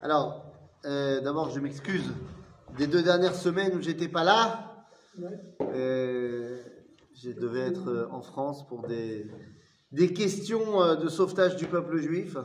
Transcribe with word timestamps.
Alors, 0.00 0.44
euh, 0.84 1.20
d'abord, 1.20 1.50
je 1.50 1.58
m'excuse 1.58 2.12
des 2.76 2.86
deux 2.86 3.02
dernières 3.02 3.34
semaines 3.34 3.74
où 3.74 3.80
j'étais 3.80 4.06
pas 4.06 4.22
là. 4.22 4.86
Euh, 5.60 6.62
je 7.14 7.32
devais 7.32 7.62
être 7.62 7.88
euh, 7.88 8.08
en 8.12 8.22
France 8.22 8.64
pour 8.68 8.86
des, 8.86 9.26
des 9.90 10.12
questions 10.12 10.94
de 10.94 11.08
sauvetage 11.08 11.56
du 11.56 11.66
peuple 11.66 11.98
juif. 11.98 12.36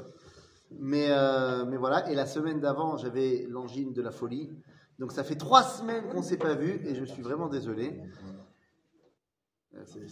Mais, 0.79 1.07
euh, 1.09 1.65
mais 1.65 1.77
voilà, 1.77 2.09
et 2.09 2.15
la 2.15 2.25
semaine 2.25 2.59
d'avant, 2.59 2.97
j'avais 2.97 3.45
l'angine 3.47 3.93
de 3.93 4.01
la 4.01 4.09
folie. 4.09 4.49
Donc 4.97 5.11
ça 5.11 5.23
fait 5.23 5.35
trois 5.35 5.61
semaines 5.61 6.07
qu'on 6.09 6.19
ne 6.21 6.25
s'est 6.25 6.37
pas 6.37 6.55
vu 6.55 6.81
et 6.87 6.95
je 6.95 7.05
suis 7.05 7.21
vraiment 7.21 7.49
désolé. 7.49 8.01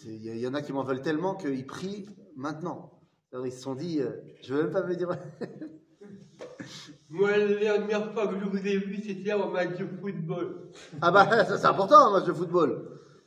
Il 0.05 0.25
y, 0.25 0.41
y 0.41 0.47
en 0.47 0.53
a 0.53 0.61
qui 0.61 0.73
m'en 0.73 0.83
veulent 0.83 1.01
tellement 1.01 1.33
qu'ils 1.33 1.65
prient 1.65 2.07
maintenant. 2.35 2.99
Alors 3.33 3.47
ils 3.47 3.51
se 3.51 3.61
sont 3.61 3.73
dit, 3.73 3.99
je 4.43 4.53
ne 4.53 4.57
veux 4.57 4.63
même 4.65 4.73
pas 4.73 4.83
me 4.83 4.95
dire. 4.95 5.09
Moi, 7.10 7.30
la 7.36 7.56
dernière 7.58 8.12
fois 8.12 8.26
que 8.28 8.38
je 8.40 8.44
vous 8.44 8.58
ai 8.66 8.76
vu, 8.78 8.96
c'était 9.02 9.32
au 9.34 9.48
match 9.50 9.76
de 9.78 9.86
football. 10.00 10.46
Ah 11.00 11.10
bah 11.10 11.26
ça 11.44 11.56
c'est 11.58 11.66
important 11.66 11.98
un 12.08 12.12
match 12.14 12.26
de 12.26 12.32
football. 12.32 12.70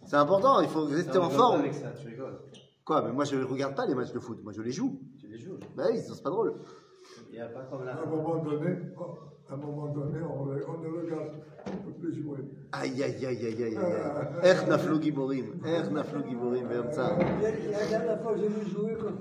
C'est 0.05 0.16
important, 0.16 0.61
il 0.61 0.70
faut 0.70 0.85
rester 0.85 1.17
en 1.17 1.29
forme. 1.29 1.59
avec 1.61 1.73
ça, 1.73 1.91
tu 1.99 2.07
rigoles. 2.07 2.39
Quoi 2.85 3.03
Mais 3.05 3.11
moi 3.11 3.25
je 3.25 3.35
ne 3.35 3.43
regarde 3.43 3.75
pas 3.75 3.85
les 3.85 3.95
matchs 3.95 4.11
de 4.13 4.20
foot, 4.20 4.39
moi 4.43 4.53
je 4.55 4.61
les 4.61 4.71
joue. 4.71 4.99
Tu 5.20 5.27
les 5.27 5.38
joues. 5.39 5.57
Bah 5.75 5.84
oui, 5.91 5.99
c'est 5.99 6.23
pas 6.23 6.29
drôle. 6.29 6.53
Il 7.29 7.35
n'y 7.35 7.41
a 7.41 7.48
pas 7.48 7.61
comme 7.70 7.85
là. 7.85 7.93
À 7.93 8.03
un 8.03 8.05
moment 8.09 8.38
donné, 8.43 8.70
à 9.49 9.53
un 9.53 9.57
moment 9.57 9.88
donné, 9.93 10.20
on, 10.21 10.45
le- 10.45 10.66
on 10.70 10.77
ne 10.81 10.89
regarde 11.02 11.31
plus 11.99 12.13
jouer. 12.21 12.39
Aïe 12.71 13.03
aïe 13.03 13.25
aïe 13.25 13.45
aïe 13.45 13.63
aïe 13.63 13.77
aïe. 13.77 13.77
Er 14.43 14.67
naflu 14.67 15.02
giborim, 15.02 15.45
er 15.66 15.89
naflu 15.91 16.20
giborim 16.29 16.67
באמצע. 16.67 17.05
La 17.71 17.85
dernière 17.88 18.21
fois 18.21 18.34
que 18.34 18.39
j'ai 18.41 18.48
vu 18.48 18.70
jouer, 18.71 18.95
quoi, 19.02 19.11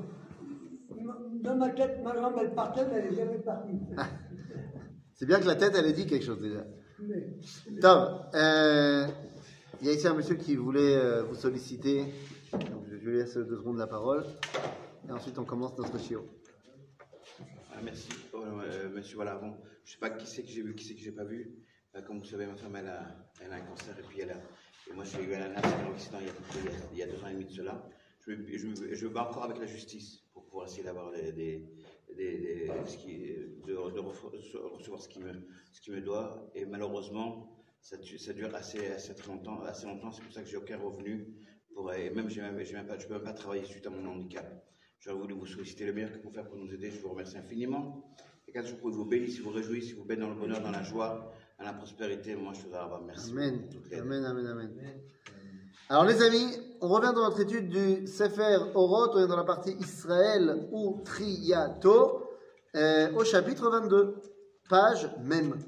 dans 1.45 1.57
ma 1.57 1.69
tête, 1.71 2.01
ma 2.05 2.15
jambe 2.15 2.35
elle 2.41 2.55
partait, 2.55 2.87
mais 2.91 2.97
elle 2.99 3.11
n'est 3.11 3.17
jamais 3.17 3.39
partie. 3.39 3.79
C'est 5.24 5.28
bien 5.28 5.40
que 5.40 5.46
la 5.46 5.56
tête 5.56 5.72
elle 5.78 5.86
ait 5.86 5.94
dit 5.94 6.06
quelque 6.06 6.26
chose 6.26 6.42
déjà. 6.42 6.66
Tom, 7.80 8.26
euh, 8.34 9.08
il 9.80 9.88
y 9.88 9.90
a 9.90 9.94
ici 9.94 10.06
un 10.06 10.16
monsieur 10.16 10.36
qui 10.36 10.58
voulait 10.58 10.98
euh, 10.98 11.24
vous 11.24 11.36
solliciter. 11.36 12.04
Donc, 12.52 12.84
je 12.90 12.96
lui 12.96 13.16
laisse 13.16 13.38
deux 13.38 13.56
secondes 13.56 13.78
la 13.78 13.88
parole. 13.88 14.26
Et 15.08 15.12
ensuite 15.14 15.40
on 15.40 15.46
commence 15.46 15.78
notre 15.78 15.98
chiot. 15.98 16.28
Ah, 17.72 17.80
merci. 17.82 18.10
Oh, 18.34 18.40
euh, 18.44 18.90
monsieur, 18.90 19.16
voilà, 19.16 19.36
bon, 19.36 19.56
je 19.86 19.94
sais 19.94 19.98
pas 19.98 20.10
qui 20.10 20.28
c'est 20.28 20.44
que 20.44 20.50
j'ai 20.50 20.62
vu, 20.62 20.76
qui 20.76 20.84
c'est 20.84 20.96
que 20.96 21.00
j'ai 21.00 21.14
pas 21.14 21.24
vu. 21.24 21.56
Euh, 21.96 22.02
comme 22.02 22.20
vous 22.20 22.26
savez, 22.26 22.46
ma 22.46 22.58
femme, 22.58 22.76
elle 22.76 22.88
a, 22.90 23.08
elle 23.40 23.54
a 23.54 23.56
un 23.56 23.62
cancer 23.62 23.98
et 23.98 24.04
puis 24.06 24.20
elle 24.20 24.32
a. 24.32 24.38
Et 24.92 24.94
moi, 24.94 25.06
j'ai 25.06 25.24
eu 25.24 25.34
un 25.36 25.56
accident 25.56 26.20
il 26.20 26.26
y, 26.26 26.30
a, 26.30 26.34
il, 26.60 26.66
y 26.66 26.68
a, 26.68 26.72
il 26.92 26.98
y 26.98 27.04
a 27.04 27.08
deux 27.08 27.24
ans 27.24 27.30
et 27.30 27.34
demi 27.34 27.46
de 27.46 27.52
cela. 27.52 27.82
Je, 28.28 28.32
me- 28.32 28.58
je, 28.58 28.94
je 28.94 29.08
me 29.08 29.14
bats 29.14 29.30
encore 29.30 29.46
avec 29.46 29.58
la 29.58 29.68
justice 29.68 30.20
pour 30.34 30.44
pouvoir 30.48 30.68
essayer 30.68 30.84
d'avoir 30.84 31.14
des, 31.14 31.32
des, 31.32 31.66
des, 32.16 32.38
des- 32.40 32.68
ce 32.86 32.98
qui, 32.98 33.18
de, 33.68 33.74
de 33.74 34.00
rece- 34.00 34.58
recevoir 34.58 35.02
ce 35.02 35.08
qui 35.10 35.20
me, 35.20 35.32
ce 35.72 35.82
qui 35.82 35.92
me 35.92 36.02
doit. 36.02 36.50
Et 36.56 36.66
malheureusement, 36.66 37.50
ça, 37.82 37.98
ça 38.18 38.34
dure 38.34 38.54
assez, 38.56 38.88
assez 38.88 39.14
très 39.16 39.28
longtemps, 39.28 39.62
assez 39.62 39.86
longtemps. 39.86 40.12
C'est 40.12 40.24
pour 40.24 40.32
ça 40.34 40.42
que 40.42 40.48
j'ai 40.48 40.58
aucun 40.58 40.78
revenu. 40.78 41.28
Pour, 41.74 41.92
et 41.94 42.10
même, 42.12 42.30
j'ai 42.30 42.42
même, 42.42 42.60
j'ai 42.64 42.74
même 42.74 42.86
pas, 42.88 42.98
je 42.98 43.08
peux 43.08 43.14
même 43.16 43.24
pas 43.24 43.34
travailler 43.34 43.66
suite 43.66 43.86
à 43.88 43.90
mon 43.90 44.06
handicap. 44.06 44.46
J'aurais 45.00 45.18
voulu 45.18 45.34
vous 45.34 45.46
solliciter 45.46 45.86
le 45.86 45.94
meilleur 45.94 46.12
que 46.12 46.20
vous 46.24 46.30
faire 46.32 46.48
pour 46.48 46.58
nous 46.58 46.72
aider. 46.74 46.90
Je 46.92 47.00
vous 47.00 47.10
remercie 47.10 47.38
infiniment. 47.38 48.16
Et 48.48 48.52
quand 48.52 48.64
je 48.64 48.76
vous 48.76 48.92
vous 48.92 49.06
bénisse, 49.06 49.40
vous 49.40 49.50
réjouissez, 49.50 49.94
vous 49.94 50.04
baigne 50.06 50.20
dans 50.20 50.30
le 50.30 50.36
bonheur, 50.36 50.62
dans 50.62 50.72
la 50.72 50.84
joie, 50.84 51.34
dans 51.58 51.66
la 51.66 51.74
prospérité, 51.74 52.36
moi 52.36 52.54
je 52.54 52.62
voudrais 52.62 52.80
avoir 52.80 53.02
merci. 53.02 53.32
Amen. 53.32 53.68
l'aide. 53.90 54.00
Amen, 54.02 54.24
amen, 54.26 54.46
amen. 54.48 54.70
Alors 55.90 56.06
les 56.06 56.22
amis, 56.22 56.58
on 56.80 56.88
revient 56.88 57.12
dans 57.14 57.24
notre 57.24 57.42
étude 57.42 57.68
du 57.68 58.08
Sefer 58.08 58.58
Oroth, 58.74 59.12
on 59.16 59.24
est 59.24 59.28
dans 59.28 59.36
la 59.36 59.44
partie 59.44 59.72
Israël 59.80 60.68
ou 60.72 61.02
Triato, 61.04 62.24
euh, 62.76 63.12
au 63.14 63.26
chapitre 63.26 63.70
22, 63.70 64.16
page 64.70 65.10
même. 65.20 65.60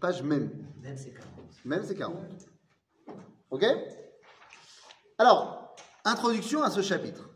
Page 0.00 0.22
même. 0.22 0.50
Même 0.82 0.96
c'est 0.96 1.12
40. 1.12 1.28
Même 1.66 1.82
c'est 1.84 1.94
40. 1.94 2.16
Ok? 3.50 3.64
Alors, 5.18 5.76
introduction 6.04 6.62
à 6.62 6.70
ce 6.70 6.80
chapitre. 6.80 7.28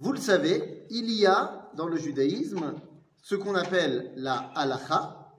Vous 0.00 0.12
le 0.12 0.18
savez, 0.18 0.84
il 0.90 1.10
y 1.12 1.26
a 1.26 1.70
dans 1.74 1.86
le 1.86 1.96
judaïsme 1.96 2.74
ce 3.22 3.36
qu'on 3.36 3.54
appelle 3.54 4.12
la 4.16 4.50
halacha, 4.54 5.32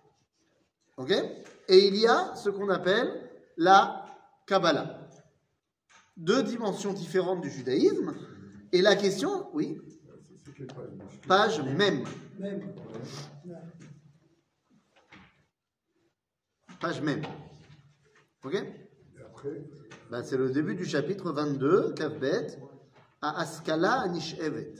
ok? 0.97 1.12
Et 1.68 1.88
il 1.88 1.97
y 1.97 2.07
a 2.07 2.34
ce 2.35 2.50
qu'on 2.50 2.69
appelle 2.69 3.29
la 3.57 3.98
Kabbalah. 4.49 5.07
Deux 6.17 6.41
dimensions 6.41 6.91
différentes 6.91 7.41
du 7.41 7.51
judaïsme. 7.51 8.15
Et 8.71 8.81
la 8.81 8.95
question, 8.95 9.47
oui, 9.53 9.77
page 11.27 11.61
même. 11.61 12.03
Page 16.79 17.01
même. 17.01 17.21
Ok? 18.43 18.55
Ben, 20.09 20.23
c'est 20.23 20.38
le 20.38 20.49
début 20.49 20.73
du 20.73 20.85
chapitre 20.85 21.31
22, 21.31 21.93
Kavbet, 21.93 22.57
à 23.21 23.41
Askala 23.41 24.07
Nishevet. 24.07 24.73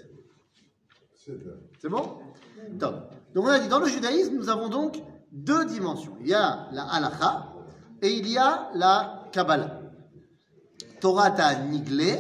c'est 1.16 1.90
bon? 1.90 2.20
Donc 2.74 3.04
on 3.36 3.46
a 3.46 3.60
dit, 3.60 3.68
dans 3.68 3.80
le 3.80 3.88
judaïsme, 3.88 4.36
nous 4.36 4.50
avons 4.50 4.70
donc 4.70 5.02
deux 5.32 5.66
dimensions. 5.66 6.18
Il 6.22 6.28
y 6.28 6.34
a 6.34 6.68
la 6.72 6.86
halacha 6.86 7.49
et 8.02 8.14
il 8.14 8.28
y 8.28 8.38
a 8.38 8.70
la 8.74 9.28
Kabbalah. 9.32 9.82
Torata 11.00 11.56
nigle 11.56 12.18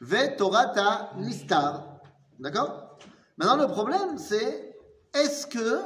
ve 0.00 0.36
Torata 0.36 1.12
nistar. 1.16 2.00
D'accord? 2.38 2.98
Maintenant, 3.36 3.56
le 3.56 3.68
problème, 3.68 4.18
c'est 4.18 4.76
est-ce 5.14 5.46
que 5.46 5.82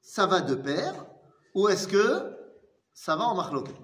ça 0.00 0.26
va 0.26 0.40
de 0.40 0.54
pair 0.54 0.94
ou 1.54 1.68
est-ce 1.68 1.86
que 1.86 2.36
ça 2.92 3.16
va 3.16 3.24
en 3.24 3.34
marloquet 3.34 3.74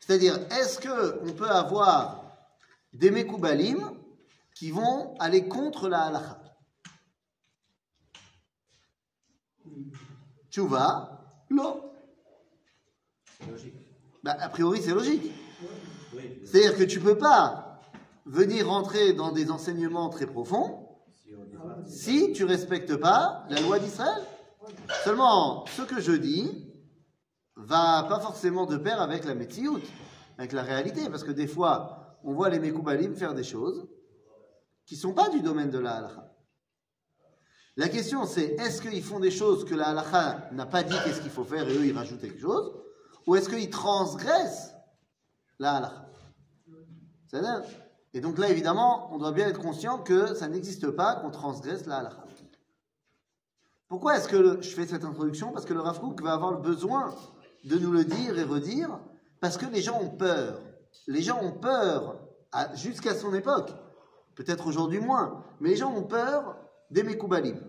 C'est-à-dire, 0.00 0.38
est-ce 0.50 0.80
qu'on 0.80 1.32
peut 1.32 1.50
avoir 1.50 2.22
des 2.92 3.10
mekoubalim 3.10 3.98
qui 4.54 4.70
vont 4.70 5.14
aller 5.18 5.48
contre 5.48 5.88
la 5.88 6.02
halacha? 6.02 6.38
Tchouva, 10.50 11.44
l'eau. 11.48 11.92
Logique. 13.48 13.81
Bah, 14.22 14.36
a 14.38 14.48
priori, 14.48 14.80
c'est 14.80 14.94
logique. 14.94 15.32
C'est-à-dire 16.44 16.76
que 16.76 16.84
tu 16.84 17.00
peux 17.00 17.18
pas 17.18 17.80
venir 18.26 18.68
rentrer 18.68 19.12
dans 19.12 19.32
des 19.32 19.50
enseignements 19.50 20.08
très 20.10 20.26
profonds 20.26 20.88
Si 21.86 22.32
tu 22.32 22.44
respectes 22.44 22.96
pas 22.96 23.44
la 23.50 23.60
loi 23.60 23.78
d'Israël. 23.78 24.22
Seulement, 25.04 25.64
ce 25.76 25.82
que 25.82 26.00
je 26.00 26.12
dis 26.12 26.68
va 27.56 28.04
pas 28.08 28.20
forcément 28.20 28.66
de 28.66 28.76
pair 28.76 29.00
avec 29.00 29.24
la 29.24 29.34
métiout, 29.34 29.80
avec 30.38 30.52
la 30.52 30.62
réalité, 30.62 31.08
parce 31.10 31.24
que 31.24 31.32
des 31.32 31.48
fois, 31.48 32.18
on 32.22 32.32
voit 32.32 32.48
les 32.48 32.60
Mekoubalim 32.60 33.16
faire 33.16 33.34
des 33.34 33.44
choses 33.44 33.88
qui 34.86 34.96
sont 34.96 35.14
pas 35.14 35.28
du 35.30 35.40
domaine 35.40 35.70
de 35.70 35.78
la 35.78 35.94
halakha. 35.96 36.28
La 37.76 37.88
question, 37.88 38.26
c'est 38.26 38.54
est-ce 38.60 38.82
qu'ils 38.82 39.02
font 39.02 39.18
des 39.18 39.30
choses 39.30 39.64
que 39.64 39.74
la 39.74 39.88
halakha 39.88 40.48
n'a 40.52 40.66
pas 40.66 40.82
dit 40.82 40.94
qu'est-ce 41.04 41.22
qu'il 41.22 41.30
faut 41.30 41.44
faire 41.44 41.68
et 41.68 41.74
eux, 41.76 41.86
ils 41.86 41.96
rajoutent 41.96 42.20
quelque 42.20 42.40
chose, 42.40 42.81
ou 43.26 43.36
est-ce 43.36 43.48
qu'ils 43.48 43.70
transgressent 43.70 44.74
la 45.58 45.76
halakha 45.76 46.06
Et 48.14 48.20
donc 48.20 48.38
là, 48.38 48.48
évidemment, 48.48 49.12
on 49.12 49.18
doit 49.18 49.32
bien 49.32 49.48
être 49.48 49.60
conscient 49.60 49.98
que 49.98 50.34
ça 50.34 50.48
n'existe 50.48 50.90
pas 50.90 51.16
qu'on 51.16 51.30
transgresse 51.30 51.86
la 51.86 51.98
halakha. 51.98 52.24
Pourquoi 53.88 54.16
est-ce 54.16 54.28
que 54.28 54.62
je 54.62 54.70
fais 54.70 54.86
cette 54.86 55.04
introduction 55.04 55.52
Parce 55.52 55.66
que 55.66 55.74
le 55.74 55.80
Rav 55.80 56.00
Kook 56.00 56.22
va 56.22 56.32
avoir 56.32 56.52
le 56.52 56.58
besoin 56.58 57.14
de 57.64 57.78
nous 57.78 57.92
le 57.92 58.04
dire 58.04 58.38
et 58.38 58.42
redire, 58.42 58.98
parce 59.40 59.58
que 59.58 59.66
les 59.66 59.82
gens 59.82 60.00
ont 60.00 60.08
peur. 60.08 60.60
Les 61.06 61.22
gens 61.22 61.42
ont 61.42 61.52
peur, 61.52 62.18
jusqu'à 62.74 63.14
son 63.14 63.34
époque, 63.34 63.70
peut-être 64.34 64.66
aujourd'hui 64.66 64.98
moins, 64.98 65.44
mais 65.60 65.70
les 65.70 65.76
gens 65.76 65.92
ont 65.94 66.04
peur 66.04 66.56
des 66.90 67.02
Mekoubalim 67.02 67.60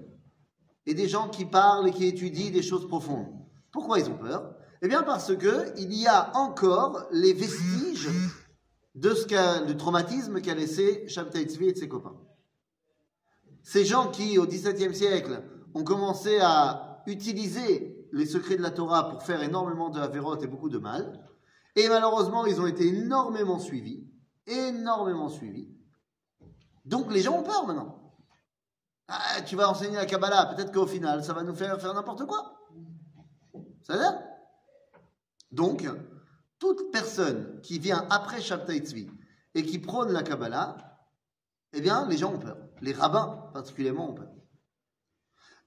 et 0.85 0.93
des 0.93 1.07
gens 1.07 1.29
qui 1.29 1.45
parlent 1.45 1.87
et 1.87 1.91
qui 1.91 2.05
étudient 2.05 2.51
des 2.51 2.61
choses 2.61 2.87
profondes. 2.87 3.27
Pourquoi 3.71 3.99
ils 3.99 4.09
ont 4.09 4.17
peur? 4.17 4.55
Eh 4.85 4.89
bien 4.89 5.03
parce 5.03 5.33
que 5.37 5.73
il 5.79 5.93
y 5.93 6.07
a 6.07 6.35
encore 6.35 7.05
les 7.11 7.31
vestiges 7.31 8.09
de 8.95 9.13
ce 9.13 9.65
du 9.65 9.77
traumatisme 9.77 10.41
qu'a 10.41 10.55
laissé 10.55 11.07
Shabtai 11.07 11.45
Tzvi 11.45 11.69
et 11.69 11.71
de 11.71 11.77
ses 11.77 11.87
copains. 11.87 12.17
Ces 13.63 13.85
gens 13.85 14.11
qui, 14.11 14.37
au 14.37 14.45
XVIIe 14.45 14.93
siècle, 14.93 15.41
ont 15.73 15.85
commencé 15.85 16.37
à 16.41 17.01
utiliser 17.07 18.09
les 18.11 18.25
secrets 18.25 18.57
de 18.57 18.61
la 18.61 18.71
Torah 18.71 19.09
pour 19.09 19.23
faire 19.23 19.41
énormément 19.41 19.89
de 19.89 20.01
Haverot 20.01 20.41
et 20.41 20.47
beaucoup 20.47 20.69
de 20.69 20.79
mal, 20.79 21.17
et 21.77 21.87
malheureusement, 21.87 22.45
ils 22.45 22.59
ont 22.59 22.67
été 22.67 22.85
énormément 22.85 23.59
suivis, 23.59 24.05
énormément 24.47 25.29
suivis. 25.29 25.69
Donc 26.83 27.09
les 27.13 27.21
gens 27.21 27.39
ont 27.39 27.43
peur 27.43 27.65
maintenant. 27.65 28.11
Ah, 29.07 29.41
tu 29.45 29.55
vas 29.55 29.69
enseigner 29.69 29.95
la 29.95 30.05
Kabbalah, 30.05 30.53
peut-être 30.53 30.73
qu'au 30.73 30.87
final, 30.87 31.23
ça 31.23 31.31
va 31.31 31.43
nous 31.43 31.55
faire 31.55 31.79
faire 31.79 31.93
n'importe 31.93 32.25
quoi. 32.25 32.59
Ça 33.81 33.93
veut 33.93 33.99
dire 33.99 34.32
donc, 35.53 35.87
toute 36.57 36.91
personne 36.91 37.61
qui 37.61 37.77
vient 37.77 38.07
après 38.09 38.41
Shaptaitzvi 38.41 39.07
et 39.53 39.63
qui 39.63 39.77
prône 39.77 40.11
la 40.11 40.23
Kabbalah, 40.23 40.77
eh 41.73 41.81
bien, 41.81 42.07
les 42.07 42.17
gens 42.17 42.33
ont 42.33 42.39
peur. 42.39 42.57
Les 42.81 42.91
rabbins, 42.91 43.49
particulièrement, 43.53 44.09
ont 44.09 44.15
peur. 44.15 44.31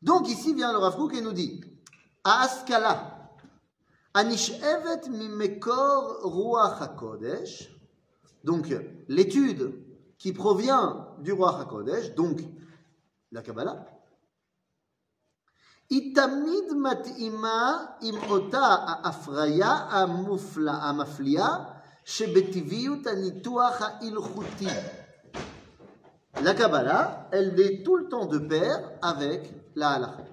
Donc, 0.03 0.29
ici 0.29 0.55
vient 0.55 0.73
le 0.73 0.79
Rav 0.79 0.97
Kook 0.97 1.15
et 1.15 1.21
nous 1.21 1.33
dit 1.33 1.61
Askala, 2.25 3.31
Anish'evet 4.15 5.09
mimekor 5.09 6.21
ruach 6.25 6.83
HaKodesh. 6.83 7.71
Donc, 8.43 8.75
l'étude 9.09 9.73
qui 10.19 10.33
provient 10.33 11.15
du 11.21 11.33
roi 11.33 11.61
HaKodesh, 11.61 12.15
donc 12.15 12.41
la 13.31 13.43
Kabbalah, 13.43 13.87
היא 15.90 16.16
תמיד 16.16 16.74
מתאימה 16.82 17.86
עם 18.02 18.16
אותה 18.30 18.76
ההפריה 18.88 19.72
המופלא, 19.72 20.72
המפליאה 20.72 21.56
שבטבעיות 22.06 23.08
הניתוח 23.08 23.82
ההלכותי. 23.82 24.68
La 26.44 26.56
Kabbalah, 26.56 27.28
elle 27.32 27.60
est 27.60 27.84
tout 27.84 27.98
le 27.98 28.08
temps 28.08 28.26
de 28.26 28.40
pair 28.40 28.80
avec 29.02 29.52
la 29.76 29.92
halakha. 29.92 30.24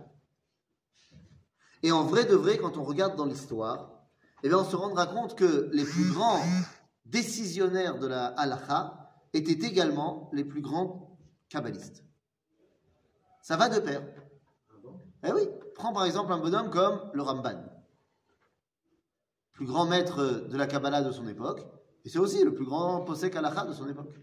Et 1.83 1.93
en 1.93 2.05
vrai 2.05 2.25
de 2.25 2.35
vrai, 2.35 2.57
quand 2.57 2.77
on 2.79 2.85
regarde 2.85 3.17
dans 3.17 3.27
l'histoire, 3.27 3.91
eh 4.43 4.49
bien, 4.49 4.59
on 4.59 4.65
se 4.65 4.77
rendra 4.77 5.07
compte 5.07 5.37
que 5.37 5.69
les 5.73 5.85
plus 5.85 6.11
grands 6.13 6.41
décisionnaires 7.05 7.99
de 7.99 8.07
la 8.07 8.27
halakha 8.27 9.11
étaient 9.35 9.67
également 9.67 10.31
les 10.33 10.45
plus 10.45 10.63
grands 10.63 11.19
kabbalistes. 11.49 12.05
Ça 13.43 13.57
va 13.57 13.69
de 13.69 13.81
pair. 13.81 14.03
Eh 15.26 15.32
oui, 15.32 15.48
prends 15.76 15.94
par 15.94 16.06
exemple 16.06 16.32
un 16.34 16.38
bonhomme 16.38 16.70
comme 16.70 17.00
le 17.14 17.22
Ramban, 17.22 17.64
plus 19.54 19.66
grand 19.66 19.86
maître 19.86 20.48
de 20.50 20.58
la 20.58 20.68
Kabbalah 20.68 21.02
de 21.02 21.12
son 21.12 21.28
époque, 21.28 21.66
et 22.04 22.10
c'est 22.10 22.20
aussi 22.20 22.44
le 22.44 22.54
plus 22.54 22.66
grand 22.66 23.02
posek 23.02 23.36
halakha 23.36 23.66
de 23.66 23.74
son 23.74 23.88
époque. 23.88 24.14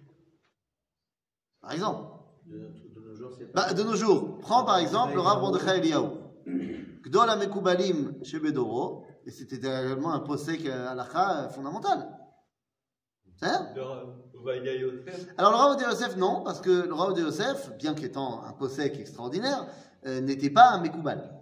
Par 1.61 1.73
exemple. 1.73 2.17
De, 2.47 3.01
nos 3.01 3.15
jours, 3.15 3.31
Bah, 3.55 3.73
de 3.73 3.83
nos 3.83 3.95
jours, 3.97 4.39
prends 4.41 4.65
par 4.65 4.79
exemple 4.79 5.15
le 5.15 5.21
Rav 5.21 5.41
Mordechai 5.41 5.79
Eliyahu. 5.79 6.09
Gdol 7.03 7.31
HaMekubalim 7.31 8.23
chez 8.23 8.39
Bedoro, 8.39 9.07
et 9.25 9.31
c'était 9.31 9.57
également 9.57 10.13
un 10.13 10.21
posek 10.21 10.67
halakha 10.67 11.49
fondamental. 11.51 12.17
Alors 15.39 15.51
le 15.51 15.57
Rav 15.57 15.77
de 15.79 15.83
Yosef, 15.85 16.17
non, 16.17 16.43
parce 16.43 16.61
que 16.61 16.87
le 16.87 16.93
Rav 16.93 17.15
de 17.15 17.23
Yosef, 17.23 17.75
bien 17.79 17.95
qu'étant 17.95 18.43
un 18.45 18.53
posek 18.53 18.99
extraordinaire, 18.99 19.67
euh, 20.07 20.21
n'était 20.21 20.51
pas 20.51 20.71
un 20.71 20.81
Mekoubal. 20.81 21.33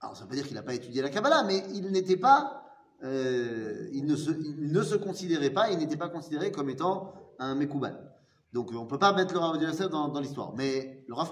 Alors 0.00 0.16
ça 0.16 0.24
veut 0.24 0.28
pas 0.28 0.34
dire 0.36 0.46
qu'il 0.46 0.54
n'a 0.54 0.62
pas 0.62 0.74
étudié 0.74 1.02
la 1.02 1.08
Kabbalah, 1.08 1.42
mais 1.44 1.62
il 1.74 1.90
n'était 1.90 2.16
pas, 2.16 2.62
euh, 3.02 3.88
il, 3.92 4.06
ne 4.06 4.16
se, 4.16 4.30
ne 4.30 4.82
se 4.82 4.94
considérait 4.94 5.50
pas, 5.50 5.70
il 5.70 5.78
n'était 5.78 5.96
pas 5.96 6.08
considéré 6.08 6.50
comme 6.50 6.70
étant 6.70 7.12
un 7.38 7.54
Mekoubal. 7.54 8.12
Donc 8.52 8.70
on 8.72 8.84
ne 8.84 8.88
peut 8.88 8.98
pas 8.98 9.12
mettre 9.12 9.34
le 9.34 9.40
Rav 9.40 9.58
dans, 9.90 10.08
dans 10.08 10.20
l'histoire. 10.20 10.54
Mais 10.56 11.04
le 11.08 11.14
Rav 11.14 11.30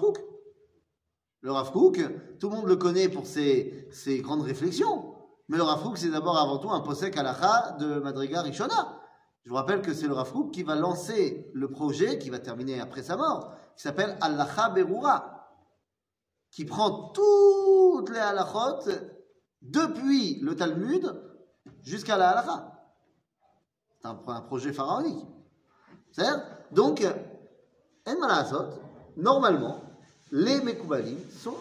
le 1.41 1.51
Rav 1.51 1.71
tout 1.71 2.49
le 2.49 2.55
monde 2.55 2.65
le 2.65 2.75
connaît 2.75 3.07
pour 3.07 3.27
ses, 3.27 3.87
ses 3.91 4.19
grandes 4.19 4.41
réflexions. 4.41 5.13
Mais 5.47 5.57
le 5.57 5.63
Rav 5.63 5.95
c'est 5.95 6.09
d'abord 6.09 6.37
avant 6.39 6.57
tout 6.57 6.71
un 6.71 6.81
posek 6.81 7.15
halacha 7.17 7.77
de 7.79 7.99
Madriga 7.99 8.41
Rishona. 8.41 8.99
Je 9.43 9.49
vous 9.49 9.55
rappelle 9.55 9.81
que 9.81 9.93
c'est 9.93 10.07
le 10.07 10.13
Rav 10.13 10.33
qui 10.51 10.63
va 10.63 10.75
lancer 10.75 11.51
le 11.53 11.69
projet, 11.69 12.17
qui 12.17 12.31
va 12.31 12.39
terminer 12.39 12.79
après 12.79 13.03
sa 13.03 13.15
mort, 13.15 13.53
qui 13.75 13.83
s'appelle 13.83 14.17
Halacha 14.21 14.69
Berura, 14.69 15.34
qui 16.55 16.63
prend 16.63 17.09
toutes 17.09 18.09
les 18.11 18.19
halachot 18.19 18.89
depuis 19.61 20.39
le 20.39 20.55
Talmud 20.55 21.13
jusqu'à 21.83 22.15
la 22.15 22.29
halacha. 22.29 22.71
C'est 23.99 24.07
un, 24.07 24.17
un 24.25 24.41
projet 24.41 24.71
pharaonique. 24.71 25.25
Donc, 26.71 27.05
en 28.07 28.71
normalement, 29.17 29.81
les 30.31 30.61
Mekoubalim 30.61 31.19
sont. 31.29 31.57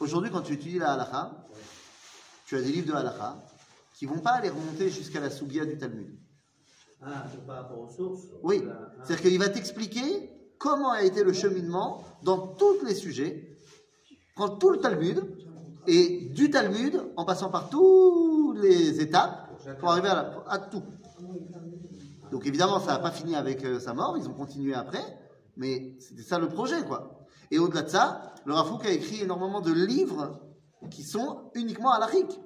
Aujourd'hui, 0.00 0.30
quand 0.30 0.40
tu 0.40 0.54
étudies 0.54 0.78
la 0.78 0.94
halacha, 0.94 1.46
tu 2.46 2.56
as 2.56 2.62
des 2.62 2.72
livres 2.72 2.86
de 2.86 2.94
halacha 2.94 3.36
qui 3.92 4.06
vont 4.06 4.20
pas 4.20 4.30
aller 4.30 4.48
remonter 4.48 4.88
jusqu'à 4.88 5.20
la 5.20 5.28
Sougia 5.28 5.66
du 5.66 5.76
Talmud. 5.76 6.18
Ah, 7.02 7.26
par 7.46 7.56
rapport 7.56 7.80
aux 7.80 7.92
sources 7.92 8.22
Oui, 8.42 8.64
Là, 8.64 8.72
ah, 8.80 9.04
c'est-à-dire 9.04 9.30
qu'il 9.30 9.38
va 9.38 9.50
t'expliquer 9.50 10.37
comment 10.58 10.90
a 10.90 11.02
été 11.02 11.24
le 11.24 11.32
cheminement 11.32 12.04
dans 12.22 12.38
tous 12.38 12.84
les 12.84 12.94
sujets, 12.94 13.58
prend 14.34 14.48
tout 14.48 14.70
le 14.70 14.78
Talmud, 14.78 15.22
et 15.86 16.28
du 16.34 16.50
Talmud, 16.50 17.02
en 17.16 17.24
passant 17.24 17.50
par 17.50 17.70
toutes 17.70 18.58
les 18.58 19.00
étapes, 19.00 19.48
pour 19.80 19.90
arriver 19.90 20.08
à, 20.08 20.44
à 20.46 20.58
tout. 20.58 20.82
Donc 22.30 22.46
évidemment, 22.46 22.78
ça 22.78 22.92
n'a 22.92 22.98
pas 22.98 23.10
fini 23.10 23.34
avec 23.34 23.64
euh, 23.64 23.80
sa 23.80 23.94
mort, 23.94 24.16
ils 24.18 24.28
ont 24.28 24.34
continué 24.34 24.74
après, 24.74 25.02
mais 25.56 25.96
c'était 25.98 26.22
ça 26.22 26.38
le 26.38 26.48
projet, 26.48 26.82
quoi. 26.84 27.26
Et 27.50 27.58
au-delà 27.58 27.82
de 27.82 27.88
ça, 27.88 28.34
le 28.44 28.52
Rafouk 28.52 28.84
a 28.84 28.90
écrit 28.90 29.22
énormément 29.22 29.60
de 29.60 29.72
livres 29.72 30.38
qui 30.90 31.02
sont 31.02 31.50
uniquement 31.54 31.90
halachiques. 31.90 32.38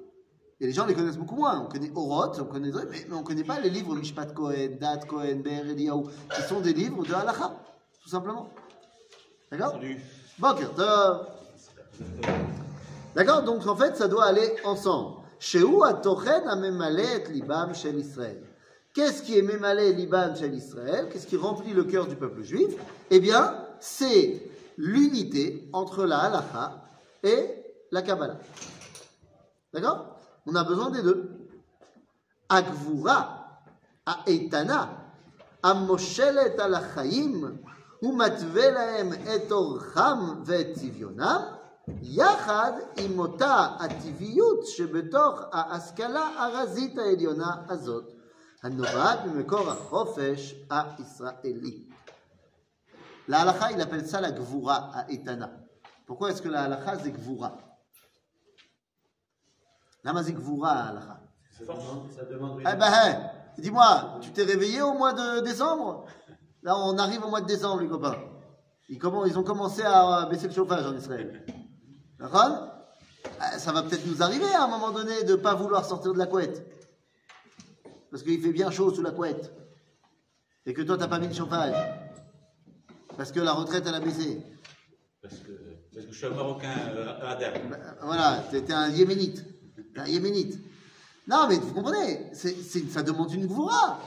Et 0.59 0.67
les 0.67 0.71
gens 0.71 0.85
les 0.85 0.93
connaissent 0.93 1.17
beaucoup 1.17 1.35
moins. 1.35 1.59
On 1.59 1.67
connaît 1.67 1.91
Oroth, 1.93 2.39
on 2.39 2.45
connaît 2.45 2.71
mais, 2.71 3.05
mais 3.09 3.15
on 3.15 3.19
ne 3.19 3.25
connaît 3.25 3.43
pas 3.43 3.59
les 3.59 3.69
livres 3.69 3.95
Mishpat 3.95 4.27
Kohen, 4.33 4.77
Dat 4.79 4.99
Kohen, 5.07 5.41
Ber 5.41 5.69
Eliyahu, 5.69 6.03
qui 6.33 6.41
sont 6.43 6.61
des 6.61 6.73
livres 6.73 7.03
de 7.03 7.13
halacha, 7.13 7.59
tout 8.03 8.09
simplement. 8.09 8.49
D'accord 9.51 9.79
D'accord 13.15 13.43
Donc 13.43 13.65
en 13.67 13.75
fait, 13.75 13.95
ça 13.95 14.07
doit 14.07 14.25
aller 14.25 14.55
ensemble. 14.63 15.21
libam 17.29 17.73
chez 17.73 17.91
Israël. 17.91 18.43
Qu'est-ce 18.93 19.23
qui 19.23 19.37
est 19.37 19.41
mémalé 19.41 19.93
liban 19.93 20.35
chez 20.35 20.49
Israël? 20.49 21.09
Qu'est-ce 21.11 21.27
qui 21.27 21.37
remplit 21.37 21.73
le 21.73 21.83
cœur 21.83 22.07
du 22.07 22.15
peuple 22.15 22.43
juif? 22.43 22.75
Eh 23.09 23.19
bien, 23.19 23.65
c'est 23.79 24.41
l'unité 24.77 25.69
entre 25.73 26.05
la 26.05 26.19
halacha 26.19 26.83
et 27.23 27.63
la 27.91 28.01
Kabbalah. 28.01 28.37
D'accord? 29.73 30.19
On 30.45 30.55
a 30.55 30.63
besoin 30.63 30.89
des 30.91 31.01
deux. 31.01 31.29
Akvura, 32.49 33.61
Aetana, 34.27 34.89
Amoshelet 35.63 36.59
alachayim, 36.59 37.57
ומתווה 38.02 38.70
להם 38.70 39.12
את 39.12 39.52
אורחם 39.52 40.42
ואת 40.44 40.66
צביונם, 40.74 41.40
יחד 42.02 42.72
עם 42.96 43.18
אותה 43.18 43.66
הטבעיות 43.80 44.66
שבתוך 44.66 45.40
ההשכלה 45.52 46.28
הרזית 46.38 46.98
העליונה 46.98 47.56
הזאת, 47.68 48.12
הנובעת 48.62 49.18
ממקור 49.24 49.70
החופש 49.70 50.54
הישראלי. 50.70 51.84
להלכה, 53.28 53.70
il 53.72 53.80
appelle 53.80 54.06
ça 54.06 54.20
la 54.20 54.30
gvura, 54.32 54.90
האיתנה. 54.94 55.46
Pourquoi 56.06 56.30
est-ce 56.30 56.40
que 56.40 56.48
la 56.48 56.62
halakha 56.62 56.98
c'est 56.98 57.10
gvura 57.10 57.50
Lama 60.04 60.22
c'est 60.22 60.32
gvura, 60.32 60.70
halakha 60.88 61.20
Ça 61.58 61.64
demande, 61.64 62.10
ça 62.16 62.24
demande 62.24 62.60
une- 62.60 62.66
Eh 62.68 62.76
ben, 62.76 62.90
hein, 62.90 63.30
dis-moi, 63.58 64.18
tu 64.22 64.30
t'es 64.32 64.44
réveillé 64.44 64.80
au 64.80 64.94
mois 64.94 65.12
de 65.12 65.40
décembre 65.40 66.06
Là, 66.63 66.77
on 66.77 66.97
arrive 66.97 67.23
au 67.23 67.29
mois 67.29 67.41
de 67.41 67.47
décembre, 67.47 67.81
les 67.81 67.89
copains. 67.89 68.17
Ils, 68.89 69.05
ont 69.05 69.43
commencé 69.43 69.81
à 69.83 70.27
baisser 70.29 70.47
le 70.47 70.53
chauffage 70.53 70.85
en 70.85 70.95
Israël. 70.95 71.45
Eh, 72.21 73.59
Ça 73.59 73.71
va 73.73 73.83
peut-être 73.83 74.05
nous 74.05 74.23
arriver 74.23 74.51
à 74.53 74.63
un 74.63 74.67
moment 74.67 74.91
donné 74.91 75.23
de 75.23 75.31
ne 75.31 75.35
pas 75.35 75.55
vouloir 75.55 75.85
sortir 75.85 76.13
de 76.13 76.17
la 76.17 76.25
couette. 76.25 76.65
Parce 78.09 78.23
qu'il 78.23 78.41
fait 78.41 78.53
bien 78.53 78.71
chaud 78.71 78.93
sous 78.93 79.01
la 79.01 79.11
couette. 79.11 79.51
Et 80.65 80.73
que 80.73 80.81
toi, 80.81 80.95
tu 80.95 81.01
n'as 81.01 81.07
pas 81.09 81.19
mis 81.19 81.27
le 81.27 81.33
chauffage. 81.33 81.75
Parce 83.17 83.31
que 83.31 83.41
la 83.41 83.53
retraite, 83.53 83.83
elle 83.85 83.95
a 83.95 83.99
baissé. 83.99 84.41
Parce 85.21 85.35
que, 85.35 85.51
parce 85.93 86.05
que 86.05 86.11
je 86.13 86.17
suis 86.17 86.27
un 86.27 86.31
Marocain 86.31 86.73
euh, 86.95 87.11
radar. 87.19 87.51
Ben, 87.53 87.79
Voilà, 88.01 88.43
t'es 88.49 88.71
un 88.71 88.89
yéménite. 88.89 89.43
Un 89.97 90.05
yéménite. 90.05 90.59
Non, 91.27 91.47
mais 91.49 91.57
vous 91.57 91.73
comprenez, 91.73 92.31
ça 92.33 93.03
demande 93.03 93.31
une 93.33 93.47
gvoura. 93.47 93.99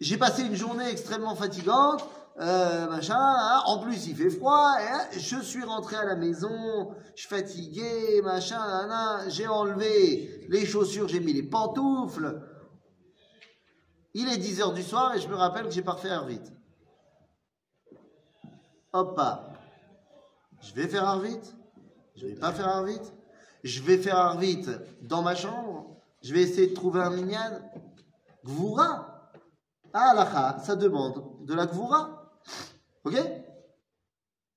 J'ai 0.00 0.16
passé 0.16 0.42
une 0.42 0.54
journée 0.54 0.88
extrêmement 0.88 1.34
fatigante, 1.34 2.08
euh, 2.40 2.88
machin, 2.88 3.18
hein, 3.18 3.62
en 3.66 3.78
plus 3.80 4.06
il 4.06 4.14
fait 4.14 4.30
froid, 4.30 4.76
et, 4.80 4.86
hein, 4.86 5.00
je 5.12 5.40
suis 5.40 5.64
rentré 5.64 5.96
à 5.96 6.04
la 6.04 6.14
maison, 6.14 6.94
je 7.16 7.22
suis 7.22 7.28
fatigué, 7.28 8.22
machin, 8.22 9.28
j'ai 9.28 9.48
enlevé 9.48 10.46
les 10.48 10.64
chaussures, 10.64 11.08
j'ai 11.08 11.18
mis 11.18 11.32
les 11.32 11.42
pantoufles. 11.42 12.40
Il 14.14 14.28
est 14.28 14.38
10 14.38 14.60
heures 14.60 14.72
du 14.72 14.82
soir 14.82 15.14
et 15.14 15.20
je 15.20 15.28
me 15.28 15.34
rappelle 15.34 15.64
que 15.64 15.70
j'ai 15.70 15.82
pas 15.82 15.96
fait 15.96 16.10
vite. 16.26 16.52
Hop, 18.92 19.20
je 20.60 20.74
vais 20.74 20.88
faire 20.88 21.04
Arvit 21.04 21.40
Je 22.16 22.26
vais 22.26 22.34
pas 22.34 22.52
faire 22.52 22.68
Arvit 22.68 23.00
Je 23.62 23.82
vais 23.82 23.98
faire 23.98 24.16
Arvit 24.16 24.66
dans 25.02 25.22
ma 25.22 25.34
chambre. 25.34 25.96
Je 26.22 26.32
vais 26.32 26.42
essayer 26.42 26.68
de 26.68 26.74
trouver 26.74 27.00
un 27.00 27.10
minyan 27.10 27.60
Gvoura 28.44 29.07
Ah, 29.92 30.10
halakha, 30.10 30.58
ça 30.60 30.76
demande 30.76 31.44
de 31.44 31.54
la 31.54 31.66
Gvoura. 31.66 32.32
Ok? 33.04 33.14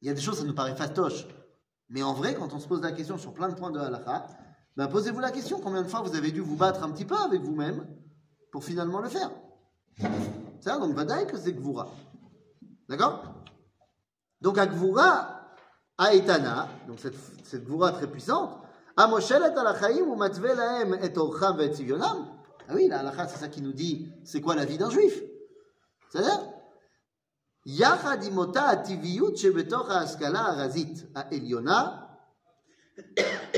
Il 0.02 0.08
y 0.08 0.10
a 0.10 0.14
des 0.14 0.22
choses, 0.22 0.40
ça 0.40 0.44
nous 0.44 0.56
paraît 0.56 0.76
fastoche. 0.76 1.28
Mais 1.90 2.04
en 2.04 2.14
vrai, 2.14 2.36
quand 2.36 2.54
on 2.54 2.60
se 2.60 2.68
pose 2.68 2.82
la 2.82 2.92
question 2.92 3.18
sur 3.18 3.34
plein 3.34 3.50
de 3.50 3.56
points 3.56 3.72
de 3.72 3.80
halakha, 3.80 4.28
ben 4.78 4.88
posez-vous 4.88 5.20
la 5.20 5.32
question 5.32 5.60
combien 5.60 5.82
de 5.82 5.88
fois 5.88 6.02
vous 6.02 6.16
avez 6.16 6.32
dû 6.32 6.42
vous 6.42 6.56
battre 6.56 6.84
un 6.84 6.92
petit 6.92 7.06
peu 7.06 7.16
avec 7.16 7.42
vous-même 7.42 7.86
pour 8.52 8.64
finalement 8.64 9.00
le 9.00 9.10
faire? 9.10 9.32
Ça, 10.62 10.78
donc 10.78 10.94
Vadaï 10.94 11.28
que 11.28 11.38
c'est 11.38 11.54
Gvoura. 11.54 11.90
D'accord? 12.88 13.24
Donc 14.40 14.58
à 14.58 14.66
Gvoura, 14.66 15.42
Aïtana, 15.98 16.68
donc 16.88 17.00
cette, 17.00 17.16
cette 17.44 17.66
très 17.68 18.08
puissante, 18.08 18.58
Amoshelet 18.98 19.58
alachaim 19.58 20.04
ou 20.08 20.16
matve 20.16 20.46
lahem 20.46 20.94
et 20.96 21.18
orcham 21.18 21.60
tzivionam. 21.72 22.28
Ah 22.72 22.76
oui, 22.76 22.88
la 22.88 23.00
halakha, 23.00 23.28
c'est 23.28 23.38
ça 23.38 23.50
qui 23.50 23.62
nous 23.62 23.74
dit 23.74 24.08
c'est 24.24 24.40
quoi 24.40 24.56
la 24.56 24.64
vie 24.64 24.78
d'un 24.78 24.90
juif? 24.90 25.22
C'est-à-dire 26.10 26.40
ativiyut 28.56 29.36
shebetoch 29.36 29.90
ha'askala 29.90 30.40
arazit 30.40 31.06
ha'eliona 31.14 32.08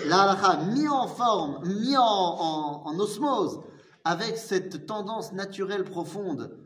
la 0.08 0.24
halakha 0.24 0.64
mis 0.66 0.88
en 0.88 1.08
forme, 1.08 1.64
mis 1.64 1.96
en, 1.96 2.98
osmose 2.98 3.62
avec 4.04 4.36
cette 4.36 4.88
tendance 4.88 5.32
naturelle 5.32 5.84
profonde 5.84 6.58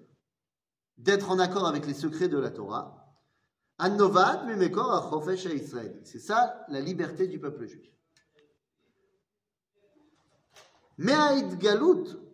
d'être 0.98 1.30
en 1.30 1.40
accord 1.40 1.68
avec 1.68 1.86
les 1.86 1.94
secrets 1.94 2.30
de 2.30 2.38
la 2.38 2.52
Torah. 2.52 3.14
C'est 6.04 6.20
ça 6.20 6.66
la 6.70 6.80
liberté 6.80 7.28
du 7.28 7.40
peuple 7.40 7.68
juif. 7.68 7.92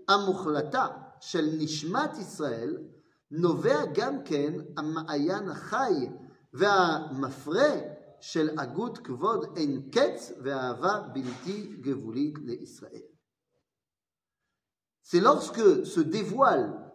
המוחלטה 0.09 0.87
של 1.21 1.49
נשמת 1.59 2.19
ישראל 2.19 2.77
נובע 3.31 3.85
גם 3.95 4.25
כן 4.25 4.53
המעיין 4.77 5.49
החי 5.49 6.09
והמפרה 6.53 7.75
של 8.21 8.59
הגות 8.59 8.99
כבוד 8.99 9.57
אין 9.57 9.91
קץ 9.91 10.33
ואהבה 10.43 11.09
בלתי 11.13 11.77
גבולית 11.81 12.39
לישראל. 12.39 13.03
C'est 15.03 15.21
lorsque 15.21 15.87
se 15.87 16.01
dévoile 16.01 16.93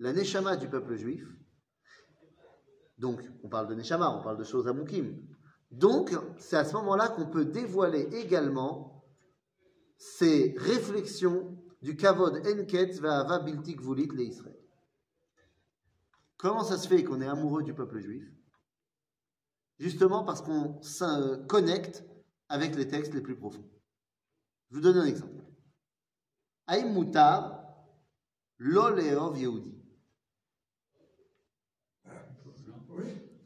la 0.00 0.12
neshama 0.12 0.56
du 0.56 0.68
peuple 0.68 0.96
juif, 0.96 1.24
donc 2.98 3.20
on 3.44 3.48
parle 3.48 3.68
de 3.68 3.74
neshama, 3.76 4.10
on 4.10 4.22
parle 4.22 4.38
de 4.38 4.44
choses 4.44 4.66
à 4.66 4.72
Moukim, 4.72 5.06
donc 5.70 6.10
c'est 6.38 6.56
à 6.56 6.64
ce 6.64 6.74
moment-là 6.74 7.08
qu'on 7.08 7.26
peut 7.26 7.44
dévoiler 7.44 8.08
également 8.12 9.04
ces 9.96 10.54
réflexions 10.58 11.55
du 11.81 11.95
kavod 11.95 12.37
enket 12.47 12.99
ve'ava 12.99 13.39
bilti 13.39 13.75
gvulit 13.75 14.07
le 14.07 14.23
Israël. 14.23 14.59
Comment 16.37 16.63
ça 16.63 16.77
se 16.77 16.87
fait 16.87 17.03
qu'on 17.03 17.21
est 17.21 17.27
amoureux 17.27 17.63
du 17.63 17.73
peuple 17.73 17.99
juif? 17.99 18.25
Justement 19.79 20.23
parce 20.23 20.41
qu'on 20.41 20.81
se 20.81 21.45
connecte 21.45 22.03
avec 22.49 22.75
les 22.75 22.87
textes 22.87 23.13
les 23.13 23.21
plus 23.21 23.35
profonds. 23.35 23.69
Je 24.69 24.75
vous 24.75 24.81
donne 24.81 24.97
un 24.97 25.05
exemple. 25.05 25.43
Aïm 26.67 26.93
mutar 26.93 27.63
lo 28.57 28.89
leov 28.89 29.37
yehudi. 29.37 29.75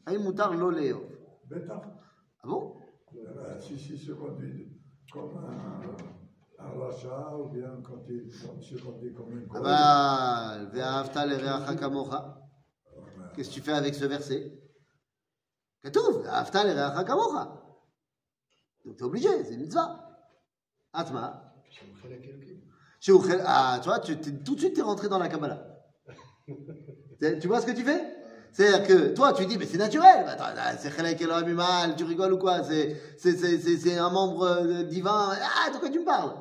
Aïm 0.06 0.24
mutar 0.24 0.54
lo 0.54 0.70
leov. 0.70 1.02
bêta. 1.44 1.82
Ah 2.42 2.48
bon? 2.48 2.80
Eh 3.14 3.24
ben, 3.24 3.60
si, 3.60 3.78
si 3.78 4.08
conduit 4.08 4.80
comme 5.12 5.36
un, 5.36 5.82
ou 7.38 7.48
bien 7.48 7.82
quand 7.82 8.04
il, 8.08 8.30
ah 9.54 9.60
bah, 9.60 10.58
Qu'est-ce 13.34 13.48
que 13.48 13.54
tu 13.54 13.60
fais 13.60 13.72
avec 13.72 13.94
ce 13.94 14.04
verset? 14.04 14.52
Katouf, 15.82 16.22
Ve'ahavta 16.22 16.64
l'ereacha 16.64 17.04
kamocha. 17.04 17.62
Donc 18.84 18.96
t'es 18.96 19.02
obligé, 19.02 19.28
c'est 19.44 19.54
une 19.54 19.62
mitzvah. 19.62 20.08
Atma. 20.92 21.54
Ah, 23.44 23.80
tu 23.82 23.88
vois, 23.88 23.98
tu, 24.00 24.16
tout 24.20 24.54
de 24.54 24.60
suite 24.60 24.74
t'es 24.74 24.82
rentré 24.82 25.08
dans 25.08 25.18
la 25.18 25.28
Kabbalah. 25.28 25.60
tu 27.40 27.48
vois 27.48 27.60
ce 27.60 27.66
que 27.66 27.72
tu 27.72 27.82
fais? 27.82 28.22
C'est-à-dire 28.52 28.86
que 28.86 29.14
toi, 29.14 29.32
tu 29.32 29.46
dis, 29.46 29.56
mais 29.56 29.64
c'est 29.64 29.78
naturel. 29.78 30.26
C'est 30.78 30.94
Khalek 30.94 31.22
mal, 31.54 31.96
tu 31.96 32.04
rigoles 32.04 32.34
ou 32.34 32.38
quoi? 32.38 32.62
C'est 32.62 33.98
un 33.98 34.10
membre 34.10 34.42
euh, 34.42 34.82
divin. 34.84 35.32
Ah, 35.32 35.70
de 35.70 35.78
quoi 35.78 35.88
tu 35.88 36.00
me 36.00 36.04
parles? 36.04 36.34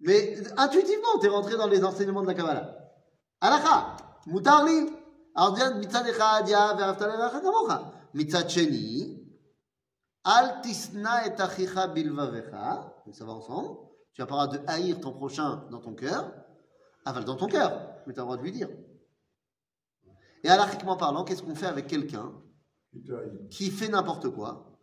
Mais 0.00 0.36
intuitivement, 0.56 1.18
t'es 1.20 1.28
rentré 1.28 1.56
dans 1.56 1.66
les 1.66 1.82
enseignements 1.84 2.22
de 2.22 2.28
la 2.28 2.34
Kabbalah. 2.34 2.78
Alakha, 3.40 3.96
mutarli. 4.26 4.86
Bien, 5.54 5.74
mitzad 5.74 6.06
echad, 6.06 6.48
ya, 6.48 6.74
ve'ahavta 6.74 7.06
le'reacha 7.06 7.40
kamocha. 7.40 7.92
Mitzad 8.14 8.48
sheni, 8.48 9.24
al 10.24 10.60
tisna 10.62 11.26
et 11.26 11.40
achicha 11.40 11.86
bilvavecha. 11.88 12.94
Donc, 13.06 13.14
ça 13.14 13.24
va 13.24 13.32
ensemble. 13.32 13.76
Tu 14.12 14.20
n'as 14.20 14.26
pas 14.26 14.46
de 14.48 14.60
haïr 14.66 15.00
ton 15.00 15.12
prochain 15.12 15.64
dans 15.70 15.80
ton 15.80 15.94
cœur. 15.94 16.32
Aval 17.04 17.24
dans 17.24 17.36
ton 17.36 17.46
cœur, 17.46 18.00
mais 18.06 18.12
tu 18.12 18.18
as 18.18 18.22
le 18.22 18.26
droit 18.26 18.36
de 18.36 18.42
lui 18.42 18.52
dire. 18.52 18.68
Et 20.42 20.48
alachiquement 20.48 20.96
parlant, 20.96 21.24
qu'est-ce 21.24 21.42
qu'on 21.42 21.54
fait 21.54 21.66
avec 21.66 21.86
quelqu'un 21.86 22.32
qui 23.50 23.70
fait 23.70 23.88
n'importe 23.88 24.28
quoi, 24.30 24.78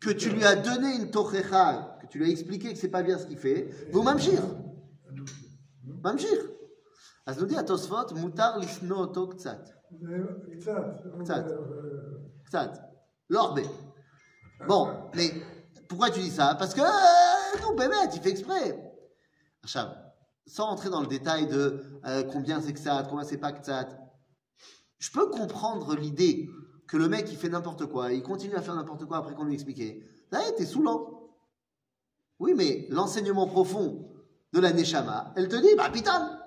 que 0.00 0.10
tu 0.10 0.30
lui 0.30 0.44
as 0.44 0.56
donné 0.56 0.94
une 0.96 1.10
tochecha, 1.10 1.95
que 2.05 2.07
tu 2.07 2.17
lui 2.19 2.25
as 2.25 2.29
expliqué 2.29 2.73
que 2.73 2.79
c'est 2.79 2.89
pas 2.89 3.03
bien 3.03 3.17
ce 3.17 3.25
qu'il 3.25 3.37
fait, 3.37 3.69
vous 3.91 4.03
mamshir. 4.03 4.41
Mamshir. 6.03 6.37
אז 7.25 7.39
nous 7.39 7.45
dit 7.45 7.55
à 7.57 7.63
Tosfot, 7.63 8.15
mutar 8.15 8.57
lisno 8.59 8.97
oto 9.01 9.27
ktsat. 9.27 9.73
זה 10.01 10.55
קצת. 10.59 10.83
קצת. 11.21 11.45
אה, 11.47 11.57
Ktsat. 12.45 12.71
L'orbe. 13.29 13.61
Bon, 14.67 14.87
mais 15.15 15.31
pourquoi 15.87 16.09
tu 16.09 16.19
dis 16.19 16.29
ça 16.29 16.55
Parce 16.57 16.73
que, 16.73 16.81
euh, 16.81 17.61
non, 17.61 17.75
bébé, 17.75 17.95
tu 18.11 18.19
fais 18.19 18.29
exprès. 18.29 18.77
Achab, 19.63 19.89
sans 20.47 20.67
entrer 20.69 20.89
dans 20.89 21.01
le 21.01 21.07
détail 21.07 21.47
de 21.47 21.83
euh, 22.05 22.23
combien 22.23 22.61
c'est 22.61 22.73
Ktsat, 22.73 23.07
combien 23.09 23.23
c'est 23.23 23.37
pas 23.37 23.51
Ktsat, 23.51 23.87
je 24.99 25.11
peux 25.11 25.29
comprendre 25.29 25.95
l'idée 25.95 26.49
que 26.87 26.97
le 26.97 27.07
mec 27.07 27.27
il 27.31 27.37
fait 27.37 27.49
n'importe 27.49 27.85
quoi, 27.85 28.11
il 28.11 28.23
continue 28.23 28.55
à 28.55 28.61
faire 28.61 28.75
n'importe 28.75 29.05
quoi 29.05 29.17
après 29.17 29.33
qu'on 29.33 29.45
lui 29.45 29.53
expliquait. 29.53 30.01
Là, 30.31 30.39
t'es 30.57 30.65
saoulant. 30.65 31.24
Oui, 32.39 32.53
mais 32.55 32.87
l'enseignement 32.89 33.47
profond 33.47 34.09
de 34.53 34.59
la 34.59 34.73
Neshama, 34.73 35.33
elle 35.35 35.47
te 35.47 35.55
dit, 35.55 35.75
bah 35.77 35.89
putain, 35.91 36.39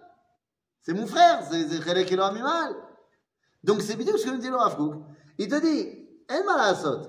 c'est 0.80 0.92
mon 0.92 1.06
frère, 1.06 1.42
c'est 1.50 1.68
c'est 1.68 1.82
Chelek 1.82 2.12
Elohim 2.12 2.34
Mimal. 2.34 2.74
Donc 3.62 3.80
c'est 3.80 3.96
bidou 3.96 4.16
ce 4.18 4.26
que 4.26 4.30
nous 4.30 4.38
dit 4.38 4.50
le 4.50 4.56
Rav 4.56 4.76
Kook. 4.76 4.94
Il 5.38 5.48
te 5.48 5.60
dit, 5.60 6.04
אין 6.28 6.46
מה 6.46 6.56
לעשות, 6.56 7.06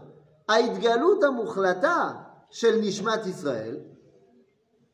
ההתגלות 0.50 1.24
המוחלטה 1.24 2.14
של 2.50 2.80
נשמת 2.82 3.26
ישראל, 3.26 3.78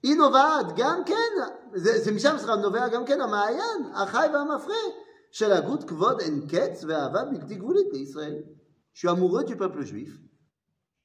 היא 0.03 0.15
נובעת 0.15 0.65
גם 0.75 1.03
כן, 1.05 1.43
זה, 1.73 1.99
זה 1.99 2.11
משם 2.11 2.35
סליחה, 2.37 2.55
נובע 2.55 2.87
גם 2.87 3.05
כן 3.05 3.21
המעיין, 3.21 3.91
החי 3.93 4.27
והמפרה, 4.33 4.75
של 5.31 5.51
הגות 5.51 5.83
כבוד 5.83 6.21
אין 6.21 6.47
קץ 6.47 6.83
ואהבה 6.87 7.25
בלתי 7.25 7.55
גבולית 7.55 7.87
לישראל. 7.93 8.41
Je 8.93 8.99
suis 8.99 9.07
amoureux 9.07 9.45
du 9.45 9.55
peuple 9.55 9.83
juif, 9.85 10.19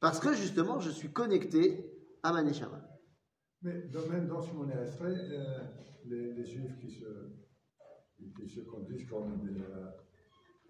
parce 0.01 0.19
que 0.19 0.33
justement 0.33 0.81
je 0.81 0.91
suis 0.91 1.13
connecté 1.13 1.89
Aman 2.24 2.54
Shabbat. 2.54 2.88
Mais 3.64 3.74
même 4.10 4.28
dans 4.28 4.42
ce 4.42 4.54
monde 4.54 4.72
astrait, 4.72 5.14
euh, 5.14 5.60
les, 6.06 6.34
les, 6.34 6.46
juifs 6.46 6.78
qui 6.80 6.92
se, 6.92 7.06
qui 8.40 8.50
se 8.50 8.62
conduisent 8.62 9.08
comme 9.08 9.42
des. 9.42 9.60
Euh, 9.60 9.92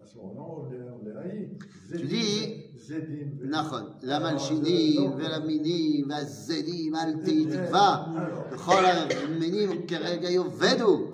à 0.02 0.06
ce 0.06 0.16
moment-là, 0.16 0.40
on 0.42 0.70
les, 0.70 0.82
on 0.82 1.04
les 1.04 1.16
haït. 1.16 1.58
tu 1.90 2.06
dis. 2.06 2.76
Zédim. 2.76 3.38
Nachon. 3.44 3.94
La 4.02 4.18
malchinim, 4.18 5.12
euh, 5.12 5.16
velaminim, 5.16 6.10
euh, 6.10 6.14
vazédim, 6.14 6.94
alti, 6.94 7.46
tikva. 7.46 8.08
Cholavenim, 8.56 9.86
keregayo, 9.86 10.44
vedou. 10.44 11.12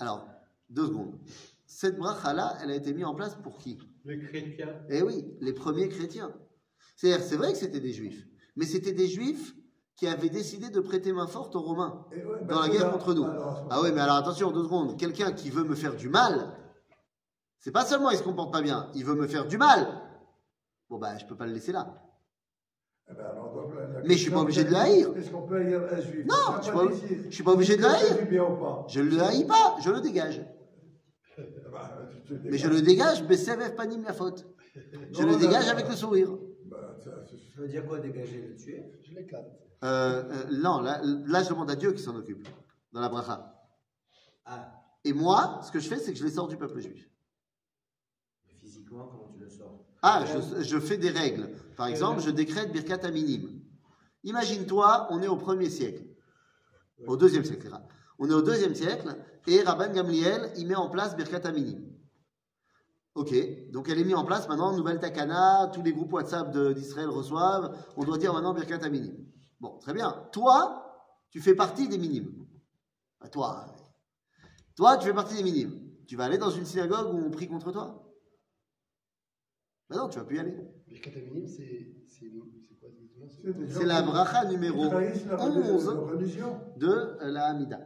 Alors, 0.00 0.26
deux 0.68 0.86
secondes. 0.86 1.14
Cette 1.66 1.96
bracha-là, 1.96 2.58
elle 2.62 2.72
a 2.72 2.74
été 2.74 2.92
mise 2.92 3.04
en 3.04 3.14
place 3.14 3.36
pour 3.36 3.58
qui? 3.58 3.78
Les 4.04 4.18
chrétiens. 4.18 4.74
Eh 4.90 5.02
oui, 5.02 5.24
les 5.40 5.52
premiers 5.52 5.88
chrétiens. 5.88 6.34
C'est-à-dire, 6.96 7.24
c'est 7.24 7.36
vrai 7.36 7.52
que 7.52 7.58
c'était 7.58 7.80
des 7.80 7.92
juifs, 7.92 8.26
mais 8.56 8.64
c'était 8.64 8.92
des 8.92 9.06
juifs 9.06 9.54
qui 9.98 10.06
avaient 10.06 10.28
décidé 10.28 10.70
de 10.70 10.78
prêter 10.80 11.12
main 11.12 11.26
forte 11.26 11.56
aux 11.56 11.60
Romains 11.60 12.06
Et 12.12 12.24
ouais, 12.24 12.44
dans 12.48 12.60
la 12.62 12.68
guerre 12.68 12.84
là, 12.86 12.90
contre 12.92 13.14
nous. 13.14 13.24
alors, 13.24 13.66
Ah 13.68 13.80
oui, 13.82 13.90
mais 13.92 14.00
alors 14.00 14.14
attention, 14.16 14.52
deux 14.52 14.62
secondes. 14.62 14.96
Quelqu'un 14.96 15.32
qui 15.32 15.50
veut 15.50 15.64
me 15.64 15.74
faire 15.74 15.96
du 15.96 16.08
mal, 16.08 16.54
c'est 17.58 17.72
pas 17.72 17.84
seulement 17.84 18.10
il 18.10 18.16
se 18.16 18.22
comporte 18.22 18.52
pas 18.52 18.62
bien, 18.62 18.90
il 18.94 19.04
veut 19.04 19.16
me 19.16 19.26
faire 19.26 19.46
du 19.46 19.58
mal. 19.58 19.88
Bon, 20.88 20.98
bah, 20.98 21.18
je 21.18 21.26
peux 21.26 21.34
pas 21.36 21.46
le 21.46 21.52
laisser 21.52 21.72
là. 21.72 22.00
Eh 23.10 23.14
ben, 23.14 23.24
alors, 23.24 23.52
donc, 23.52 23.74
la- 23.74 23.88
la 23.88 24.00
Mais 24.06 24.14
je 24.14 24.18
suis 24.22 24.30
pas 24.30 24.38
obligé 24.40 24.62
de 24.64 24.70
le 24.70 24.76
haïr. 24.76 25.16
Est-ce 25.16 25.30
qu'on 25.30 25.42
peut 25.42 25.56
haïr 25.56 25.80
un 25.90 26.00
juif? 26.00 26.26
Non, 26.26 26.58
je 26.58 26.62
suis 26.62 26.72
pas 26.72 26.84
pas- 26.86 26.92
dit 26.92 26.98
si- 27.00 27.24
je 27.24 27.34
suis 27.34 27.42
pas 27.44 27.52
obligé 27.52 27.76
de 27.76 27.82
le 27.82 27.88
haïr. 27.88 28.84
Je 28.88 29.00
le 29.00 29.20
haïs 29.20 29.44
pas, 29.46 29.76
je 29.82 29.90
le 29.90 30.00
dégage. 30.00 30.46
Eh 31.38 31.42
ben, 31.42 31.48
tu 32.24 32.34
te 32.36 32.48
Mais 32.48 32.58
je 32.58 32.68
le 32.68 32.82
dégage, 32.82 33.24
Bessevev 33.26 33.74
Panim 33.74 34.02
la 34.04 34.12
faute. 34.12 34.46
Je 34.76 35.22
Non, 35.22 35.26
le 35.26 35.32
non, 35.32 35.38
dégage 35.38 35.64
non. 35.66 35.72
avec 35.72 35.88
le 35.88 35.96
sourire. 35.96 36.30
Ben, 36.66 36.76
ça, 37.02 37.10
veut 37.56 37.66
dire 37.68 37.84
quoi, 37.86 37.98
dégager, 37.98 38.46
le 38.48 38.54
tuer? 38.56 38.84
Euh, 39.32 39.67
euh, 39.84 40.44
non, 40.50 40.80
là, 40.80 41.00
là, 41.02 41.42
je 41.42 41.48
demande 41.50 41.70
à 41.70 41.76
Dieu 41.76 41.92
qui 41.92 42.02
s'en 42.02 42.16
occupe, 42.16 42.46
dans 42.92 43.00
la 43.00 43.08
bracha. 43.08 43.54
Ah, 44.44 44.72
Et 45.04 45.12
moi, 45.12 45.60
ce 45.62 45.70
que 45.70 45.78
je 45.80 45.88
fais, 45.88 45.98
c'est 45.98 46.12
que 46.12 46.18
je 46.18 46.24
les 46.24 46.32
sors 46.32 46.48
du 46.48 46.56
peuple 46.56 46.80
juif. 46.80 47.08
mais 48.46 48.54
physiquement, 48.54 49.06
comment 49.08 49.28
tu 49.32 49.38
le 49.38 49.48
sors? 49.48 49.84
Ah, 50.02 50.24
je, 50.26 50.62
je 50.62 50.78
fais 50.80 50.96
des 50.96 51.10
règles. 51.10 51.50
Par 51.76 51.86
exemple, 51.86 52.20
je 52.20 52.30
décrète 52.30 52.72
Birkat 52.72 53.04
Aminim. 53.06 53.60
Imagine-toi, 54.24 55.06
on 55.10 55.22
est 55.22 55.28
au 55.28 55.36
premier 55.36 55.70
siècle. 55.70 56.04
Au 57.06 57.16
deuxième 57.16 57.44
siècle. 57.44 57.70
On 58.18 58.28
est 58.28 58.34
au 58.34 58.42
deuxième 58.42 58.74
siècle, 58.74 59.16
et 59.46 59.62
Rabban 59.62 59.92
Gamliel, 59.92 60.52
il 60.56 60.66
met 60.66 60.74
en 60.74 60.88
place 60.88 61.14
Birkat 61.16 61.46
Aminim. 61.46 61.80
Ok, 63.14 63.32
donc 63.70 63.88
elle 63.88 63.98
est 63.98 64.04
mise 64.04 64.14
en 64.14 64.24
place 64.24 64.48
maintenant, 64.48 64.76
nouvelle 64.76 64.98
takana, 65.00 65.70
tous 65.72 65.82
les 65.82 65.92
groupes 65.92 66.12
WhatsApp 66.12 66.56
d'Israël 66.74 67.08
reçoivent, 67.08 67.76
on 67.96 68.04
doit 68.04 68.18
dire 68.18 68.32
maintenant 68.32 68.54
Birkat 68.54 68.84
Aminim. 68.84 69.12
Bon, 69.60 69.78
très 69.78 69.92
bien. 69.92 70.28
Toi, 70.32 70.84
tu 71.30 71.40
fais 71.40 71.54
partie 71.54 71.88
des 71.88 71.98
minimes. 71.98 72.46
À 73.20 73.28
toi. 73.28 73.64
hein. 73.66 73.72
Toi, 74.76 74.96
tu 74.96 75.06
fais 75.06 75.14
partie 75.14 75.36
des 75.36 75.42
minimes. 75.42 75.80
Tu 76.06 76.16
vas 76.16 76.24
aller 76.24 76.38
dans 76.38 76.50
une 76.50 76.64
synagogue 76.64 77.12
où 77.12 77.18
on 77.26 77.30
prie 77.30 77.48
contre 77.48 77.72
toi? 77.72 78.04
Ben 79.90 79.96
non, 79.96 80.08
tu 80.08 80.18
vas 80.18 80.24
plus 80.24 80.36
y 80.36 80.38
aller. 80.38 80.54
Birkat 80.86 81.10
Aminim, 81.18 81.46
c'est 81.46 81.94
c'est- 82.08 82.30
c'est 82.68 82.74
quoi 82.78 82.88
C'est 83.68 83.84
la 83.86 84.02
bracha 84.02 84.44
numéro 84.44 84.88
trahissent 84.88 85.26
leur, 85.26 85.40
11 85.42 85.86
leur 85.86 86.06
religion. 86.06 86.60
de 86.76 86.88
euh, 86.88 87.30
la 87.30 87.46
Hamida. 87.46 87.80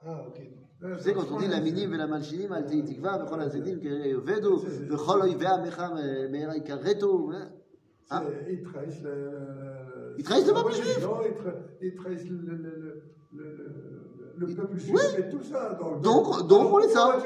Ah, 0.00 0.24
ok. 0.26 0.40
Tu 0.80 1.02
sais, 1.02 1.14
quand 1.14 1.30
on 1.30 1.38
dit 1.38 1.46
la 1.48 1.60
minim 1.60 1.92
et 1.94 1.96
la 1.96 2.06
malchinim, 2.06 2.52
al 2.52 2.66
tei 2.66 2.82
tikva, 2.84 3.18
v'chol 3.18 3.80
kereyovedu, 3.80 4.56
v'chol 4.88 5.22
oivei 5.22 5.46
amecha 5.46 5.94
me'era 6.28 6.56
ikareto. 6.56 7.30
Hein 8.16 8.22
Ils 8.48 8.62
trahissent 8.62 9.02
le, 9.02 9.10
le- 9.14 10.14
Ils 10.18 10.24
trahissent 10.24 10.46
le 10.46 10.54
peuple 10.54 10.72
juif. 10.72 10.98
Ils, 10.98 11.04
tra- 11.04 11.54
ils 11.82 11.94
trahissent 11.94 12.28
le, 12.28 12.36
le, 12.36 12.56
le, 12.56 13.02
le, 13.32 13.44
le, 14.38 14.46
le 14.46 14.54
peuple 14.54 14.78
juif 14.78 14.94
Oui. 14.94 15.02
et 15.20 15.28
tout 15.30 15.42
ça. 15.42 15.74
Donc, 15.74 16.02
Donc- 16.02 16.46
donc 16.48 16.72
on 16.72 16.78
les 16.78 16.88
sort. 16.88 17.16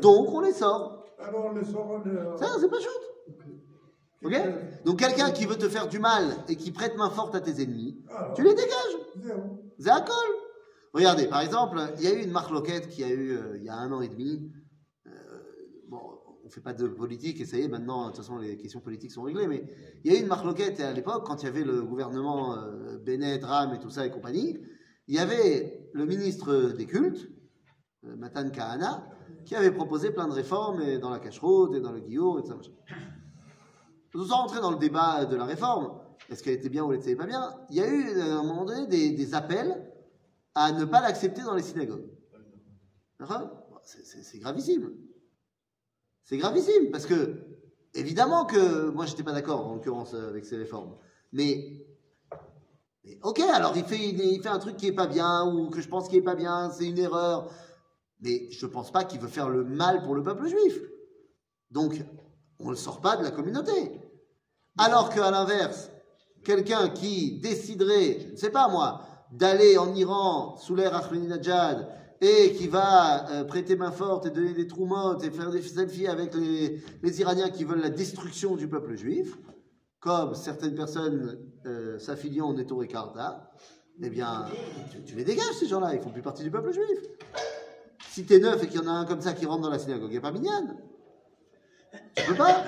Donc 0.00 0.28
on 0.32 0.40
les 0.40 0.52
sort. 0.52 1.04
Alors 1.18 1.46
on 1.46 1.52
les 1.52 1.64
sort, 1.64 1.88
on 1.90 2.08
les... 2.08 2.16
Ça, 2.38 2.46
c'est 2.60 2.68
pas 2.68 2.78
chouette. 2.80 3.10
Donc 4.84 4.98
quelqu'un 4.98 5.30
qui 5.30 5.44
veut 5.46 5.56
te 5.56 5.68
faire 5.68 5.86
du 5.88 5.98
mal 5.98 6.24
et 6.48 6.56
qui 6.56 6.70
prête 6.72 6.96
main 6.96 7.10
forte 7.10 7.34
à 7.34 7.40
tes 7.40 7.62
ennemis, 7.62 8.02
Alors, 8.08 8.32
tu 8.34 8.42
les 8.42 8.54
dégages. 8.54 8.96
zéro. 9.20 9.40
C'est 9.78 9.90
un 9.90 10.00
col. 10.00 10.14
Regardez, 10.94 11.26
par 11.26 11.40
exemple, 11.40 11.78
il 11.98 12.04
y 12.04 12.06
a 12.06 12.12
eu 12.14 12.22
une 12.22 12.30
marloquette 12.30 12.88
qui 12.88 13.02
a 13.04 13.08
eu 13.10 13.32
euh, 13.36 13.56
il 13.56 13.64
y 13.64 13.68
a 13.68 13.74
un 13.74 13.90
an 13.92 14.00
et 14.00 14.08
demi. 14.08 14.50
Euh, 15.06 15.10
bon, 15.88 15.98
on 16.23 16.23
fait 16.54 16.60
pas 16.60 16.72
de 16.72 16.86
politique 16.86 17.40
et 17.40 17.44
ça 17.44 17.56
y 17.56 17.62
est, 17.62 17.68
maintenant, 17.68 18.04
de 18.04 18.08
toute 18.08 18.18
façon, 18.18 18.38
les 18.38 18.56
questions 18.56 18.80
politiques 18.80 19.10
sont 19.10 19.22
réglées, 19.22 19.48
mais 19.48 19.64
il 20.04 20.12
y 20.12 20.14
a 20.14 20.18
eu 20.18 20.22
une 20.22 20.28
marloquette 20.28 20.78
à 20.80 20.92
l'époque, 20.92 21.26
quand 21.26 21.42
il 21.42 21.46
y 21.46 21.48
avait 21.48 21.64
le 21.64 21.82
gouvernement 21.82 22.56
euh, 22.56 22.98
Bennett, 22.98 23.44
Ram 23.44 23.74
et 23.74 23.80
tout 23.80 23.90
ça 23.90 24.06
et 24.06 24.10
compagnie, 24.10 24.60
il 25.08 25.14
y 25.14 25.18
avait 25.18 25.90
le 25.92 26.06
ministre 26.06 26.72
des 26.72 26.86
cultes, 26.86 27.28
euh, 28.04 28.16
Matan 28.16 28.50
Kahana, 28.50 29.10
qui 29.44 29.56
avait 29.56 29.72
proposé 29.72 30.10
plein 30.10 30.28
de 30.28 30.32
réformes 30.32 30.80
et 30.80 30.98
dans 30.98 31.10
la 31.10 31.18
cacheroute 31.18 31.74
et 31.74 31.80
dans 31.80 31.92
le 31.92 32.00
guillot 32.00 32.38
et 32.38 32.42
tout 32.42 32.48
ça. 32.48 32.70
Nous 34.14 34.22
sommes 34.22 34.30
rentrés 34.30 34.60
dans 34.60 34.70
le 34.70 34.78
débat 34.78 35.24
de 35.24 35.34
la 35.34 35.44
réforme. 35.44 35.98
Est-ce 36.30 36.42
qu'elle 36.42 36.54
était 36.54 36.68
bien 36.68 36.84
ou 36.84 36.92
elle 36.92 37.00
n'était 37.00 37.16
pas 37.16 37.26
bien? 37.26 37.52
Il 37.68 37.76
y 37.76 37.80
a 37.80 37.88
eu, 37.88 38.20
à 38.20 38.38
un 38.38 38.44
moment 38.44 38.64
donné, 38.64 38.86
des, 38.86 39.34
appels 39.34 39.92
à 40.54 40.70
ne 40.70 40.84
pas 40.84 41.00
l'accepter 41.00 41.42
dans 41.42 41.54
les 41.54 41.62
synagogues. 41.62 42.08
C'est 43.82 44.38
gravissime. 44.38 44.92
C'est 46.24 46.38
gravissime 46.38 46.90
parce 46.90 47.06
que, 47.06 47.36
évidemment 47.94 48.46
que 48.46 48.88
moi, 48.90 49.06
j'étais 49.06 49.22
pas 49.22 49.32
d'accord 49.32 49.66
en 49.66 49.74
l'occurrence 49.74 50.14
avec 50.14 50.44
ces 50.46 50.56
réformes. 50.56 50.96
Mais, 51.32 51.86
ok, 53.22 53.40
alors 53.40 53.76
il 53.76 53.84
fait, 53.84 54.46
un 54.46 54.58
truc 54.58 54.76
qui 54.76 54.86
est 54.86 54.92
pas 54.92 55.06
bien 55.06 55.44
ou 55.46 55.68
que 55.68 55.80
je 55.80 55.88
pense 55.88 56.08
qui 56.08 56.16
est 56.16 56.22
pas 56.22 56.34
bien, 56.34 56.70
c'est 56.70 56.86
une 56.86 56.98
erreur. 56.98 57.50
Mais 58.20 58.50
je 58.50 58.66
pense 58.66 58.90
pas 58.90 59.04
qu'il 59.04 59.20
veut 59.20 59.28
faire 59.28 59.50
le 59.50 59.64
mal 59.64 60.02
pour 60.02 60.14
le 60.14 60.22
peuple 60.22 60.48
juif. 60.48 60.80
Donc, 61.70 62.02
on 62.58 62.70
le 62.70 62.76
sort 62.76 63.00
pas 63.00 63.16
de 63.16 63.22
la 63.22 63.30
communauté. 63.30 64.00
Alors 64.78 65.10
qu'à 65.10 65.30
l'inverse, 65.30 65.90
quelqu'un 66.42 66.88
qui 66.88 67.38
déciderait, 67.40 68.20
je 68.20 68.32
ne 68.32 68.36
sais 68.36 68.50
pas 68.50 68.68
moi, 68.68 69.02
d'aller 69.30 69.76
en 69.76 69.94
Iran 69.94 70.56
sous 70.56 70.74
l'ère 70.74 70.94
Ahmadinejad 70.94 71.88
et 72.24 72.54
qui 72.54 72.68
va 72.68 73.28
euh, 73.30 73.44
prêter 73.44 73.76
main 73.76 73.90
forte 73.90 74.24
et 74.24 74.30
donner 74.30 74.54
des 74.54 74.66
troumottes 74.66 75.22
et 75.24 75.30
faire 75.30 75.50
des 75.50 75.60
selfies 75.60 76.06
avec 76.06 76.34
les, 76.34 77.20
Iraniens 77.20 77.50
qui 77.50 77.64
veulent 77.64 77.82
la 77.82 77.90
destruction 77.90 78.56
du 78.56 78.66
peuple 78.66 78.96
juif, 78.96 79.36
comme 80.00 80.34
certaines 80.34 80.74
personnes 80.74 81.38
euh, 81.66 81.98
s'affiliant 81.98 82.48
au 82.48 82.54
Neto 82.54 82.78
Ricarda, 82.78 83.50
eh 84.02 84.08
bien, 84.08 84.46
tu, 85.06 85.14
les 85.14 85.24
dégages 85.24 85.52
ces 85.60 85.66
gens-là, 85.66 85.94
ils 85.94 86.00
font 86.00 86.10
plus 86.10 86.22
partie 86.22 86.42
du 86.42 86.50
peuple 86.50 86.72
juif. 86.72 86.98
Si 88.08 88.24
t'es 88.24 88.38
neuf 88.38 88.62
et 88.62 88.68
qu'il 88.68 88.80
y 88.80 88.84
en 88.84 88.88
a 88.88 88.92
un 88.92 89.04
comme 89.04 89.20
ça 89.20 89.34
qui 89.34 89.44
rentre 89.44 89.62
dans 89.62 89.70
la 89.70 89.78
synagogue, 89.78 90.10
il 90.10 90.16
a 90.16 90.22
pas 90.22 90.32
mignonne. 90.32 90.76
Tu 92.16 92.24
peux 92.24 92.36
pas 92.36 92.64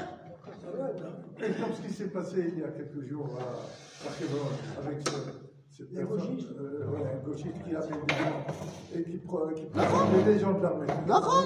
Et 1.43 1.53
comme 1.53 1.75
ce 1.75 1.87
qui 1.87 1.95
s'est 1.95 2.09
passé 2.09 2.53
il 2.53 2.61
y 2.61 2.65
a 2.65 2.69
quelques 2.69 3.09
jours 3.09 3.31
à, 3.41 4.23
Hebron, 4.23 4.49
avec 4.79 4.99
ce, 5.09 5.46
cette 5.77 5.91
Les 5.91 6.05
personne, 6.05 6.19
gauchistes. 6.19 6.49
euh, 6.59 6.87
ouais, 6.91 7.13
un 7.13 7.25
gauchiste 7.29 7.63
qui 7.65 7.75
appelle 7.77 8.07
des 8.07 8.15
gens 8.15 8.95
et 8.95 9.05
qui, 9.05 9.17
pro- 9.19 9.49
qui 9.55 9.65
prend 9.67 10.27
les 10.27 10.39
gens 10.39 10.53
de 10.55 10.63
l'armée. 10.63 10.87
D'accord. 11.07 11.45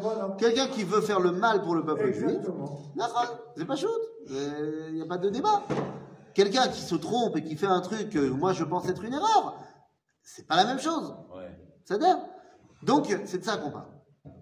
Voilà. 0.00 0.36
Quelqu'un 0.38 0.66
qui 0.66 0.84
veut 0.84 1.00
faire 1.00 1.20
le 1.20 1.32
mal 1.32 1.62
pour 1.62 1.74
le 1.74 1.84
peuple 1.84 2.12
juif. 2.12 2.38
D'accord, 2.96 3.38
c'est 3.56 3.64
pas 3.64 3.76
shoot, 3.76 3.90
il 4.28 4.94
n'y 4.94 5.02
a 5.02 5.06
pas 5.06 5.18
de 5.18 5.30
débat. 5.30 5.62
Quelqu'un 6.34 6.68
qui 6.68 6.80
se 6.80 6.94
trompe 6.94 7.36
et 7.36 7.42
qui 7.42 7.56
fait 7.56 7.66
un 7.66 7.80
truc 7.80 8.10
que 8.10 8.28
moi 8.30 8.52
je 8.52 8.64
pense 8.64 8.88
être 8.88 9.02
une 9.04 9.14
erreur, 9.14 9.56
c'est 10.22 10.46
pas 10.46 10.56
la 10.56 10.64
même 10.64 10.78
chose. 10.78 11.14
Ouais. 11.34 11.48
C'est-à-dire 11.84 12.18
Donc, 12.82 13.06
c'est 13.24 13.38
de 13.38 13.44
ça 13.44 13.56
qu'on 13.56 13.70
parle. 13.70 13.88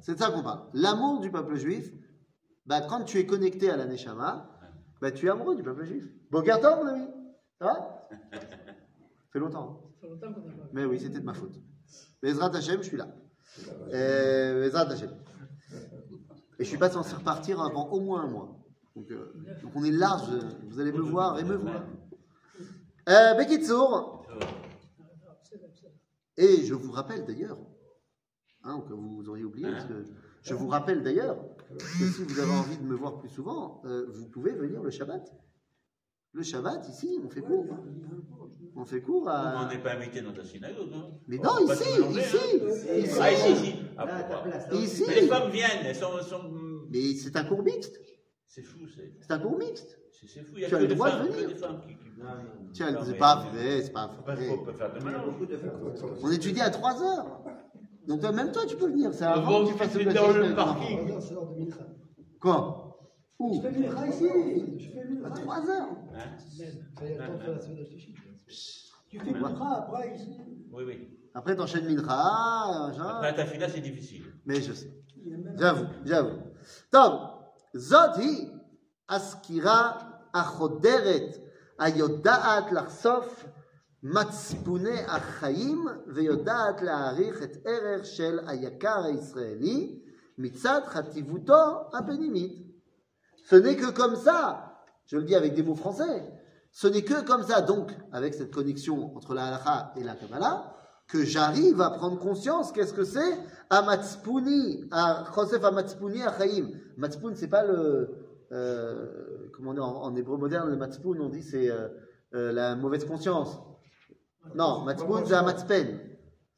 C'est 0.01 0.15
de 0.15 0.19
ça 0.19 0.31
qu'on 0.31 0.43
parle. 0.43 0.63
L'amour 0.75 1.21
du 1.21 1.31
peuple 1.31 1.57
juif, 1.57 1.91
bah, 2.67 2.81
quand 2.83 3.05
tu 3.05 3.19
es 3.19 3.27
connecté 3.27 3.71
à 3.71 3.77
la 3.77 3.87
Neshama, 3.87 4.49
bah, 5.01 5.11
tu 5.13 5.27
es 5.27 5.31
amoureux 5.31 5.55
du 5.57 5.63
peuple 5.63 5.85
juif. 5.85 6.05
Bon 6.31 6.43
mon 6.43 6.87
ami 6.87 7.07
Ça 7.59 7.65
va? 7.65 7.98
Ça 8.11 8.17
fait 9.33 9.39
longtemps. 9.39 9.83
hein 9.83 9.91
Ça 9.95 10.01
fait 10.01 10.09
longtemps 10.09 10.33
qu'on 10.33 10.47
n'a 10.49 10.55
pas. 10.55 10.69
Mais 10.73 10.85
oui, 10.85 10.99
c'était 11.01 11.21
de 11.21 11.25
ma 11.25 11.35
faute. 11.35 11.61
Bezrat 12.23 12.55
Hashem, 12.55 12.83
je 12.83 12.89
suis 12.89 12.97
là. 12.97 13.09
Euh, 13.93 14.65
Bezrat 14.65 14.91
Hashem. 14.91 15.11
Et 16.59 16.65
je 16.65 16.69
suis 16.69 16.79
pas 16.79 16.91
censé 16.91 17.15
repartir 17.15 17.61
avant 17.61 17.89
au 17.91 18.01
moins 18.01 18.23
un 18.23 18.29
mois. 18.29 18.59
Donc, 18.97 19.11
euh, 19.13 19.33
donc 19.63 19.73
on 19.77 19.85
est 19.85 19.93
large, 19.93 20.29
vous 20.69 20.81
allez 20.81 20.91
me 20.91 21.01
voir 21.01 21.39
et 21.39 21.45
me 21.45 21.55
voir. 21.55 21.85
Euh, 23.09 23.35
Bekitsour, 23.35 24.27
et 26.37 26.65
je 26.65 26.75
vous 26.75 26.93
rappelle 26.93 27.25
d'ailleurs, 27.25 27.59
hein, 28.63 28.75
au 28.75 28.83
cas 28.83 28.95
où 28.95 29.17
vous 29.23 29.29
auriez 29.29 29.45
oublié, 29.45 29.71
parce 29.71 29.87
que 29.87 30.05
je 30.43 30.55
vous 30.55 30.69
rappelle 30.69 31.03
d'ailleurs 31.03 31.37
que 31.69 31.79
si 31.81 32.23
vous 32.25 32.39
avez 32.39 32.53
envie 32.53 32.77
de 32.77 32.85
me 32.85 32.95
voir 32.95 33.19
plus 33.19 33.29
souvent, 33.29 33.83
euh, 33.85 34.07
vous 34.09 34.29
pouvez 34.29 34.53
venir 34.53 34.83
le 34.83 34.91
Shabbat. 34.91 35.33
Le 36.33 36.43
Shabbat, 36.43 36.89
ici, 36.89 37.19
on 37.25 37.29
fait 37.29 37.41
court. 37.41 37.67
hein. 37.73 37.81
On 38.77 38.85
fait 38.85 39.01
court 39.01 39.25
On 39.25 39.29
à. 39.29 39.69
n'est 39.73 39.83
pas 39.83 39.93
invité 39.95 40.21
dans 40.21 40.33
ta 40.33 40.45
synagogue, 40.45 40.91
non 40.93 41.19
Mais 41.27 41.39
On 41.41 41.43
non, 41.43 41.73
ici, 41.73 41.83
ici, 41.83 42.01
hein. 42.01 42.11
ici. 43.01 43.19
Ah, 43.21 43.33
ici. 43.33 43.75
Ah, 43.97 44.05
les 44.71 45.27
femmes 45.27 45.51
viennent, 45.51 45.85
elles 45.87 45.97
sont. 45.97 46.19
sont- 46.23 46.51
Mais 46.91 47.15
c'est 47.15 47.35
un 47.37 47.45
cours 47.45 47.63
mixte. 47.65 47.99
C'est 48.47 48.63
fou, 48.63 48.79
c'est 48.95 49.13
C'est 49.21 49.33
un 49.33 49.39
cours 49.41 49.59
mixte. 49.59 49.99
c'est- 50.13 50.41
fou. 50.45 50.53
Il 50.57 50.61
y 50.63 50.65
a 50.65 50.69
Tu 50.69 50.77
as 50.77 50.81
le 50.81 50.87
des 50.87 50.95
droit 50.95 51.11
de 51.11 51.29
venir. 51.29 51.51
Tiens, 52.73 52.97
c'est 53.05 53.15
pas 53.19 53.37
vrai, 53.51 53.83
c'est 53.83 53.93
pas 53.93 54.07
vrai. 54.25 54.59
On 56.23 56.31
étudie 56.31 56.61
à 56.61 56.71
3 56.71 57.03
heures. 57.03 57.43
Donc 58.07 58.21
toi, 58.21 58.33
même 58.33 58.53
toi, 58.53 58.63
tu 58.67 58.77
peux 58.77 58.89
venir. 58.89 59.13
C'est 59.13 59.25
avant 59.25 59.47
Avant 59.57 59.65
que 59.67 59.73
tu 59.73 59.79
fasses 59.79 59.95
le 59.95 60.05
dans 60.13 60.33
le 60.33 60.55
parking. 60.55 61.11
Quoi? 62.41 62.88
Où 63.40 63.54
Je 63.56 63.62
fais 63.62 63.72
le 63.72 63.80
Mincha 63.80 64.08
ici. 64.08 64.28
Je 64.78 64.90
fais 64.92 65.04
le 65.04 65.26
À 65.26 65.30
Mincha. 65.30 65.42
3 65.42 65.70
heures. 65.70 65.90
Hein 66.16 66.20
Ça 66.38 67.06
y 67.06 67.12
est, 67.12 67.18
le 67.18 67.26
temps 67.28 67.34
de 67.34 67.40
faire 67.40 67.52
la 67.56 67.60
semaine 67.62 67.78
d'Ashtichit. 67.78 68.16
Tu 69.10 69.20
fais 69.20 69.32
le 69.32 69.40
Mincha 69.40 69.70
après 69.78 70.16
ici. 70.16 70.38
Oui, 70.72 70.84
oui. 70.88 71.10
Après, 71.34 71.56
t'enchaînes 71.56 71.86
Mincha, 71.86 72.88
machin. 72.88 73.04
Après, 73.08 73.36
ta 73.36 73.46
fila, 73.46 73.68
c'est 73.70 73.82
difficile. 73.82 74.24
Mais 74.46 74.62
je 74.62 74.74
sais. 74.74 74.92
Il 75.26 75.32
y 75.32 75.34
a 75.34 75.38
même- 75.38 75.58
j'avoue, 75.58 75.88
j'avoue. 76.06 76.40
טוב, 76.90 77.14
זאת 77.74 78.16
היא 78.18 78.50
הסקירה 79.10 79.92
החודרת 80.34 81.38
היודעת 81.80 82.72
לחשוף 82.72 83.46
מצפוני 84.04 85.00
החיים 85.08 85.86
ויודעת 86.08 86.82
להעריך 86.82 87.44
את 87.44 87.58
ערך 87.66 88.06
של 88.06 88.40
היקר 88.48 89.04
הישראלי 89.06 90.00
מצד 90.38 90.82
חטיבותו 90.86 91.90
הפנימית. 91.94 92.67
Ce 93.49 93.57
n'est 93.57 93.77
que 93.77 93.91
comme 93.91 94.15
ça, 94.15 94.75
je 95.07 95.17
le 95.17 95.23
dis 95.23 95.35
avec 95.35 95.55
des 95.55 95.63
mots 95.63 95.75
français, 95.75 96.23
ce 96.71 96.87
n'est 96.87 97.01
que 97.01 97.25
comme 97.25 97.43
ça, 97.43 97.63
donc 97.63 97.93
avec 98.13 98.35
cette 98.35 98.53
connexion 98.53 99.17
entre 99.17 99.33
la 99.33 99.47
halakha 99.47 99.95
et 99.97 100.05
la 100.05 100.17
Kabbalah, 100.17 100.77
que 101.07 101.25
j'arrive 101.25 101.81
à 101.81 101.89
prendre 101.89 102.19
conscience 102.19 102.73
qu'est-ce 102.73 102.93
que 102.93 103.05
c'est 103.05 103.39
Amatzpuni, 103.71 104.85
à 104.91 105.25
Chosef 105.35 105.65
Amatzpuni 105.65 106.23
Achaim. 106.25 106.73
Matzpun, 106.99 107.35
c'est 107.35 107.49
pas 107.49 107.65
le. 107.65 108.11
euh, 108.53 109.49
comment 109.55 109.71
on 109.71 109.75
dit 109.75 109.81
en, 109.81 109.97
en 109.97 110.15
hébreu 110.15 110.37
moderne, 110.37 110.69
le 110.69 110.77
Matzpun, 110.77 111.19
on 111.19 111.31
dit 111.31 111.43
c'est 111.43 111.71
euh, 111.71 111.89
euh, 112.35 112.53
la 112.53 112.77
mauvaise 112.77 113.07
conscience. 113.07 113.59
Non, 114.55 114.85
Matzpun, 114.85 115.25
c'est 115.25 115.33
Amatzpen. 115.33 115.99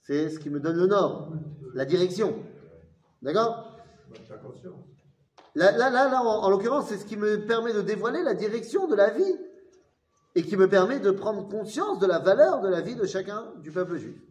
C'est 0.03 0.29
ce 0.29 0.41
qui 0.41 0.51
me 0.51 0.59
donne 0.59 0.77
le 0.77 0.89
nord, 0.89 1.33
la 1.73 1.85
direction. 1.85 2.35
D'accord? 3.23 3.79
Bah. 4.11 4.17
Là, 5.56 5.72
là, 5.72 5.90
là, 5.90 6.10
là, 6.10 6.22
en, 6.22 6.44
en 6.44 6.50
l'occurrence, 6.50 6.88
c'est 6.90 6.98
ce 6.98 7.06
qui 7.06 7.18
me 7.18 7.46
permet 7.46 7.74
de 7.74 7.82
dévoiler 7.82 8.24
la 8.24 8.34
direction 8.34 8.88
de 8.88 8.96
la 8.96 9.10
vie 9.10 9.36
et 10.36 10.44
qui 10.44 10.58
me 10.58 10.68
permet 10.68 11.00
de 11.00 11.12
prendre 11.12 11.48
conscience 11.48 12.00
de 12.00 12.06
la 12.06 12.20
valeur 12.20 12.60
de 12.62 12.68
la 12.68 12.82
vie 12.82 12.96
de 12.96 13.06
chacun 13.06 13.54
du 13.62 13.72
peuple 13.72 13.98
juif. 13.98 14.22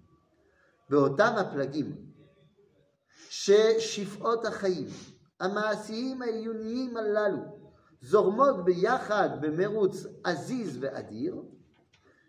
באותם 0.90 1.32
הפלגים 1.36 1.96
ששפעות 3.28 4.44
החיים 4.44 4.86
המעשיים 5.40 6.22
העיוניים 6.22 6.96
הללו 6.96 7.42
זורמות 8.02 8.64
ביחד 8.64 9.28
במרוץ 9.40 10.06
עזיז 10.24 10.78
ואדיר, 10.80 11.42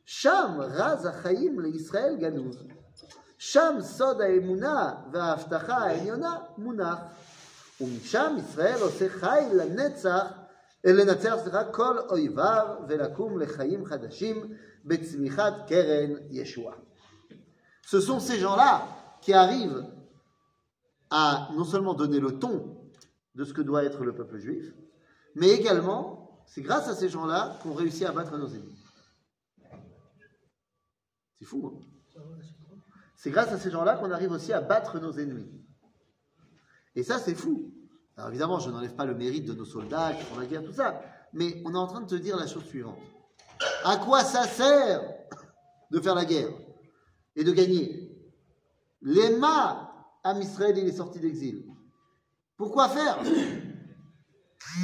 שם 0.05 0.57
רז 0.59 1.05
החיים 1.05 1.59
לישראל 1.59 2.15
גנוז. 2.19 2.57
שם 3.37 3.75
סוד 3.81 4.21
האמונה 4.21 4.93
וההבטחה 5.11 5.77
העליונה 5.77 6.37
מונח. 6.57 6.99
ומשם 7.81 8.35
ישראל 8.39 8.81
עושה 8.81 9.09
חי 9.09 9.41
לנצח, 9.53 10.23
אה, 10.85 10.91
לנצח 10.93 11.35
סליחה, 11.43 11.63
כל 11.63 11.99
אויביו 11.99 12.67
ולקום 12.87 13.39
לחיים 13.39 13.85
חדשים 13.85 14.53
בצמיחת 14.85 15.53
קרן 15.67 16.11
ישועה. 16.31 16.75
Ce 17.87 17.99
sont 17.99 18.19
ces 18.19 18.39
gens-là 18.39 18.87
qui 19.21 19.33
arrivent 19.33 19.85
à 21.11 21.49
non 21.53 21.65
seulement 21.65 21.93
donner 21.93 22.19
le 22.19 22.39
ton 22.39 22.77
de 23.35 23.43
ce 23.43 23.53
que 23.53 23.61
doit 23.61 23.83
être 23.83 24.03
le 24.03 24.15
peuple 24.15 24.39
juif, 24.39 24.73
mais 25.35 25.49
également, 25.49 26.41
c'est 26.47 26.61
grâce 26.61 26.87
à 26.87 26.95
ces 26.95 27.09
gens-là 27.09 27.59
qu'on 27.61 27.73
réussit 27.73 28.05
à 28.07 28.11
battre 28.11 28.37
nos 28.37 28.47
ennemis. 28.47 28.79
C'est 31.37 31.45
fou, 31.45 31.67
hein 31.67 32.21
C'est 33.17 33.31
grâce 33.31 33.51
à 33.51 33.59
ces 33.59 33.69
gens-là 33.69 33.97
qu'on 33.97 34.11
arrive 34.11 34.31
aussi 34.31 34.53
à 34.53 34.61
battre 34.61 34.99
nos 34.99 35.11
ennemis. 35.11 35.58
Et 36.94 37.02
ça, 37.02 37.18
c'est 37.18 37.34
fou. 37.34 37.72
Alors 38.16 38.28
évidemment, 38.28 38.58
je 38.58 38.70
n'enlève 38.70 38.94
pas 38.94 39.06
le 39.06 39.14
mérite 39.14 39.46
de 39.46 39.54
nos 39.54 39.64
soldats 39.64 40.12
qui 40.12 40.24
font 40.24 40.38
la 40.38 40.46
guerre, 40.46 40.62
tout 40.62 40.72
ça, 40.72 41.00
mais 41.32 41.62
on 41.64 41.72
est 41.74 41.78
en 41.78 41.86
train 41.86 42.02
de 42.02 42.06
te 42.06 42.16
dire 42.16 42.36
la 42.36 42.46
chose 42.46 42.64
suivante. 42.64 42.98
À 43.84 43.96
quoi 43.96 44.24
ça 44.24 44.44
sert 44.44 45.02
de 45.90 46.00
faire 46.00 46.14
la 46.14 46.24
guerre 46.24 46.50
et 47.36 47.44
de 47.44 47.52
gagner? 47.52 48.14
L'Emma, 49.00 49.90
Am 50.22 50.40
Israël, 50.40 50.76
il 50.76 50.86
est 50.86 50.92
sorti 50.92 51.18
d'exil. 51.18 51.64
Pourquoi 52.58 52.88
faire? 52.90 53.18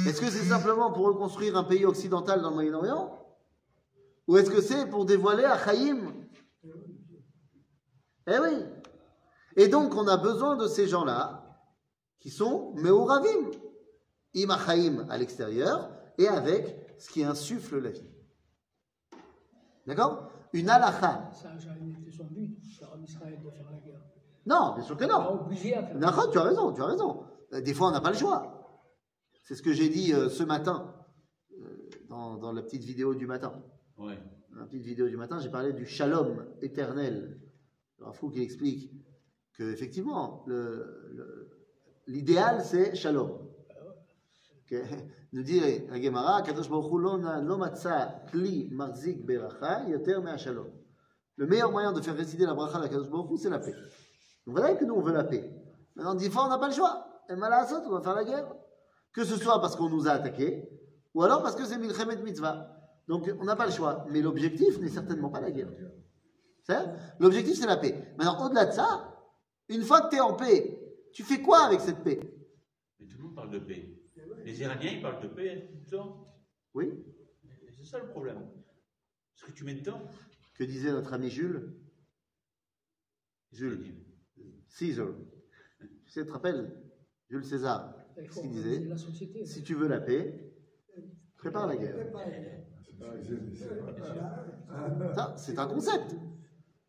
Est-ce 0.07 0.19
que 0.19 0.31
c'est 0.31 0.45
simplement 0.45 0.91
pour 0.91 1.05
reconstruire 1.05 1.55
un 1.55 1.63
pays 1.63 1.85
occidental 1.85 2.41
dans 2.41 2.49
le 2.49 2.55
Moyen-Orient? 2.55 3.23
Ou 4.27 4.37
est-ce 4.37 4.49
que 4.49 4.61
c'est 4.61 4.87
pour 4.89 5.05
dévoiler 5.05 5.45
Achaïm 5.45 6.25
Eh 8.25 8.39
oui 8.39 8.65
Et 9.55 9.67
donc, 9.67 9.93
on 9.95 10.07
a 10.07 10.17
besoin 10.17 10.55
de 10.55 10.67
ces 10.67 10.87
gens-là 10.87 11.46
qui 12.27 12.33
sont 12.33 12.73
Meoravim, 12.75 13.51
Im 14.35 14.49
Achaïm 14.49 15.05
à 15.09 15.17
l'extérieur 15.17 15.89
et 16.17 16.27
avec 16.27 16.75
ce 16.99 17.09
qui 17.09 17.23
insuffle 17.23 17.79
la 17.79 17.91
vie. 17.91 18.09
D'accord? 19.85 20.29
Une 20.51 20.69
halakha. 20.69 21.31
Ça 21.31 21.53
n'a 21.53 21.57
jamais 21.57 21.91
été 21.91 22.11
son 22.11 22.25
but, 22.25 22.59
faire 22.77 22.91
en 22.93 23.01
Israël 23.01 23.39
de 23.41 23.49
faire 23.49 23.71
la 23.71 23.79
guerre. 23.79 24.01
Non, 24.45 24.73
bien 24.75 24.83
sûr 24.83 24.97
que 24.97 25.05
non. 25.05 25.41
obligé 25.45 25.73
à 25.75 25.83
faire 25.83 25.97
D'accord, 25.97 26.29
tu 26.29 26.37
as 26.37 26.43
raison, 26.43 26.73
tu 26.73 26.81
as 26.81 26.85
raison. 26.87 27.23
Des 27.53 27.73
fois, 27.73 27.87
on 27.87 27.91
n'a 27.91 28.01
pas 28.01 28.11
le 28.11 28.17
choix. 28.17 28.83
C'est 29.43 29.55
ce 29.55 29.61
que 29.63 29.71
j'ai 29.71 29.87
dit 29.87 30.13
euh, 30.13 30.27
ce 30.27 30.43
matin, 30.43 30.93
euh, 31.53 31.89
dans, 32.09 32.35
dans 32.35 32.51
la 32.51 32.61
petite 32.61 32.83
vidéo 32.83 33.15
du 33.15 33.25
matin. 33.25 33.53
Dans 33.97 34.07
la 34.59 34.65
petite 34.65 34.83
vidéo 34.83 35.07
du 35.07 35.15
matin, 35.15 35.39
j'ai 35.39 35.49
parlé 35.49 35.71
du 35.71 35.85
shalom 35.85 36.45
éternel. 36.61 37.39
Alors, 38.01 38.13
Fou 38.17 38.29
qui 38.29 38.41
explique 38.41 38.91
que 39.53 39.63
effectivement, 39.71 40.43
le- 40.45 41.09
le- 41.13 41.53
l'idéal 42.07 42.63
c'est 42.63 42.95
shalom. 42.95 43.31
Ok 44.63 44.77
Nous 45.33 45.43
dirait 45.43 45.85
la 45.89 46.01
Gemara, 46.01 46.41
Kadosh 46.41 46.69
Hu 46.69 48.31
kli 48.31 48.69
marzik 48.71 49.25
beracha 49.25 49.83
yoter 49.87 50.17
shalom. 50.37 50.67
Le 51.35 51.45
meilleur 51.45 51.71
moyen 51.71 51.91
de 51.91 52.01
faire 52.01 52.15
résider 52.15 52.45
la 52.45 52.53
bracha 52.53 52.79
à 52.79 52.87
Kadosh 52.87 53.07
c'est 53.39 53.49
la 53.49 53.59
paix. 53.59 53.73
Donc 54.45 54.57
voilà 54.57 54.73
que 54.75 54.85
nous 54.85 54.95
on 54.95 55.01
veut 55.01 55.13
la 55.13 55.23
paix. 55.23 55.53
Maintenant, 55.95 56.15
des 56.15 56.29
fois 56.29 56.45
on 56.45 56.49
n'a 56.49 56.57
pas 56.57 56.67
le 56.67 56.73
choix. 56.73 57.07
Et 57.29 57.35
malasot, 57.35 57.81
on 57.85 57.91
va 57.91 58.01
faire 58.01 58.15
la 58.15 58.23
guerre. 58.23 58.47
Que 59.13 59.23
ce 59.23 59.35
soit 59.35 59.59
parce 59.59 59.75
qu'on 59.75 59.89
nous 59.89 60.07
a 60.07 60.11
attaqués, 60.11 60.69
ou 61.13 61.23
alors 61.23 61.41
parce 61.41 61.55
que 61.55 61.65
c'est 61.65 61.77
milchemet 61.77 62.17
mitzvah. 62.17 62.71
Donc 63.07 63.29
on 63.39 63.43
n'a 63.43 63.55
pas 63.55 63.65
le 63.65 63.71
choix. 63.71 64.05
Mais 64.09 64.21
l'objectif 64.21 64.79
n'est 64.79 64.89
certainement 64.89 65.29
pas 65.29 65.41
la 65.41 65.51
guerre. 65.51 65.69
L'objectif 67.19 67.57
c'est 67.59 67.65
la 67.65 67.77
paix. 67.77 68.13
Maintenant, 68.17 68.45
au-delà 68.45 68.65
de 68.65 68.71
ça, 68.71 69.13
une 69.69 69.83
fois 69.83 70.01
que 70.01 70.09
tu 70.09 70.15
es 70.17 70.19
en 70.19 70.33
paix, 70.33 70.86
tu 71.17 71.23
fais 71.23 71.41
quoi 71.41 71.61
avec 71.61 71.79
cette 71.79 72.03
paix? 72.03 72.19
Mais 72.99 73.07
tout 73.07 73.17
le 73.17 73.23
monde 73.23 73.33
parle 73.33 73.49
de 73.49 73.57
paix. 73.57 73.89
Les 74.45 74.61
Iraniens, 74.61 74.91
ils 74.91 75.01
parlent 75.01 75.19
de 75.19 75.27
paix 75.27 75.67
tout 75.67 75.79
le 75.83 75.97
temps. 75.97 76.23
Oui 76.75 76.93
C'est 77.71 77.85
ça 77.85 77.97
le 77.97 78.09
problème. 78.09 78.47
Ce 79.33 79.43
que 79.43 79.51
tu 79.51 79.63
mets 79.63 79.73
dedans? 79.73 79.99
Que 80.53 80.63
disait 80.63 80.91
notre 80.91 81.13
ami 81.13 81.31
Jules? 81.31 81.73
Jules, 83.51 83.95
Caesar. 84.77 85.07
Tu 86.05 86.11
sais, 86.11 86.21
tu 86.21 86.27
te 86.27 86.33
rappelles? 86.33 86.71
Jules 87.31 87.45
César. 87.45 87.95
Qu'est-ce 88.13 88.27
faut 88.33 88.41
qu'il 88.41 88.51
disait. 88.51 88.87
Si 89.47 89.63
tu 89.63 89.73
veux 89.73 89.87
la 89.87 90.01
paix, 90.01 90.53
prépare 91.35 91.65
la 91.65 91.77
guerre. 91.77 91.95
C'est 95.35 95.55
Ça, 95.55 95.63
un 95.63 95.67
concept. 95.67 96.15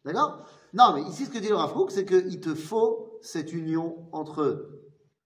D'accord? 0.05 0.47
Non, 0.75 0.93
mais 0.95 1.09
ici, 1.09 1.25
ce 1.25 1.31
que 1.31 1.39
dit 1.39 1.49
le 1.49 1.55
Rav 1.55 1.73
c'est 1.89 2.05
qu'il 2.05 2.41
te 2.41 2.55
faut 2.55 3.08
cette 3.23 3.53
union 3.53 4.09
entre 4.13 4.71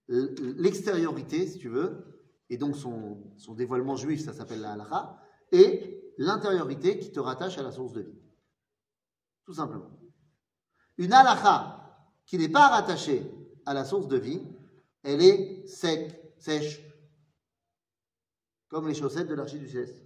l- 0.09 0.33
l'extériorité, 0.57 1.47
si 1.47 1.59
tu 1.59 1.69
veux, 1.69 2.19
et 2.49 2.57
donc 2.57 2.75
son, 2.75 3.33
son 3.37 3.53
dévoilement 3.53 3.95
juif, 3.95 4.23
ça 4.23 4.33
s'appelle 4.33 4.61
la 4.61 4.73
halakha, 4.73 5.19
et 5.51 6.13
l'intériorité 6.17 6.99
qui 6.99 7.11
te 7.11 7.19
rattache 7.19 7.57
à 7.57 7.63
la 7.63 7.71
source 7.71 7.93
de 7.93 8.01
vie. 8.01 8.21
Tout 9.45 9.53
simplement. 9.53 9.91
Une 10.97 11.13
halakha 11.13 11.79
qui 12.25 12.37
n'est 12.37 12.49
pas 12.49 12.69
rattachée 12.69 13.29
à 13.65 13.73
la 13.73 13.85
source 13.85 14.07
de 14.07 14.17
vie, 14.17 14.41
elle 15.03 15.21
est 15.21 15.65
sec, 15.67 16.33
sèche, 16.37 16.81
comme 18.69 18.87
les 18.87 18.93
chaussettes 18.93 19.27
de 19.27 19.35
l'archiduchesse. 19.35 20.03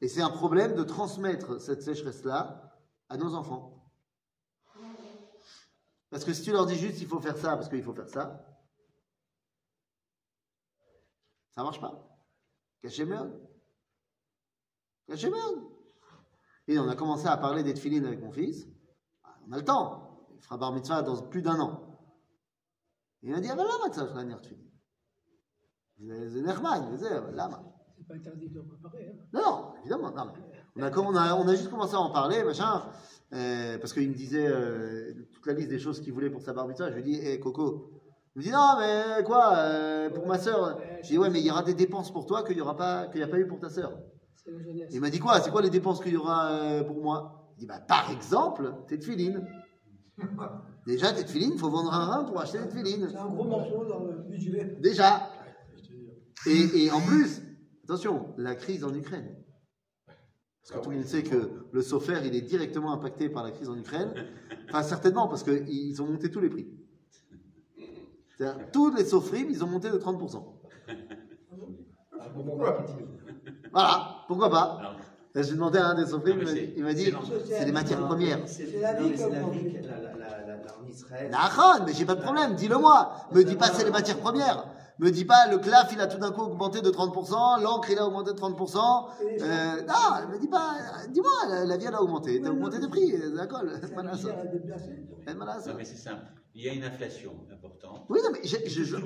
Et 0.00 0.08
c'est 0.08 0.22
un 0.22 0.30
problème 0.30 0.74
de 0.74 0.84
transmettre 0.84 1.60
cette 1.60 1.82
sécheresse-là 1.82 2.80
à 3.08 3.16
nos 3.16 3.34
enfants. 3.34 3.77
Parce 6.10 6.24
que 6.24 6.32
si 6.32 6.42
tu 6.42 6.52
leur 6.52 6.66
dis 6.66 6.76
juste 6.76 7.00
il 7.00 7.06
faut 7.06 7.20
faire 7.20 7.36
ça 7.36 7.56
parce 7.56 7.68
qu'il 7.68 7.82
faut 7.82 7.92
faire 7.94 8.08
ça, 8.08 8.44
ça 11.50 11.62
marche 11.62 11.80
pas. 11.80 12.04
Cachemerde. 12.80 13.38
Cachemerde. 15.06 15.64
Et 16.66 16.78
on 16.78 16.88
a 16.88 16.94
commencé 16.94 17.26
à 17.26 17.36
parler 17.36 17.62
des 17.62 17.74
tefilines 17.74 18.06
avec 18.06 18.20
mon 18.20 18.30
fils. 18.30 18.66
Ah, 19.24 19.36
on 19.46 19.52
a 19.52 19.56
le 19.56 19.64
temps. 19.64 20.26
Il 20.34 20.40
fera 20.40 20.56
bar 20.56 20.72
mitzvah 20.72 21.02
dans 21.02 21.20
plus 21.22 21.42
d'un 21.42 21.58
an. 21.60 21.98
Il 23.22 23.32
m'a 23.32 23.40
dit, 23.40 23.48
ah 23.50 23.56
ben 23.56 23.64
lama 23.64 23.92
ça, 23.92 24.04
la 24.04 24.12
dernière 24.12 24.40
tefilin. 24.40 24.62
C'est 25.98 26.42
Nerman, 26.42 26.84
ah, 26.84 26.90
ben, 26.90 26.98
c'est 26.98 27.32
lama. 27.32 27.64
C'est 27.96 28.06
pas 28.06 28.14
interdit 28.14 28.48
de 28.48 28.60
préparer. 28.60 29.08
Hein. 29.08 29.26
Non, 29.32 29.40
non, 29.40 29.74
évidemment. 29.80 30.10
Non, 30.12 30.32
mais 30.76 30.84
on, 30.84 30.84
a, 30.84 31.00
on, 31.00 31.16
a, 31.16 31.34
on 31.34 31.48
a 31.48 31.54
juste 31.56 31.70
commencé 31.70 31.94
à 31.94 32.00
en 32.00 32.10
parler, 32.10 32.44
machin 32.44 32.88
euh, 33.34 33.78
parce 33.78 33.92
qu'il 33.92 34.08
me 34.08 34.14
disait 34.14 34.46
euh, 34.46 35.12
toute 35.32 35.46
la 35.46 35.52
liste 35.52 35.68
des 35.68 35.78
choses 35.78 36.00
qu'il 36.00 36.12
voulait 36.12 36.30
pour 36.30 36.40
sa 36.40 36.52
bar 36.52 36.66
mitzvah. 36.66 36.90
Je 36.90 36.96
lui 36.96 37.02
dis, 37.02 37.14
hé 37.16 37.38
Coco. 37.38 37.90
Il 38.34 38.38
me 38.38 38.44
dit, 38.44 38.50
non, 38.50 38.76
mais 38.78 39.22
quoi, 39.24 39.56
euh, 39.56 40.10
pour 40.10 40.26
ma 40.26 40.38
soeur 40.38 40.80
Je 41.02 41.08
dis, 41.08 41.18
ouais, 41.18 41.28
mais 41.28 41.40
il 41.40 41.46
y 41.46 41.50
aura 41.50 41.62
des 41.62 41.74
dépenses 41.74 42.12
pour 42.12 42.26
toi 42.26 42.42
qu'il 42.42 42.56
n'y 42.56 42.62
aura 42.62 42.76
pas, 42.76 43.06
qu'il 43.08 43.18
n'y 43.18 43.24
a 43.24 43.28
pas 43.28 43.38
eu 43.38 43.46
pour 43.46 43.58
ta 43.58 43.68
soeur. 43.68 43.98
Il 44.90 45.00
m'a 45.00 45.10
dit, 45.10 45.18
quoi, 45.18 45.40
c'est 45.40 45.50
quoi 45.50 45.60
les 45.60 45.70
dépenses 45.70 46.00
qu'il 46.00 46.12
y 46.12 46.16
aura 46.16 46.82
pour 46.86 47.02
moi? 47.02 47.50
Il 47.56 47.60
dit, 47.60 47.66
bah, 47.66 47.80
par 47.80 48.10
exemple, 48.10 48.72
tes 48.86 48.98
tefilines. 48.98 49.46
Déjà, 50.86 51.12
tes 51.12 51.24
tefilines, 51.24 51.52
il 51.54 51.58
faut 51.58 51.68
vendre 51.68 51.92
un 51.92 52.04
rein 52.04 52.24
pour 52.24 52.40
acheter 52.40 52.58
des 52.58 52.68
tefilines. 52.68 53.08
C'est 53.10 53.16
un 53.16 53.28
gros 53.28 53.44
morceau 53.44 53.84
dans 53.84 54.04
le 54.04 54.22
budget. 54.22 54.76
Déjà. 54.80 55.30
Et, 56.46 56.84
et 56.84 56.90
en 56.90 57.00
plus, 57.00 57.42
attention, 57.84 58.32
la 58.38 58.54
crise 58.54 58.84
en 58.84 58.94
Ukraine. 58.94 59.36
Parce 60.68 60.80
que 60.80 60.84
tout 60.84 60.90
le 60.90 60.96
monde 60.96 61.06
sait 61.06 61.22
que 61.22 61.50
le 61.72 61.80
software, 61.82 62.24
il 62.26 62.34
est 62.34 62.42
directement 62.42 62.92
impacté 62.92 63.30
par 63.30 63.42
la 63.42 63.52
crise 63.52 63.70
en 63.70 63.76
Ukraine. 63.78 64.12
Enfin, 64.68 64.82
certainement, 64.82 65.26
parce 65.26 65.42
qu'ils 65.42 66.02
ont 66.02 66.06
monté 66.06 66.30
tous 66.30 66.40
les 66.40 66.50
prix. 66.50 66.66
C'est-à-dire, 68.36 68.66
tous 68.70 68.94
les 68.94 69.04
software, 69.04 69.46
ils 69.48 69.64
ont 69.64 69.66
monté 69.66 69.90
de 69.90 69.96
30%. 69.96 70.44
Un 72.20 72.28
bon 72.42 72.56
marketing. 72.56 73.06
Voilà, 73.72 74.16
pourquoi 74.26 74.50
pas 74.50 74.78
Alors, 74.80 74.96
J'ai 75.34 75.52
demandé 75.54 75.78
à 75.78 75.86
un 75.88 75.94
des 75.94 76.10
Non, 76.10 76.20
il 76.26 76.36
m'a 76.84 76.90
c'est- 76.90 76.94
dit- 76.94 77.14
c'est 77.48 77.64
des 77.64 77.72
matières 77.72 78.04
premières. 78.06 78.40
C'est 78.46 78.80
la 78.80 78.92
vie 78.94 79.14
comme 79.16 79.32
la 79.32 79.46
on 79.46 79.50
vie 79.50 79.62
dit. 79.62 79.72
que- 79.72 79.86
la- 79.86 79.96
la- 80.00 80.16
la- 80.16 80.46
la- 80.46 80.56
la- 80.56 80.78
en 80.82 80.86
Israël. 80.88 81.30
Mais 81.86 81.92
j'ai 81.94 82.04
pas 82.04 82.14
de 82.16 82.22
problème, 82.22 82.54
dis-le-moi. 82.56 83.12
Me 83.32 83.42
dis 83.44 83.54
pas 83.56 83.66
c'est 83.68 83.84
les 83.84 83.90
matières 83.90 84.18
premières. 84.18 84.66
Me 84.98 85.10
dis 85.10 85.24
pas 85.24 85.46
le 85.48 85.58
claf 85.58 85.88
il 85.92 86.00
a 86.00 86.06
tout 86.08 86.18
d'un 86.18 86.32
coup 86.32 86.42
augmenté 86.42 86.80
de 86.80 86.90
30%, 86.90 87.62
l'encre 87.62 87.90
il 87.90 87.98
a 87.98 88.06
augmenté 88.06 88.32
de 88.32 88.38
30%. 88.38 88.76
Euh, 89.40 89.82
non, 89.82 90.28
me 90.32 90.38
dis 90.38 90.48
pas, 90.48 90.74
dis-moi, 91.10 91.30
la, 91.48 91.64
la 91.64 91.76
vie 91.76 91.84
elle 91.86 91.94
a 91.94 92.02
augmenté, 92.02 92.40
t'as 92.42 92.50
augmenté 92.50 92.78
des 92.80 92.88
prix, 92.88 93.12
d'accord 93.36 93.62
non, 95.66 95.74
mais 95.76 95.84
c'est 95.84 95.96
simple. 95.96 96.24
Il 96.54 96.64
y 96.64 96.68
a 96.68 96.72
une 96.72 96.84
inflation 96.84 97.32
importante. 97.52 98.06
Oui, 98.08 98.18
non, 98.24 98.30
mais 98.32 98.40
je, 98.42 98.56
je, 98.66 98.96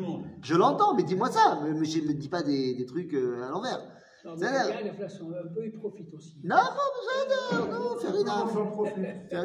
je, 0.40 0.54
l'entends, 0.54 0.94
mais 0.94 1.02
dis-moi 1.02 1.30
ça, 1.30 1.58
mais, 1.62 1.74
mais 1.74 1.84
je 1.84 2.00
me 2.00 2.14
dis 2.14 2.28
pas 2.28 2.42
des, 2.42 2.74
des 2.74 2.86
trucs 2.86 3.12
euh, 3.14 3.44
à 3.46 3.50
l'envers. 3.50 3.80
Non, 4.24 4.34
C'est 4.36 4.44
mais 4.44 4.50
vrai. 4.52 4.62
il 4.68 4.86
y 4.86 4.88
a 4.88 4.92
l'inflation, 4.92 5.26
un 5.28 5.52
peu, 5.52 5.64
ils 5.66 5.72
profitent 5.72 6.14
aussi. 6.14 6.36
Non, 6.44 6.56
non, 6.56 6.62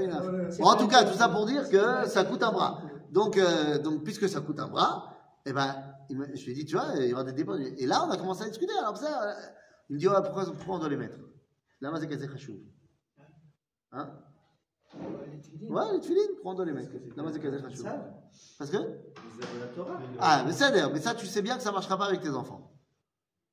non. 0.07 0.49
Bon, 0.59 0.65
en 0.67 0.75
tout 0.77 0.87
cas, 0.87 1.03
tout 1.03 1.17
ça 1.17 1.27
pour 1.29 1.45
dire 1.47 1.67
que 1.69 2.07
ça 2.07 2.23
coûte 2.23 2.43
un 2.43 2.51
bras. 2.51 2.79
Donc, 3.11 3.37
euh, 3.37 3.79
donc 3.79 4.03
puisque 4.03 4.29
ça 4.29 4.39
coûte 4.41 4.59
un 4.59 4.67
bras, 4.67 5.13
Et 5.45 5.53
ben, 5.53 5.75
il 6.09 6.17
je 6.35 6.45
lui 6.45 6.51
ai 6.51 6.55
dit, 6.55 6.65
tu 6.65 6.75
vois, 6.75 6.93
il 6.97 7.07
y 7.07 7.13
aura 7.13 7.23
des 7.23 7.33
débats. 7.33 7.57
Et 7.59 7.85
là, 7.85 8.05
on 8.07 8.11
a 8.11 8.17
commencé 8.17 8.43
à 8.43 8.47
discuter. 8.49 8.73
Alors 8.79 8.97
ça, 8.97 9.35
il 9.89 9.95
me 9.95 9.99
dit, 9.99 10.07
pourquoi, 10.07 10.45
pourquoi 10.45 10.75
on 10.75 10.79
doit 10.79 10.89
les 10.89 10.97
mettre? 10.97 11.17
Là, 11.81 11.91
c'est 11.99 12.07
khashou. 12.27 12.59
Hein? 13.91 14.09
Ouais, 15.69 15.91
les 15.93 15.99
tefilines. 15.99 16.33
Pourquoi 16.35 16.51
on 16.51 16.55
doit 16.55 16.65
les 16.65 16.73
mettre? 16.73 16.91
Là, 17.15 17.23
c'est. 17.31 17.75
Ça, 17.77 18.23
Parce 18.57 18.71
que? 18.71 18.77
Ah, 20.19 20.43
mais 20.45 20.53
ça, 20.53 20.71
d'ailleurs, 20.71 20.91
mais 20.93 20.99
ça, 20.99 21.13
tu 21.13 21.25
sais 21.25 21.41
bien 21.41 21.57
que 21.57 21.63
ça 21.63 21.71
marchera 21.71 21.97
pas 21.97 22.05
avec 22.05 22.21
tes 22.21 22.29
enfants. 22.29 22.73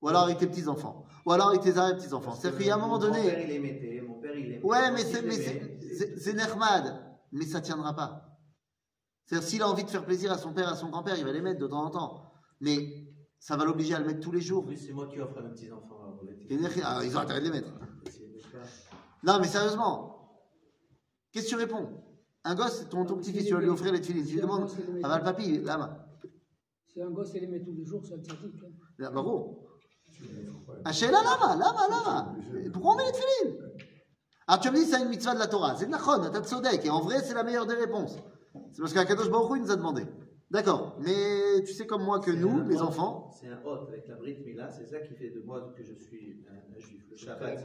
Ou 0.01 0.09
alors 0.09 0.25
avec 0.25 0.39
tes 0.39 0.47
petits-enfants. 0.47 1.07
Ou 1.25 1.33
alors 1.33 1.49
avec 1.49 1.63
tes 1.63 1.77
arrière-petits-enfants. 1.79 2.35
C'est-à-dire 2.35 2.59
qu'il 2.59 2.67
y 2.67 2.71
a 2.71 2.75
un 2.75 2.79
moment 2.79 2.99
Mon 2.99 3.01
père, 3.01 3.11
donné. 3.11 3.43
il 3.43 3.49
les 3.49 3.59
mettait, 3.59 4.05
mon 4.07 4.21
père, 4.21 4.37
il 4.37 4.43
les 4.43 4.49
mettait. 4.57 4.67
Ouais, 4.67 4.91
mais 4.93 5.03
c'est, 5.03 6.33
Nermad. 6.35 7.01
Mais 7.33 7.47
ça 7.47 7.61
tiendra 7.63 7.95
pas. 7.97 8.39
C'est-à-dire, 9.25 9.49
s'il 9.49 9.63
a 9.63 9.69
envie 9.69 9.85
de 9.85 9.91
faire 9.91 10.05
plaisir 10.05 10.31
à 10.31 10.37
son 10.37 10.53
père, 10.53 10.69
à 10.69 10.77
son 10.77 10.91
grand-père, 10.91 11.17
il 11.17 11.25
va 11.25 11.33
les 11.33 11.41
mettre 11.41 11.59
de 11.59 11.67
temps 11.67 11.85
en 11.85 11.91
temps. 11.91 12.24
Mais 12.61 13.07
ça 13.39 13.57
va 13.57 13.65
l'obliger 13.65 13.95
à 13.95 13.99
le 14.01 14.07
mettre 14.07 14.21
tous 14.21 14.33
les 14.33 14.41
jours. 14.41 14.65
Oui, 14.67 14.77
c'est 14.79 14.93
moi 14.93 15.07
qui 15.07 15.21
offre 15.21 15.39
à 15.39 15.43
mes 15.43 15.51
petits-enfants. 15.51 15.99
alors, 16.03 16.19
Ner- 16.51 16.83
ah, 16.85 17.01
ils 17.05 17.17
ont 17.17 17.21
intérêt 17.21 17.41
de 17.41 17.45
les 17.47 17.51
mettre. 17.51 17.71
Non, 19.23 19.39
mais 19.41 19.49
sérieusement. 19.49 20.39
Qu'est-ce 21.33 21.47
que 21.47 21.51
tu 21.51 21.57
réponds? 21.57 21.89
Un 22.45 22.55
gosse, 22.55 22.87
ton, 22.91 23.05
ton 23.07 23.17
petit-fils, 23.17 23.47
tu 23.47 23.55
vas 23.55 23.61
lui 23.61 23.69
offrir 23.69 23.93
les 23.93 24.03
filines. 24.03 24.25
Tu 24.27 24.35
lui 24.35 24.41
demandes, 24.41 24.71
ah 25.03 25.09
bah 25.09 25.19
le 25.19 25.25
papy, 25.25 25.59
là, 25.63 25.79
bah, 25.79 26.07
Si 26.87 27.01
un 27.01 27.11
gosse 27.11 27.31
il 27.35 27.41
les 27.41 27.47
met 27.47 27.63
tous 27.63 27.73
les 27.73 27.85
jours, 27.85 28.03
c'est 28.07 28.15
un 28.15 28.19
tzaddik. 28.23 28.55
hein. 28.63 28.69
là, 28.99 29.11
bah, 29.11 29.23
les 29.23 30.49
offres 30.49 30.65
pas. 30.67 30.75
Hachez 30.85 31.11
là, 31.11 31.23
là, 31.23 31.39
là, 31.41 31.57
là, 31.57 31.89
là. 31.91 32.35
Pourquoi 32.73 32.93
on 32.93 32.97
met 32.97 33.05
les 33.07 33.13
filines 33.15 33.59
Alors 34.47 34.61
tu 34.61 34.71
me 34.71 34.77
dis, 34.77 34.85
c'est 34.85 35.01
une 35.03 35.09
mitzvah 35.09 35.35
de 35.35 35.39
la 35.39 35.47
Torah. 35.47 35.75
C'est 35.77 35.87
de 35.87 35.91
la 35.93 35.99
chon, 35.99 36.21
t'as 36.31 36.41
de 36.41 36.47
sodek. 36.47 36.85
Et 36.85 36.91
en 36.91 37.01
vrai, 37.01 37.23
c'est 37.23 37.35
la 37.35 37.43
meilleure 37.43 37.67
des 37.67 37.75
réponses. 37.75 38.17
C'est 38.73 38.81
parce 38.83 38.93
qu'Akadosh 38.93 39.31
Baruch 39.31 39.51
Hu, 39.53 39.57
il 39.57 39.63
nous 39.63 39.71
a 39.73 39.77
demandé. 39.77 40.07
D'accord. 40.51 40.97
Mais 41.01 41.63
tu 41.67 41.73
sais 41.73 41.87
comme 41.87 42.05
moi 42.05 42.21
que 42.21 42.31
nous, 42.31 42.63
les 42.69 42.77
hôte- 42.77 42.83
enfants, 42.83 43.31
C'est 43.41 43.49
un 43.49 43.61
hôte 43.65 43.89
avec 43.89 44.07
la 44.09 44.15
Brit 44.17 44.39
Mila, 44.45 44.71
c'est 44.71 44.87
ça 44.87 45.01
qui 45.01 45.15
fait 45.15 45.31
de 45.31 45.41
moi 45.41 45.73
que 45.77 45.83
je 45.83 45.95
suis 45.95 46.45
un, 46.49 46.77
un 46.77 46.79
juif. 46.79 47.03
Le 47.11 47.17
Shabbat. 47.17 47.59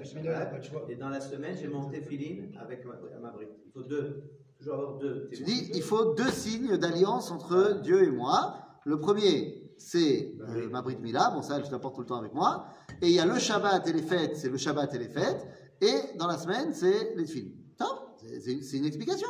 Et 0.90 0.96
dans 0.96 1.10
la 1.10 1.22
semaine, 1.22 1.56
j'ai 1.60 1.68
mon 1.68 1.90
téfiline 1.90 2.58
avec 2.60 2.86
ma, 2.86 2.94
ma. 3.20 3.34
Il 3.66 3.72
faut 3.72 3.84
deux. 3.84 4.24
Toujours 4.58 4.74
avoir 4.74 4.98
deux. 4.98 5.30
tu 5.32 5.44
dis, 5.44 5.72
il 5.74 5.82
faut 5.82 6.14
deux 6.16 6.32
signes 6.32 6.78
d'alliance 6.78 7.32
entre 7.32 7.80
Dieu 7.82 8.04
et 8.04 8.12
moi. 8.12 8.58
Le 8.86 9.00
premier, 9.00 9.72
c'est 9.78 10.34
euh, 10.42 10.70
ma 10.70 10.82
Brit 10.82 10.98
Mila. 10.98 11.32
Bon, 11.34 11.42
ça, 11.42 11.62
je 11.62 11.72
l'apporte 11.72 11.96
tout 11.96 12.02
le 12.02 12.08
temps 12.08 12.18
avec 12.20 12.34
moi. 12.34 12.66
Et 13.02 13.08
il 13.08 13.14
y 13.14 13.20
a 13.20 13.26
le 13.26 13.38
Shabbat 13.40 13.88
et 13.88 13.94
les 13.94 14.02
fêtes, 14.02 14.36
c'est 14.36 14.50
le 14.50 14.58
Shabbat 14.58 14.94
et 14.96 15.00
les 15.00 15.08
fêtes. 15.10 15.48
Et 15.82 16.18
dans 16.18 16.28
la 16.28 16.38
semaine, 16.38 16.74
c'est 16.74 17.16
les 17.16 17.26
films. 17.26 17.54
Top. 17.78 18.18
C'est 18.18 18.78
une 18.78 18.86
explication. 18.86 19.30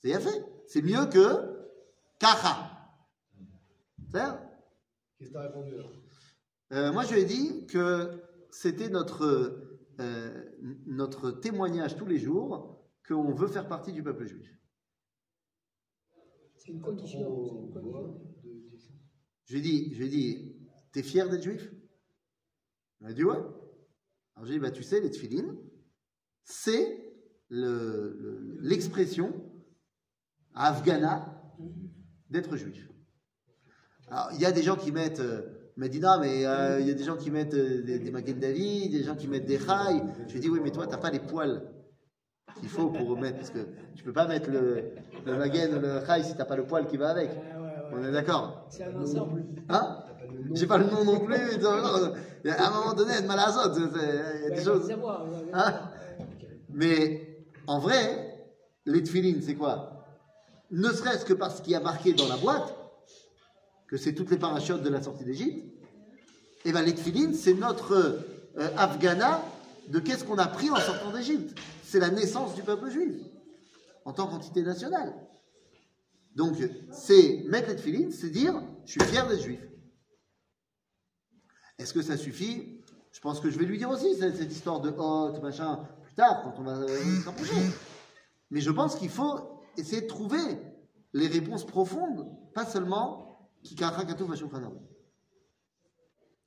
C'est 0.00 0.08
bien 0.08 0.20
fait. 0.20 0.42
C'est 0.66 0.82
mieux 0.82 1.04
que 1.06 1.58
Kacha. 2.18 2.70
Qu'est-ce 4.12 5.30
que 5.30 5.38
répondu 5.38 5.72
Euh, 6.72 6.92
moi, 6.92 7.04
je 7.04 7.14
lui 7.14 7.20
ai 7.20 7.24
dit 7.24 7.66
que 7.66 8.22
c'était 8.50 8.88
notre, 8.88 9.24
euh, 10.00 10.44
notre 10.86 11.30
témoignage 11.30 11.96
tous 11.96 12.06
les 12.06 12.18
jours 12.18 12.82
qu'on 13.06 13.32
veut 13.32 13.48
faire 13.48 13.68
partie 13.68 13.92
du 13.92 14.02
peuple 14.02 14.26
juif. 14.26 14.48
C'est 16.56 16.68
une 16.72 16.80
condition. 16.80 17.68
Condition. 17.72 18.20
Je 19.46 19.52
lui 19.54 19.58
ai 19.58 19.62
dit, 19.62 19.94
je 19.94 19.98
lui 19.98 20.06
ai 20.06 20.08
dit, 20.08 20.56
t'es 20.92 21.02
fier 21.02 21.28
d'être 21.28 21.42
juif? 21.42 21.72
Il 23.00 23.04
m'a 23.06 23.12
dit 23.12 23.24
ouais. 23.24 23.36
Alors 24.34 24.46
j'ai 24.46 24.54
dit, 24.54 24.60
bah 24.60 24.70
tu 24.70 24.82
sais, 24.82 25.00
les 25.00 25.10
tefilines, 25.10 25.58
c'est 26.44 27.12
le- 27.48 28.16
le- 28.18 28.58
l'expression 28.60 29.50
afghana 30.54 31.42
d'être 32.30 32.56
juif. 32.56 32.88
Alors 34.12 34.28
il 34.34 34.40
y 34.40 34.44
a 34.44 34.52
des 34.52 34.62
gens 34.62 34.76
qui 34.76 34.92
mettent 34.92 35.20
euh, 35.20 35.40
Medina, 35.78 36.18
mais 36.18 36.44
euh, 36.44 36.80
il 36.80 36.86
y 36.86 36.90
a 36.90 36.94
des 36.94 37.02
gens 37.02 37.16
qui 37.16 37.30
mettent 37.30 37.54
euh, 37.54 37.82
des, 37.82 37.98
des 37.98 38.10
des 38.10 39.02
gens 39.02 39.14
qui 39.14 39.26
mettent 39.26 39.46
des 39.46 39.58
Chai. 39.58 40.02
Je 40.26 40.32
lui 40.32 40.38
ai 40.38 40.40
dit, 40.40 40.50
oui, 40.50 40.60
mais 40.62 40.70
toi, 40.70 40.86
t'as 40.86 40.98
pas 40.98 41.10
les 41.10 41.18
poils 41.18 41.62
qu'il 42.60 42.68
faut 42.68 42.90
pour 42.90 43.08
remettre, 43.08 43.38
parce 43.38 43.48
que 43.48 43.66
tu 43.96 44.04
peux 44.04 44.12
pas 44.12 44.26
mettre 44.26 44.50
le, 44.50 44.90
le 45.24 45.36
Magen, 45.38 45.80
le 45.80 46.00
Chai 46.04 46.24
si 46.24 46.36
t'as 46.36 46.44
pas 46.44 46.56
le 46.56 46.66
poil 46.66 46.86
qui 46.86 46.98
va 46.98 47.08
avec. 47.08 47.30
On 47.90 48.04
est 48.04 48.12
d'accord? 48.12 48.66
C'est 48.68 48.84
un 48.84 49.00
ensemble. 49.00 49.44
Hein? 49.70 49.96
J'ai 50.52 50.66
pas 50.66 50.76
le 50.76 50.84
nom 50.84 51.04
non 51.04 51.20
plus. 51.20 51.34
À 51.34 52.66
un 52.66 52.70
moment 52.70 52.92
donné, 52.92 53.12
il 53.18 53.26
y 53.26 54.46
a 54.46 54.50
des 54.54 54.62
choses. 54.62 54.92
Hein? 55.54 55.72
Mais 56.68 57.46
en 57.66 57.78
vrai, 57.78 58.46
les 58.84 59.02
tefilines, 59.02 59.40
c'est 59.40 59.54
quoi? 59.54 60.04
Ne 60.70 60.88
serait-ce 60.90 61.24
que 61.24 61.32
parce 61.32 61.62
qu'il 61.62 61.72
y 61.72 61.76
a 61.76 61.80
marqué 61.80 62.12
dans 62.12 62.28
la 62.28 62.36
boîte 62.36 62.74
que 63.92 63.98
c'est 63.98 64.14
toutes 64.14 64.30
les 64.30 64.38
parachutes 64.38 64.80
de 64.80 64.88
la 64.88 65.02
sortie 65.02 65.22
d'Égypte. 65.22 65.66
Et 66.64 66.72
bien 66.72 66.80
les 66.80 66.94
tefilines, 66.94 67.34
c'est 67.34 67.52
notre 67.52 67.92
euh, 67.92 68.70
Afghana 68.78 69.44
de 69.88 69.98
qu'est-ce 69.98 70.24
qu'on 70.24 70.38
a 70.38 70.46
pris 70.46 70.70
en 70.70 70.76
sortant 70.76 71.12
d'Égypte. 71.12 71.58
C'est 71.82 72.00
la 72.00 72.08
naissance 72.08 72.54
du 72.54 72.62
peuple 72.62 72.88
juif 72.88 73.12
en 74.06 74.14
tant 74.14 74.28
qu'entité 74.28 74.62
nationale. 74.62 75.12
Donc, 76.34 76.56
c'est 76.90 77.44
mettre 77.48 77.68
les 77.68 77.76
tefilines, 77.76 78.12
c'est 78.12 78.30
dire 78.30 78.62
je 78.86 78.92
suis 78.92 79.02
fier 79.02 79.28
d'être 79.28 79.42
juif. 79.42 79.60
Est-ce 81.78 81.92
que 81.92 82.00
ça 82.00 82.16
suffit? 82.16 82.80
Je 83.12 83.20
pense 83.20 83.40
que 83.40 83.50
je 83.50 83.58
vais 83.58 83.66
lui 83.66 83.76
dire 83.76 83.90
aussi 83.90 84.14
cette, 84.14 84.40
histoire 84.50 84.80
de 84.80 84.88
hôte, 84.88 85.42
machin, 85.42 85.86
plus 86.02 86.14
tard, 86.14 86.40
quand 86.42 86.54
on 86.58 86.62
va 86.62 86.78
euh, 86.78 87.20
se 87.20 87.26
rapprocher. 87.26 87.60
Mais 88.50 88.62
je 88.62 88.70
pense 88.70 88.96
qu'il 88.96 89.10
faut 89.10 89.60
essayer 89.76 90.00
de 90.00 90.06
trouver 90.06 90.40
les 91.12 91.26
réponses 91.26 91.66
profondes, 91.66 92.26
pas 92.54 92.64
seulement 92.64 93.31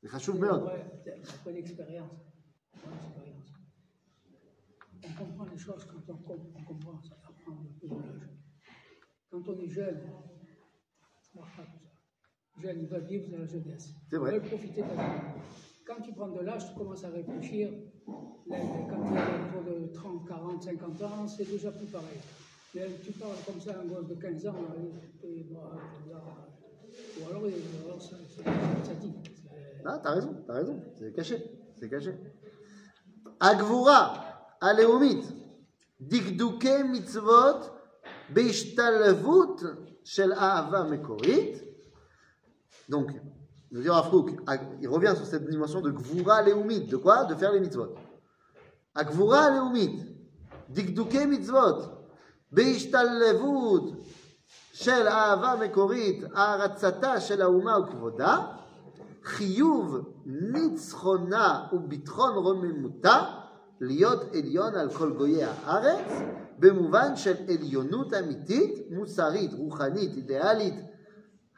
C'est 0.01 0.09
chachouv 0.09 0.39
meod. 0.39 0.63
Ouais, 0.63 0.85
Après 1.27 1.51
l'expérience. 1.53 2.11
Après 2.73 3.25
l'expérience. 3.25 3.51
On 5.03 5.23
comprend 5.23 5.45
les 5.51 5.57
choses 5.57 5.85
quand 5.85 6.13
on, 6.13 6.17
com- 6.17 6.51
on 6.55 6.63
comprend, 6.63 7.01
ça 7.01 7.15
apprend 7.27 7.53
un 7.53 7.79
peu 7.79 7.87
de 7.87 7.93
l'âge. 7.93 8.29
Quand 9.29 9.41
on 9.47 9.59
est 9.59 9.69
jeune, 9.69 10.01
ça 11.21 11.29
marche 11.39 11.55
pas 11.57 11.63
tout 11.63 11.79
ça. 11.83 12.61
Jeune, 12.61 12.79
il 12.81 12.87
va 12.87 12.99
vivre 12.99 13.29
de 13.31 13.37
la 13.37 13.45
jeunesse. 13.45 13.93
C'est 14.09 14.17
vrai. 14.17 14.35
Il 14.35 14.39
va 14.41 14.47
profiter 14.47 14.81
de 14.81 14.87
la 14.87 14.93
vie. 14.95 15.21
Quand 15.85 16.01
tu 16.01 16.13
prends 16.13 16.29
de 16.29 16.39
l'âge, 16.41 16.67
tu 16.69 16.75
commences 16.77 17.03
à 17.03 17.09
réfléchir. 17.09 17.71
Là, 18.47 18.57
Quand 18.89 19.07
tu 19.07 19.17
as 19.17 19.57
autour 19.59 19.63
de 19.73 19.87
30, 19.93 20.27
40, 20.27 20.63
50 20.63 21.01
ans, 21.03 21.27
c'est 21.27 21.45
déjà 21.49 21.71
plus 21.71 21.87
pareil. 21.87 22.19
Mais 22.73 22.87
tu 23.03 23.11
parles 23.13 23.37
comme 23.45 23.61
ça 23.61 23.77
à 23.77 23.81
un 23.81 23.85
gosse 23.85 24.07
de 24.07 24.15
15 24.15 24.47
ans, 24.47 24.55
euh, 24.75 24.91
ou 27.17 27.29
alors, 27.29 27.43
alors 27.43 28.01
ça 28.01 28.93
dit. 28.99 29.13
Ah, 29.85 29.99
t'as 30.01 30.11
raison, 30.11 30.43
t'as 30.47 30.53
raison. 30.53 30.81
C'est 30.97 31.13
caché, 31.13 31.43
c'est 31.79 31.89
caché. 31.89 32.15
Agvura, 33.39 34.57
aléomit, 34.59 35.23
dikduke 35.99 36.83
mitzvot, 36.89 37.71
beishtalvut, 38.29 39.63
shel 40.03 40.33
ahava 40.33 40.85
mekorit. 40.85 41.61
Donc, 42.89 43.11
le 43.71 43.81
dire 43.81 43.95
Afrouk, 43.95 44.31
il 44.81 44.87
revient 44.87 45.13
sur 45.15 45.25
cette 45.25 45.49
dimension 45.49 45.81
de 45.81 45.91
gvura 45.91 46.41
léoumit. 46.41 46.85
De 46.87 46.97
quoi? 46.97 47.25
De 47.25 47.35
faire 47.35 47.51
les 47.51 47.59
mitzvot. 47.59 47.95
Agvura 48.93 49.51
léoumit, 49.51 50.05
dikduke 50.69 51.27
mitzvot, 51.27 51.91
beishtalvut, 52.51 53.97
של 54.74 55.08
אהבה 55.08 55.54
מקורית, 55.64 56.24
הערצתה 56.34 57.20
של 57.20 57.42
האומה 57.42 57.78
וכבודה, 57.78 58.38
חיוב 59.24 60.12
ניצחונה 60.26 61.66
וביטחון 61.72 62.34
רוממותה, 62.34 63.24
להיות 63.80 64.34
עליון 64.34 64.74
על 64.74 64.90
כל 64.90 65.12
גויי 65.12 65.44
הארץ, 65.44 66.06
במובן 66.58 67.16
של 67.16 67.34
עליונות 67.48 68.14
אמיתית, 68.14 68.90
מוסרית, 68.90 69.50
רוחנית, 69.54 70.16
אידיאלית, 70.16 70.74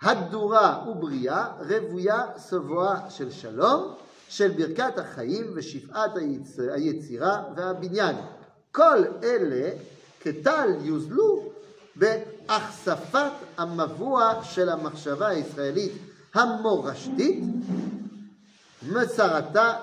הגדורה 0.03 0.85
ובריאה, 0.89 1.47
רוויה 1.59 2.25
שבועה 2.49 3.11
של 3.11 3.31
שלום, 3.31 3.95
של 4.29 4.49
ברכת 4.49 4.99
החיים 4.99 5.47
ושפעת 5.55 6.17
היצ... 6.17 6.59
היצירה 6.59 7.43
והבניין. 7.57 8.17
כל 8.73 9.05
אלה 9.23 9.71
כטל 10.21 10.69
יוזלו 10.81 11.53
בהחשפת 12.47 13.33
המבוע 13.59 14.35
של 14.43 14.69
המחשבה 14.69 15.29
הישראלית 15.29 15.93
המורשתית, 16.35 17.45
מסרתה, 18.83 19.75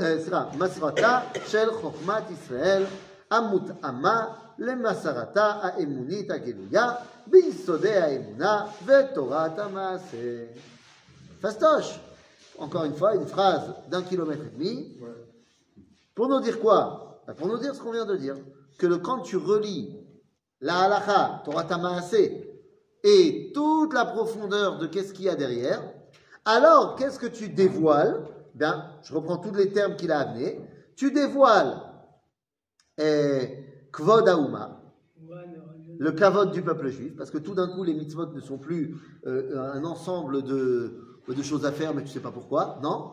אה, 0.00 0.18
סליחה, 0.22 0.44
מסרתה 0.58 1.20
של 1.46 1.72
חוכמת 1.72 2.22
ישראל 2.30 2.84
המותאמה 3.30 4.26
למסרתה 4.58 5.46
האמונית 5.62 6.30
הגלויה 6.30 6.92
ביסודי 7.26 7.96
האמונה 7.96 8.66
ותורת 8.86 9.58
המעשה. 9.58 10.44
Fastoche, 11.42 11.98
encore 12.58 12.84
une 12.84 12.94
fois, 12.94 13.14
une 13.14 13.26
phrase 13.26 13.72
d'un 13.88 14.02
kilomètre 14.02 14.42
et 14.42 14.50
demi, 14.58 14.92
pour 16.14 16.28
nous 16.28 16.40
dire 16.40 16.60
quoi 16.60 17.22
Ben, 17.26 17.32
Pour 17.34 17.48
nous 17.48 17.56
dire 17.56 17.74
ce 17.74 17.80
qu'on 17.80 17.92
vient 17.92 18.04
de 18.04 18.16
dire, 18.16 18.36
que 18.78 18.86
le, 18.86 18.98
quand 18.98 19.20
tu 19.20 19.38
relis 19.38 19.96
la 20.61 20.81
halakha, 20.81 21.41
Torah 21.45 21.67
et 23.03 23.51
toute 23.53 23.93
la 23.93 24.05
profondeur 24.05 24.79
de 24.79 24.87
qu'est-ce 24.87 25.13
qu'il 25.13 25.25
y 25.25 25.29
a 25.29 25.35
derrière, 25.35 25.81
alors 26.43 26.95
qu'est-ce 26.95 27.19
que 27.19 27.27
tu 27.27 27.49
dévoiles? 27.49 28.27
Bien, 28.53 28.89
je 29.03 29.13
reprends 29.13 29.37
tous 29.37 29.53
les 29.53 29.71
termes 29.71 29.95
qu'il 29.95 30.11
a 30.11 30.19
amenés. 30.19 30.59
Tu 30.95 31.11
dévoiles 31.11 31.81
eh, 32.97 33.87
Kvod 33.91 34.27
Aouma, 34.29 34.81
le 35.99 36.11
kavod 36.11 36.51
du 36.51 36.61
peuple 36.61 36.89
juif, 36.89 37.15
parce 37.15 37.31
que 37.31 37.37
tout 37.37 37.53
d'un 37.53 37.67
coup 37.67 37.83
les 37.83 37.93
mitzvot 37.93 38.27
ne 38.27 38.39
sont 38.39 38.57
plus 38.57 38.95
euh, 39.25 39.73
un 39.73 39.83
ensemble 39.83 40.43
de, 40.43 40.93
choses 41.41 41.65
à 41.65 41.71
faire, 41.71 41.93
mais 41.93 42.03
tu 42.03 42.09
sais 42.09 42.19
pas 42.19 42.31
pourquoi. 42.31 42.79
Non, 42.81 43.11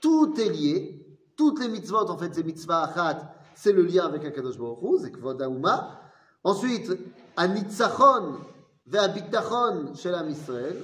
tout 0.00 0.34
est 0.40 0.48
lié. 0.48 0.98
Toutes 1.36 1.60
les 1.60 1.68
mitzvot, 1.68 2.08
en 2.10 2.18
fait, 2.18 2.34
c'est 2.34 2.42
mitzvah 2.42 2.84
achat, 2.84 3.34
c'est 3.54 3.72
le 3.72 3.82
lien 3.82 4.04
avec 4.04 4.24
Akadosh 4.24 4.58
Baruch 4.58 4.82
Hu, 4.82 4.98
c'est 5.00 5.12
kvod 5.12 5.40
haouma. 5.40 6.01
Ensuite, 6.44 6.90
anitzachon 7.36 8.38
ve'abitachon 8.86 9.94
shel 9.94 10.14
Am 10.14 10.28
Israël. 10.28 10.76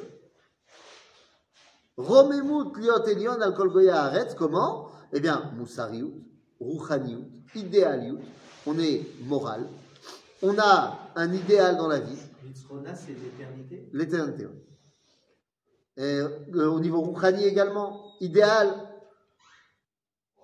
Romemut 1.96 2.76
liot 2.76 3.08
elion 3.08 3.42
al 3.42 3.54
kol 3.54 3.70
goya 3.70 4.04
haaretz. 4.04 4.34
Comment? 4.34 4.88
Eh 5.12 5.20
bien, 5.20 5.50
moussariout, 5.56 6.14
rouchaniout, 6.60 7.26
idéaliout. 7.54 8.20
On 8.66 8.78
est 8.78 9.06
moral. 9.24 9.66
On 10.42 10.56
a 10.58 10.98
un 11.16 11.32
idéal 11.32 11.76
dans 11.76 11.88
la 11.88 12.00
vie. 12.00 12.18
C'est 12.94 13.12
l'éternité? 13.12 13.88
L'éternité. 13.92 14.46
oui. 14.46 14.62
Et, 15.96 16.20
euh, 16.54 16.70
au 16.70 16.78
niveau 16.78 17.00
rouchani 17.00 17.44
également, 17.44 18.14
idéal. 18.20 18.72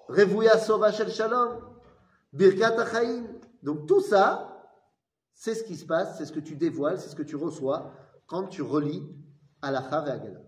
Revouya 0.09 0.59
sova 0.59 0.91
shel 0.91 1.13
shalom. 1.13 1.61
Birkat 2.33 2.77
achaim. 2.81 3.27
Donc 3.63 3.87
tout 3.87 4.01
ça, 4.01 4.54
c'est 5.35 5.55
ce 5.55 5.65
qui 5.65 5.77
se 5.77 5.85
passe, 5.85 6.17
c'est 6.19 6.25
ce 6.27 6.33
que 6.33 6.41
tu 6.41 6.57
dévoiles, 6.57 6.99
c'est 6.99 7.09
ce 7.09 7.17
que 7.17 7.23
tu 7.23 7.37
reçois 7.37 7.93
quand 8.27 8.47
tu 8.49 8.63
relis 8.63 9.03
Alacha 9.61 10.05
et 10.07 10.11
Agada. 10.11 10.41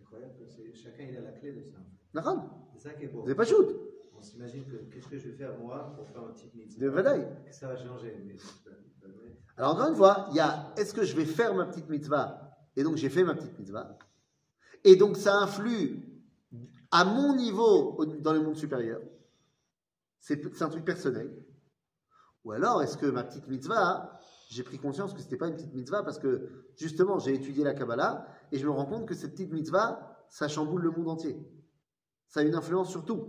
Incroyable 0.00 0.34
que 0.38 0.46
c'est- 0.46 0.72
chacun 0.74 1.04
il 1.10 1.16
a 1.16 1.20
la 1.20 1.32
clé 1.32 1.52
de 1.52 1.62
ça. 1.62 1.78
D'accord 2.12 2.68
C'est 2.74 2.88
ça 2.88 2.94
qui 2.94 3.04
est 3.04 3.08
beau. 3.08 3.22
N'avez 3.22 3.34
pas 3.34 3.44
shoot 3.44 3.68
On 4.16 4.20
s'imagine 4.20 4.64
que 4.66 4.76
qu'est-ce 4.92 5.08
que 5.08 5.18
je 5.18 5.28
vais 5.30 5.36
faire 5.36 5.58
moi 5.58 5.92
pour 5.96 6.06
faire 6.08 6.22
ma 6.22 6.32
petite 6.32 6.54
mitzvah? 6.54 7.02
De 7.02 7.52
Ça 7.52 7.68
va 7.68 7.76
changer. 7.76 8.22
Mais... 8.26 8.36
Alors 9.56 9.74
encore 9.74 9.88
une 9.88 9.96
fois, 9.96 10.26
il 10.30 10.36
y 10.36 10.40
a 10.40 10.72
est-ce 10.76 10.94
que 10.94 11.04
je 11.04 11.14
vais 11.16 11.24
faire 11.24 11.54
ma 11.54 11.66
petite 11.66 11.88
mitzvah? 11.88 12.56
Et 12.76 12.82
donc 12.84 12.96
j'ai 12.96 13.08
fait 13.10 13.24
ma 13.24 13.34
petite 13.34 13.58
mitzvah. 13.58 13.98
Et 14.84 14.96
donc 14.96 15.16
ça 15.16 15.36
influe 15.38 16.02
à 16.90 17.04
mon 17.04 17.34
niveau 17.36 17.94
au- 17.98 18.04
dans 18.06 18.32
le 18.32 18.40
monde 18.40 18.56
supérieur. 18.56 19.00
C'est 20.20 20.40
c'est 20.54 20.64
un 20.64 20.68
truc 20.68 20.84
personnel. 20.84 21.30
Ou 22.44 22.52
alors 22.52 22.82
est-ce 22.82 22.96
que 22.96 23.06
ma 23.06 23.22
petite 23.24 23.46
mitzvah, 23.48 24.18
j'ai 24.50 24.62
pris 24.62 24.78
conscience 24.78 25.14
que 25.14 25.20
c'était 25.20 25.36
pas 25.36 25.48
une 25.48 25.54
petite 25.54 25.74
mitzvah 25.74 26.02
parce 26.02 26.18
que 26.18 26.66
justement 26.76 27.18
j'ai 27.18 27.34
étudié 27.34 27.64
la 27.64 27.74
Kabbalah 27.74 28.26
et 28.50 28.58
je 28.58 28.66
me 28.66 28.70
rends 28.70 28.86
compte 28.86 29.06
que 29.06 29.14
cette 29.14 29.32
petite 29.32 29.52
mitzvah, 29.52 30.16
ça 30.28 30.48
chamboule 30.48 30.82
le 30.82 30.90
monde 30.90 31.08
entier. 31.08 31.38
Ça 32.28 32.40
a 32.40 32.42
une 32.42 32.54
influence 32.54 32.90
sur 32.90 33.04
tout. 33.04 33.28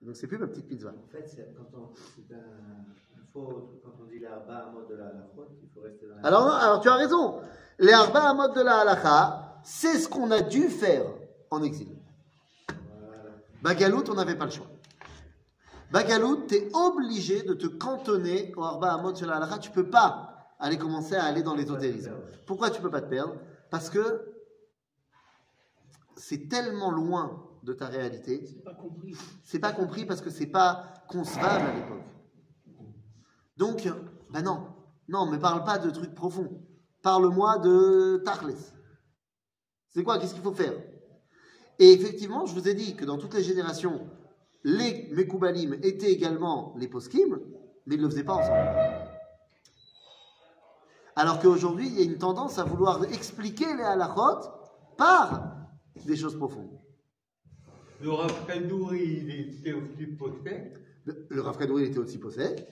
Donc 0.00 0.16
c'est 0.16 0.26
plus 0.26 0.38
ma 0.38 0.48
petite 0.48 0.68
mitzvah. 0.68 0.90
En 0.90 1.08
fait, 1.08 1.26
c'est- 1.28 1.54
quand 1.56 1.68
on, 1.78 1.92
un, 2.34 2.92
quand 3.34 4.06
dit 4.10 4.20
mode 4.74 4.88
de 4.88 4.94
la, 4.96 5.12
il 5.62 5.68
faut 5.70 5.80
rester 5.80 6.06
dans 6.08 6.16
la 6.16 6.26
Alors, 6.26 6.44
non, 6.46 6.52
alors 6.52 6.80
tu 6.80 6.88
as 6.88 6.96
raison. 6.96 7.40
Les 7.78 7.92
arba 7.92 8.30
à 8.30 8.34
mode 8.34 8.54
de 8.54 8.60
la 8.62 8.80
halacha, 8.80 9.60
c'est 9.64 9.98
ce 9.98 10.08
qu'on 10.08 10.30
a 10.30 10.40
dû 10.42 10.68
faire 10.68 11.04
en 11.50 11.62
exil. 11.62 11.96
Bagalout, 13.62 14.04
on 14.10 14.14
n'avait 14.14 14.36
pas 14.36 14.46
le 14.46 14.50
choix. 14.50 14.66
Bagalout, 15.92 16.46
tu 16.46 16.54
es 16.54 16.70
obligé 16.74 17.42
de 17.42 17.52
te 17.52 17.66
cantonner 17.66 18.54
au 18.56 18.62
arba 18.62 18.94
à 18.94 18.96
mode 18.96 19.20
de 19.20 19.26
la 19.26 19.36
halacha. 19.36 19.58
Tu 19.58 19.70
peux 19.70 19.90
pas 19.90 20.54
aller 20.58 20.78
commencer 20.78 21.14
à 21.14 21.24
aller 21.24 21.42
dans 21.42 21.54
l'ésotérisme. 21.54 22.12
Pourquoi 22.46 22.70
tu 22.70 22.80
peux 22.80 22.90
pas 22.90 23.02
te 23.02 23.10
perdre? 23.10 23.36
Parce 23.70 23.90
que 23.90 24.32
c'est 26.16 26.48
tellement 26.48 26.90
loin 26.90 27.46
de 27.62 27.74
ta 27.74 27.88
réalité. 27.88 28.42
C'est 28.46 28.64
pas 28.64 28.74
compris. 28.74 29.14
C'est 29.44 29.58
pas 29.58 29.72
compris 29.72 30.06
parce 30.06 30.22
que 30.22 30.30
c'est 30.30 30.46
pas 30.46 30.94
concevable 31.08 31.66
à 31.66 31.74
l'époque. 31.74 32.04
Donc, 33.58 33.86
ben 34.30 34.42
non, 34.42 34.68
non, 35.08 35.26
mais 35.26 35.38
parle 35.38 35.62
pas 35.62 35.78
de 35.78 35.90
trucs 35.90 36.14
profonds. 36.14 36.64
Parle-moi 37.02 37.58
de 37.58 38.22
Tachles. 38.24 38.56
C'est 39.90 40.02
quoi? 40.02 40.18
Qu'est-ce 40.18 40.32
qu'il 40.32 40.42
faut 40.42 40.54
faire? 40.54 40.72
Et 41.78 41.92
effectivement, 41.92 42.46
je 42.46 42.54
vous 42.54 42.66
ai 42.66 42.72
dit 42.72 42.96
que 42.96 43.04
dans 43.04 43.18
toutes 43.18 43.34
les 43.34 43.42
générations, 43.42 44.08
les 44.64 45.08
Mekoubalim 45.12 45.74
étaient 45.82 46.12
également 46.12 46.74
les 46.76 46.88
Poskim, 46.88 47.40
mais 47.86 47.94
ils 47.94 47.98
ne 47.98 48.04
le 48.04 48.10
faisaient 48.10 48.24
pas 48.24 48.34
ensemble. 48.34 48.70
Alors 51.16 51.40
qu'aujourd'hui, 51.40 51.88
il 51.88 51.98
y 51.98 52.02
a 52.02 52.04
une 52.04 52.18
tendance 52.18 52.58
à 52.58 52.64
vouloir 52.64 53.04
expliquer 53.04 53.76
les 53.76 53.82
halachot 53.82 54.48
par 54.96 55.56
des 56.06 56.16
choses 56.16 56.36
profondes. 56.36 56.78
Le 58.00 58.10
Rav 58.10 58.46
Kadouri, 58.46 59.02
il 59.02 59.30
était 59.30 59.72
aussi 59.72 60.06
posé. 60.06 60.72
Le, 61.04 61.26
le 61.28 61.40
Rav 61.40 61.58
Kadouri, 61.58 61.84
il 61.84 61.88
était 61.90 61.98
aussi 61.98 62.18
possèque. 62.18 62.66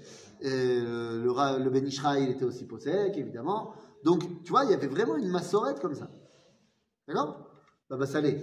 Euh, 0.44 1.22
le, 1.22 1.64
le 1.64 1.70
Ben 1.70 1.86
il 1.86 2.30
était 2.30 2.44
aussi 2.44 2.66
évidemment. 3.14 3.74
Donc, 4.04 4.42
tu 4.42 4.50
vois, 4.50 4.64
il 4.64 4.70
y 4.70 4.74
avait 4.74 4.86
vraiment 4.86 5.16
une 5.16 5.28
massorette 5.28 5.80
comme 5.80 5.94
ça. 5.94 6.10
D'accord? 7.06 7.46
Baba 7.90 8.06
Saleh, 8.06 8.42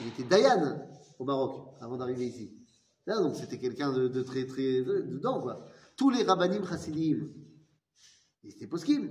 il 0.00 0.08
était 0.08 0.24
Dayan 0.24 0.80
au 1.18 1.24
Maroc 1.24 1.74
avant 1.80 1.96
d'arriver 1.96 2.26
ici. 2.26 2.57
Donc, 3.16 3.36
c'était 3.36 3.58
quelqu'un 3.58 3.92
de, 3.92 4.22
très, 4.22 4.46
très. 4.46 4.82
de- 4.82 5.02
dedans, 5.02 5.40
quoi. 5.40 5.66
Tous 5.96 6.10
les 6.10 6.22
rabbanim 6.22 6.66
chassidim, 6.66 7.26
ils 8.44 8.50
étaient 8.50 8.66
poskim. 8.66 9.10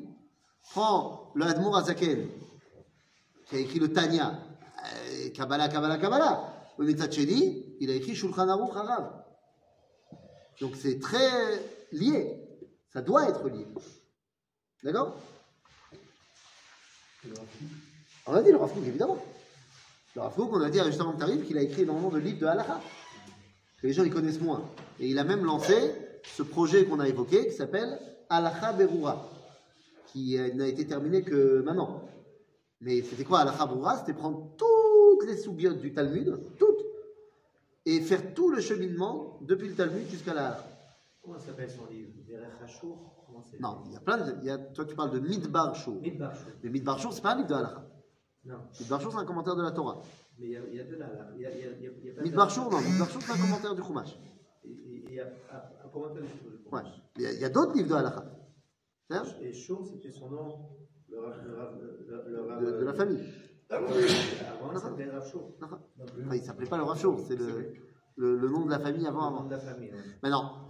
Prends 0.69 1.31
le 1.35 1.45
Admour 1.45 1.77
Azaken, 1.77 2.29
qui 3.47 3.55
a 3.55 3.59
écrit 3.59 3.79
le 3.79 3.91
Tanya, 3.91 4.39
euh, 4.85 5.29
Kabbalah, 5.29 5.67
Kabbalah, 5.69 5.97
Kabbalah. 5.97 6.53
Le 6.77 6.85
Metzatcheni, 6.85 7.75
il 7.79 7.89
a 7.89 7.95
écrit 7.95 8.15
Shulchan 8.15 8.47
Aruch 8.49 8.75
Harav. 8.75 9.23
Donc 10.61 10.75
c'est 10.75 10.99
très 10.99 11.59
lié. 11.91 12.39
Ça 12.93 13.01
doit 13.01 13.27
être 13.29 13.47
lié. 13.49 13.65
D'accord? 14.83 15.15
On 18.27 18.33
a 18.33 18.41
dit 18.43 18.51
le 18.51 18.57
Rafouk, 18.57 18.85
évidemment. 18.85 19.17
Le 20.15 20.21
Rafouk, 20.21 20.51
on 20.53 20.61
a 20.61 20.69
dit 20.69 20.79
juste 20.85 21.01
avant 21.01 21.13
que 21.13 21.25
tu 21.25 21.45
qu'il 21.45 21.57
a 21.57 21.61
écrit 21.61 21.81
énormément 21.81 22.09
de 22.09 22.19
livres 22.19 22.39
de 22.39 22.45
halakha. 22.45 22.79
Que 23.81 23.87
les 23.87 23.93
gens 23.93 24.03
ils 24.03 24.13
connaissent 24.13 24.41
moins. 24.41 24.63
Et 24.99 25.07
il 25.07 25.19
a 25.19 25.23
même 25.23 25.45
lancé 25.45 25.93
ce 26.23 26.43
projet 26.43 26.85
qu'on 26.85 26.99
a 26.99 27.07
évoqué 27.07 27.47
qui 27.47 27.53
s'appelle 27.53 27.99
Halakha 28.29 28.73
Berura, 28.73 29.29
qui 30.07 30.37
n'a 30.55 30.67
été 30.67 30.85
terminé 30.87 31.23
que 31.23 31.61
maintenant. 31.61 32.01
Mais 32.81 33.01
c'était 33.01 33.23
quoi 33.23 33.39
Halakha 33.39 33.65
Berura? 33.67 33.97
C'était 33.97 34.13
prendre 34.13 34.51
toutes 34.57 35.27
les 35.27 35.37
soubiotes 35.37 35.79
du 35.79 35.93
Talmud, 35.93 36.39
toutes, 36.59 36.83
et 37.85 38.01
faire 38.01 38.33
tout 38.33 38.49
le 38.49 38.59
cheminement 38.61 39.37
depuis 39.41 39.69
le 39.69 39.75
Talmud 39.75 40.07
jusqu'à 40.09 40.33
la. 40.33 40.63
Comment 41.21 41.39
s'appelle 41.39 41.69
son 41.69 41.85
livre? 41.91 42.09
Non, 43.59 43.81
il 43.85 43.93
y 43.93 43.95
a 43.95 43.99
plein 43.99 44.17
de. 44.17 44.35
il 44.41 44.47
y 44.47 44.49
a- 44.49 44.57
toi, 44.57 44.85
tu 44.85 44.95
parles 44.95 45.11
de 45.11 45.19
Midbar 45.19 45.75
Shur. 45.75 45.93
Midbar 45.95 46.35
Shur. 46.35 46.47
Mais 46.63 46.69
Midbar 46.69 46.97
Shur, 46.99 47.13
c'est 47.13 47.21
pas 47.21 47.33
un 47.33 47.35
livre 47.37 47.47
de 47.49 47.53
halakha. 47.53 47.85
Non, 48.45 48.55
Midbar 48.79 49.01
Shur, 49.01 49.11
c'est 49.11 49.17
un 49.19 49.25
commentaire 49.25 49.55
de 49.55 49.61
la 49.63 49.71
Torah. 49.71 50.01
Mais 50.39 50.45
il 50.47 50.51
y 50.51 50.55
a, 50.57 50.59
il 50.69 50.75
y 50.75 50.79
a 50.79 50.83
de 50.83 50.95
là. 50.95 51.07
là. 51.07 51.29
Il 51.35 51.41
y 51.41 51.45
a, 51.45 51.51
il 51.51 51.59
y 51.59 51.63
a, 51.65 51.71
il 51.77 51.83
y 51.83 51.87
a, 51.87 51.91
il 52.01 52.07
y 52.07 52.11
a 52.11 52.15
pas 52.15 52.21
Midbar 52.23 52.49
Shur, 52.49 52.69
non. 52.69 52.79
Midbar 52.81 53.09
Shur, 53.09 53.21
c'est 53.21 53.31
un 53.31 53.37
commentaire 53.37 53.75
du 53.75 53.81
Chumash. 53.83 54.17
Il 54.65 55.11
y 55.13 55.19
a 55.19 55.25
un- 55.25 55.89
commentaire 55.89 56.21
du. 56.21 56.27
Ouais. 56.71 56.81
Il 57.17 57.39
y 57.39 57.45
a, 57.45 57.49
d'autres 57.49 57.73
livres 57.75 57.89
de 57.89 57.93
halakha. 57.95 58.25
Et 59.41 59.53
Shur, 59.53 59.85
c'était 59.85 60.11
son 60.11 60.29
nom, 60.29 60.69
le 61.09 61.19
Rav. 61.19 61.35
Le 61.45 61.55
Rav- 61.55 61.79
le- 62.27 62.41
Rav- 62.41 62.61
de, 62.65 62.71
de 62.79 62.85
la 62.85 62.93
famille. 62.93 63.23
Avant, 63.69 63.87
il 64.73 64.79
s'appelait 64.79 65.09
Rav 65.09 65.29
Shur. 65.29 65.41
Enfin, 65.63 65.79
il 66.33 66.41
s'appelait 66.41 66.67
pas 66.67 66.77
le 66.77 66.83
Rav 66.83 66.99
Shur, 66.99 67.19
c'est 67.27 67.35
le, 67.35 67.73
le, 68.17 68.37
le 68.37 68.49
nom 68.49 68.65
de 68.65 68.71
la 68.71 68.79
famille 68.79 69.07
avant. 69.07 69.25
Le 69.29 69.31
nom 69.31 69.37
avant. 69.39 69.45
de 69.45 69.51
la 69.51 69.59
famille. 69.59 69.91
ouais. 69.91 69.97
Maintenant, 70.23 70.67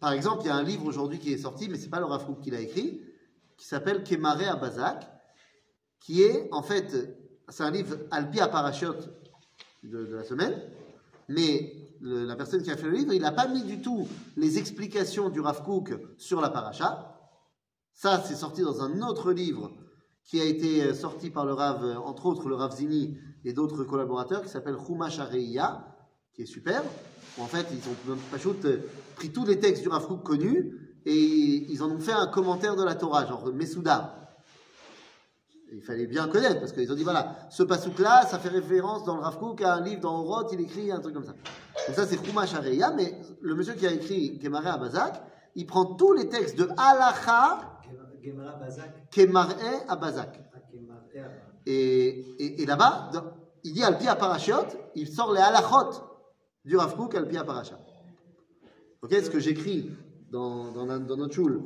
par 0.00 0.12
exemple, 0.12 0.42
il 0.42 0.46
y 0.48 0.50
a 0.50 0.56
un 0.56 0.62
livre 0.62 0.84
aujourd'hui 0.86 1.18
qui 1.18 1.32
est 1.32 1.38
sorti, 1.38 1.68
mais 1.68 1.76
c'est 1.78 1.88
pas 1.90 2.00
le 2.00 2.06
Rav 2.06 2.26
Kook 2.26 2.40
qui 2.40 2.50
l'a 2.50 2.60
écrit, 2.60 3.00
qui 3.56 3.66
s'appelle 3.66 4.02
Kemaré 4.02 4.46
à 4.46 4.56
Bazak, 4.56 5.06
qui 6.00 6.22
est 6.22 6.48
en 6.52 6.62
fait, 6.62 6.96
c'est 7.48 7.62
un 7.62 7.70
livre 7.70 7.96
Alpi 8.10 8.40
à 8.40 8.48
Parachot 8.48 8.94
de, 9.82 10.14
la 10.14 10.24
semaine, 10.24 10.54
mais 11.28 11.74
la 12.00 12.36
personne 12.36 12.62
qui 12.62 12.70
a 12.70 12.76
fait 12.76 12.86
le 12.86 12.96
livre, 12.96 13.12
il 13.12 13.22
n'a 13.22 13.32
pas 13.32 13.48
mis 13.48 13.62
du 13.62 13.80
tout 13.80 14.08
les 14.36 14.58
explications 14.58 15.28
du 15.28 15.40
Rav 15.40 15.62
Kook 15.64 15.92
sur 16.18 16.40
la 16.40 16.50
paracha. 16.50 17.18
Ça, 17.94 18.22
c'est 18.26 18.34
sorti 18.34 18.62
dans 18.62 18.82
un 18.82 19.02
autre 19.02 19.32
livre 19.32 19.70
qui 20.24 20.40
a 20.40 20.44
été 20.44 20.82
euh, 20.82 20.94
sorti 20.94 21.30
par 21.30 21.44
le 21.44 21.52
Rav, 21.52 21.84
euh, 21.84 21.96
entre 21.96 22.26
autres 22.26 22.48
le 22.48 22.54
Rav 22.54 22.74
Zini 22.74 23.18
et 23.44 23.52
d'autres 23.52 23.84
collaborateurs, 23.84 24.42
qui 24.42 24.48
s'appelle 24.48 24.76
Chumash 24.84 25.18
Areiya, 25.18 25.84
qui 26.32 26.42
est 26.42 26.46
super. 26.46 26.82
en 27.38 27.46
fait, 27.46 27.66
ils 27.72 28.10
ont 28.10 28.16
euh, 28.64 28.76
pris 29.16 29.30
tous 29.30 29.44
les 29.44 29.58
textes 29.58 29.82
du 29.82 29.88
Rav 29.88 30.06
Kook 30.06 30.22
connus 30.22 31.00
et 31.04 31.70
ils 31.70 31.82
en 31.82 31.90
ont 31.90 31.98
fait 31.98 32.12
un 32.12 32.28
commentaire 32.28 32.76
de 32.76 32.84
la 32.84 32.94
Torah, 32.94 33.26
genre 33.26 33.52
Mesouda. 33.52 34.21
Il 35.74 35.80
fallait 35.80 36.06
bien 36.06 36.28
connaître, 36.28 36.60
parce 36.60 36.72
qu'ils 36.72 36.92
ont 36.92 36.94
dit, 36.94 37.02
voilà, 37.02 37.34
ce 37.48 37.62
pasouk-là, 37.62 38.26
ça 38.26 38.38
fait 38.38 38.50
référence 38.50 39.04
dans 39.04 39.16
le 39.16 39.22
Rav 39.22 39.38
Kook 39.38 39.62
à 39.62 39.74
un 39.74 39.80
livre 39.80 40.02
dans 40.02 40.20
Oroth, 40.20 40.50
il 40.52 40.60
écrit 40.60 40.92
un 40.92 41.00
truc 41.00 41.14
comme 41.14 41.24
ça. 41.24 41.32
Donc 41.32 41.96
ça, 41.96 42.06
c'est 42.06 42.22
Chumash 42.22 42.54
Areiya, 42.54 42.92
mais 42.94 43.16
le 43.40 43.54
monsieur 43.54 43.72
qui 43.72 43.86
a 43.86 43.92
écrit 43.92 44.38
Kemaré 44.38 44.68
à 44.68 44.76
Bazak, 44.76 45.22
il 45.54 45.66
prend 45.66 45.86
tous 45.86 46.12
les 46.12 46.28
textes 46.28 46.58
de 46.58 46.68
Halacha 46.76 47.80
Gemara 48.22 48.52
Kemar'e 49.10 49.84
à 49.88 49.96
Bazak. 49.96 50.28
à 50.54 50.60
Kemar 50.70 50.98
et 51.64 52.24
Et, 52.38 52.62
et, 52.62 52.66
là-bas, 52.66 53.10
il 53.64 53.72
dit 53.72 53.82
Alpi 53.82 54.04
Parashot, 54.04 54.66
il 54.94 55.08
sort 55.08 55.32
les 55.32 55.40
halachot 55.40 56.02
du 56.66 56.76
Rav 56.76 56.94
Kook 56.96 57.14
Alpi 57.14 57.36
Parasha. 57.46 57.78
Ok, 59.00 59.12
ce 59.12 59.30
que 59.30 59.40
j'écris 59.40 59.90
dans, 60.30 60.70
dans, 60.70 60.86
dans 60.86 61.16
notre 61.16 61.34
choule, 61.34 61.62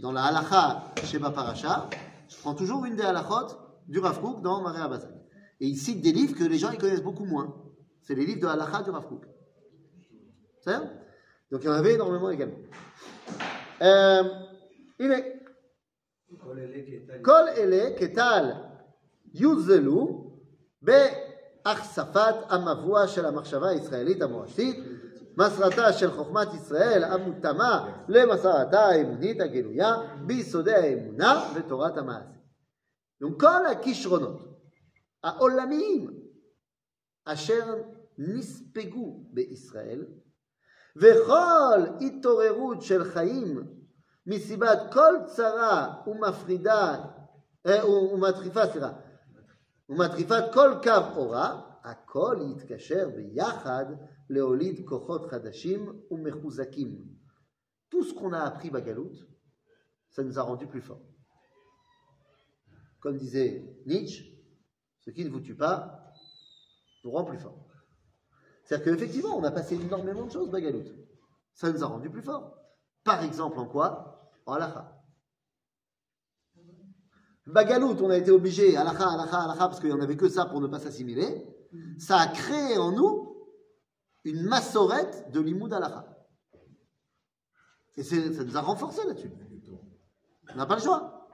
dans 0.00 0.12
la 0.12 0.24
halacha 0.24 0.84
Sheba 1.04 1.30
Parasha, 1.30 1.90
je 2.29 2.37
prends 2.37 2.55
toujours 2.55 2.85
une 2.85 2.95
des 2.95 3.03
halachot 3.03 3.57
du 3.87 3.99
Rav 3.99 4.19
Kook 4.21 4.41
dans 4.41 4.61
Maré 4.61 4.87
Bazak. 4.89 5.11
Et 5.59 5.67
il 5.67 5.77
cite 5.77 6.01
des 6.01 6.11
livres 6.11 6.35
que 6.37 6.43
les 6.43 6.57
gens 6.57 6.71
ils 6.71 6.77
connaissent 6.77 7.03
beaucoup 7.03 7.25
moins. 7.25 7.55
C'est 8.01 8.15
les 8.15 8.25
livres 8.25 8.41
de 8.41 8.47
halacha 8.47 8.83
du 8.83 8.89
Rav 8.89 9.07
Kook. 9.07 9.25
C'est 10.59 10.71
ça 10.71 10.83
Donc 11.51 11.61
il 11.63 11.65
y 11.65 11.69
en 11.69 11.73
avait 11.73 11.93
énormément 11.93 12.29
également. 12.29 12.57
Euh, 13.81 14.23
il 14.99 15.11
est. 15.11 15.35
Kol 16.41 16.59
Ele 16.59 16.85
Ketal. 16.85 17.21
כל 17.21 17.47
אלה 17.57 17.89
כטל 17.97 18.51
יוזלו 19.33 20.31
בהחשפת 20.81 22.35
המבוע 22.49 23.07
של 23.07 23.25
המחשבה 23.25 23.69
הישראלית 23.69 24.21
המורשתית, 24.21 24.75
מסרתה 25.37 25.93
של 25.93 26.11
חוכמת 26.11 26.53
ישראל 26.53 27.03
המותאמה 27.03 28.03
למסרתה 28.07 28.79
האמונית 28.79 29.41
הגלויה 29.41 29.95
ביסודי 30.25 30.73
האמונה 30.75 31.51
ותורת 31.55 31.97
המעשה. 31.97 32.35
Donc 33.23 33.39
כל 33.39 33.65
הכישרונות 33.65 34.41
העולמיים 35.23 36.19
אשר 37.25 37.75
נספגו 38.17 39.23
בישראל 39.33 40.05
וכל 40.95 41.79
התעוררות 42.01 42.81
של 42.81 43.03
חיים 43.03 43.75
מסיבת 44.27 44.79
כל 44.93 45.13
צרה 45.25 45.93
ומפרידה, 46.07 47.03
אה, 47.65 47.89
ומטריפה, 47.89 48.67
סליחה, 48.67 48.91
ומטריפת 49.89 50.43
כל 50.53 50.71
קו 50.83 51.15
אורה, 51.15 51.61
הכל 51.83 52.37
יתקשר 52.51 53.09
ביחד 53.15 53.85
Leolid 54.30 54.84
Kochot 54.84 55.28
Hadashim 55.28 55.92
ou 56.08 56.18
Tout 57.90 58.04
ce 58.04 58.14
qu'on 58.14 58.32
a 58.32 58.38
appris 58.38 58.70
Bagalout, 58.70 59.12
ça 60.08 60.22
nous 60.22 60.38
a 60.38 60.42
rendu 60.42 60.68
plus 60.68 60.80
forts. 60.80 61.02
Comme 63.00 63.16
disait 63.16 63.82
Nietzsche, 63.86 64.24
ce 65.00 65.10
qui 65.10 65.24
ne 65.24 65.30
vous 65.30 65.40
tue 65.40 65.56
pas 65.56 66.12
vous 67.02 67.10
rend 67.10 67.24
plus 67.24 67.38
fort. 67.38 67.66
C'est-à-dire 68.64 68.92
qu'effectivement, 68.92 69.36
on 69.36 69.42
a 69.42 69.50
passé 69.50 69.74
énormément 69.74 70.26
de 70.26 70.30
choses 70.30 70.50
Bagalout. 70.50 70.84
Ça 71.54 71.72
nous 71.72 71.82
a 71.82 71.86
rendu 71.86 72.08
plus 72.08 72.22
forts. 72.22 72.56
Par 73.02 73.24
exemple, 73.24 73.58
en 73.58 73.66
quoi? 73.66 74.30
En 74.46 74.52
halakha. 74.52 74.96
Bagalout, 77.46 77.96
on 78.00 78.10
a 78.10 78.18
été 78.18 78.30
obligé, 78.30 78.76
halakha, 78.76 79.08
halakha, 79.10 79.42
halakha, 79.42 79.66
parce 79.66 79.80
qu'il 79.80 79.88
n'y 79.88 79.94
en 79.96 80.00
avait 80.00 80.16
que 80.16 80.28
ça 80.28 80.44
pour 80.46 80.60
ne 80.60 80.68
pas 80.68 80.78
s'assimiler. 80.78 81.48
Ça 81.98 82.18
a 82.18 82.26
créé 82.28 82.78
en 82.78 82.92
nous 82.92 83.19
une 84.24 84.42
massorette 84.42 85.30
de 85.32 85.40
l'imoud 85.40 85.72
halakha. 85.72 86.04
Et 87.96 88.02
ça 88.02 88.16
nous 88.16 88.56
a 88.56 88.60
renforcé 88.60 89.06
là-dessus. 89.06 89.30
On 90.52 90.56
n'a 90.56 90.66
pas 90.66 90.76
le 90.76 90.82
choix. 90.82 91.28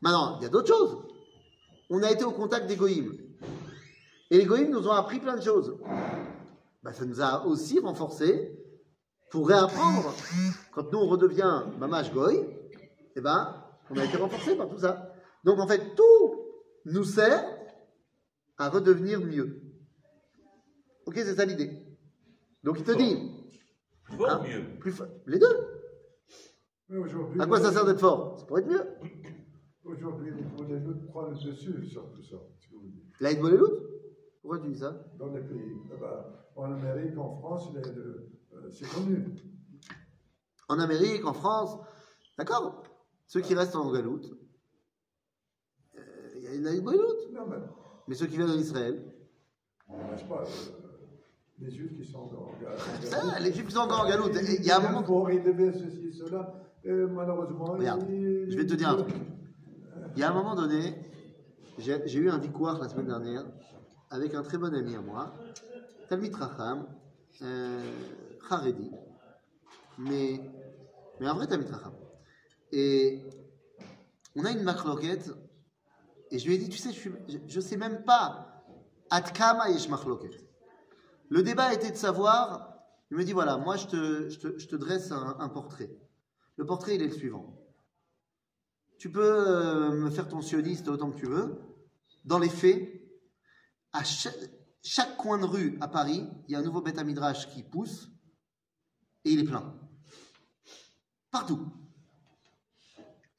Maintenant, 0.00 0.38
il 0.38 0.44
y 0.44 0.46
a 0.46 0.48
d'autres 0.48 0.68
choses. 0.68 0.98
On 1.90 2.02
a 2.02 2.10
été 2.10 2.24
au 2.24 2.30
contact 2.30 2.66
des 2.66 2.76
goïms. 2.76 3.16
Et 4.30 4.38
les 4.38 4.44
goïms 4.44 4.70
nous 4.70 4.86
ont 4.86 4.92
appris 4.92 5.20
plein 5.20 5.36
de 5.36 5.42
choses. 5.42 5.78
Bah, 6.82 6.92
ça 6.92 7.04
nous 7.04 7.20
a 7.20 7.46
aussi 7.46 7.80
renforcé 7.80 8.54
pour 9.30 9.48
réapprendre. 9.48 10.14
Quand 10.72 10.92
nous 10.92 10.98
on 10.98 11.08
redevient 11.08 11.64
mamash 11.78 12.12
goy, 12.12 12.46
eh 13.16 13.20
ben, 13.20 13.64
on 13.90 13.96
a 13.96 14.04
été 14.04 14.16
renforcé 14.16 14.56
par 14.56 14.68
tout 14.68 14.78
ça. 14.78 15.12
Donc 15.44 15.58
en 15.58 15.66
fait, 15.66 15.94
tout 15.94 16.44
nous 16.84 17.04
sert 17.04 17.44
à 18.58 18.68
redevenir 18.68 19.20
mieux. 19.20 19.62
Ok, 21.06 21.14
c'est 21.16 21.34
ça 21.34 21.44
l'idée. 21.44 21.87
Donc 22.64 22.78
il 22.78 22.84
te 22.84 22.92
dit, 22.92 23.16
Plus 24.04 24.16
fort 24.16 24.30
Hein 24.30 24.40
ou 24.40 24.46
mieux 24.48 24.78
plus 24.80 24.92
fa- 24.92 25.08
les 25.26 25.38
deux. 25.38 25.56
Mais 26.88 27.42
À 27.42 27.46
quoi 27.46 27.60
ça 27.60 27.72
sert 27.72 27.84
d'être 27.84 28.00
fort? 28.00 28.36
C'est 28.38 28.46
pour 28.46 28.58
être 28.58 28.66
mieux. 28.66 28.84
Aujourd'hui, 29.84 30.32
les 30.34 30.42
prennent 30.42 30.70
le 31.30 31.50
dessus 31.50 31.84
sur 31.86 32.10
tout 32.10 32.22
ça. 32.22 32.36
voulez. 32.80 32.92
L'aide 33.20 33.40
Bollywood 33.40 33.88
Pourquoi 34.42 34.58
tu 34.60 34.68
dis 34.68 34.78
ça? 34.78 34.90
Dans 35.18 35.28
les 35.32 35.40
pays. 35.40 35.72
Ah 35.92 35.96
bah, 36.00 36.50
en 36.56 36.72
Amérique, 36.72 37.16
en 37.18 37.36
France, 37.38 37.68
euh, 37.76 38.30
c'est 38.72 38.88
connu. 38.88 39.24
En 40.68 40.78
Amérique, 40.80 41.24
en 41.24 41.32
France, 41.32 41.78
d'accord 42.36 42.82
Ceux 43.26 43.40
qui 43.40 43.54
restent 43.54 43.76
en 43.76 43.90
Galoute, 43.92 44.30
euh, 45.96 46.32
il 46.36 46.42
y 46.42 46.48
a 46.48 46.54
une. 46.54 46.64
Non, 47.32 47.46
mais, 47.48 47.56
Mais 48.08 48.14
ceux 48.14 48.26
qui 48.26 48.36
viennent 48.36 48.50
en 48.50 48.58
Israël, 48.58 49.02
n'est-ce 49.88 50.24
pas, 50.24 50.42
euh, 50.42 50.87
les 51.60 51.70
Juifs 51.70 51.96
qui 51.96 52.04
sont 52.04 52.18
en 52.18 52.52
ça, 53.04 53.38
les 53.40 53.52
Juifs 53.52 53.66
qui 53.66 53.72
sont 53.72 53.80
encore 53.80 54.00
en 54.04 54.08
Galoute, 54.08 54.32
il 54.58 54.64
y 54.64 54.70
a 54.70 54.78
un 54.78 54.80
moment. 54.80 55.02
Pour 55.02 55.30
ils 55.30 55.42
devaient 55.42 55.72
ceci, 55.72 56.12
cela. 56.12 56.52
Malheureusement, 56.84 57.64
Regarde, 57.64 58.04
ils- 58.08 58.50
je 58.50 58.56
vais 58.56 58.66
te 58.66 58.74
dire 58.74 58.90
un 58.90 58.96
truc. 58.96 59.14
Il 60.14 60.20
y 60.20 60.22
a 60.22 60.30
un 60.30 60.34
moment 60.34 60.54
donné, 60.54 60.94
j'ai 61.78 62.18
eu 62.18 62.30
un 62.30 62.38
dikouar 62.38 62.78
la 62.78 62.88
semaine 62.88 63.06
dernière 63.06 63.44
avec 64.10 64.34
un 64.34 64.42
très 64.42 64.56
bon 64.58 64.72
ami 64.74 64.94
à 64.94 65.00
moi, 65.00 65.34
Talmit 66.08 66.30
Racham, 66.32 66.86
euh, 67.42 67.82
Haredi, 68.48 68.90
mais, 69.98 70.40
mais 71.20 71.26
un 71.26 71.34
vrai 71.34 71.46
Talmit 71.46 71.66
Racham. 71.70 71.92
Et 72.72 73.20
on 74.36 74.44
a 74.44 74.52
une 74.52 74.62
machloquette, 74.62 75.30
et 76.30 76.38
je 76.38 76.46
lui 76.46 76.54
ai 76.54 76.58
dit, 76.58 76.68
tu 76.68 76.78
sais, 76.78 76.90
je, 76.92 76.98
suis- 76.98 77.12
je, 77.28 77.38
je 77.46 77.60
sais 77.60 77.76
même 77.76 78.04
pas 78.04 78.64
Atkama 79.10 79.70
yesh 79.70 79.88
machloquet. 79.88 80.30
Le 81.30 81.42
débat 81.42 81.74
était 81.74 81.90
de 81.90 81.96
savoir, 81.96 82.74
il 83.10 83.16
me 83.16 83.24
dit, 83.24 83.32
voilà, 83.32 83.56
moi 83.58 83.76
je 83.76 83.86
te, 83.86 84.76
dresse 84.76 85.12
un- 85.12 85.48
portrait. 85.48 85.90
Le 86.56 86.66
portrait, 86.66 86.96
il 86.96 87.02
est 87.02 87.08
le 87.08 87.14
suivant. 87.14 87.54
Tu 88.98 89.12
peux 89.12 89.22
euh, 89.22 89.90
me 89.92 90.10
faire 90.10 90.28
ton 90.28 90.40
sioniste 90.40 90.88
autant 90.88 91.12
que 91.12 91.18
tu 91.18 91.26
veux. 91.26 91.60
Dans 92.24 92.38
les 92.38 92.48
faits, 92.48 93.00
à 93.92 94.02
chaque, 94.02 95.16
coin 95.16 95.38
de 95.38 95.44
rue 95.44 95.78
à 95.80 95.88
Paris, 95.88 96.26
il 96.48 96.52
y 96.52 96.56
a 96.56 96.58
un 96.58 96.62
nouveau 96.62 96.80
Beth 96.80 97.02
Midrash 97.04 97.48
qui 97.50 97.62
pousse 97.62 98.10
et 99.24 99.30
il 99.32 99.40
est 99.40 99.44
plein. 99.44 99.78
Partout. 101.30 101.70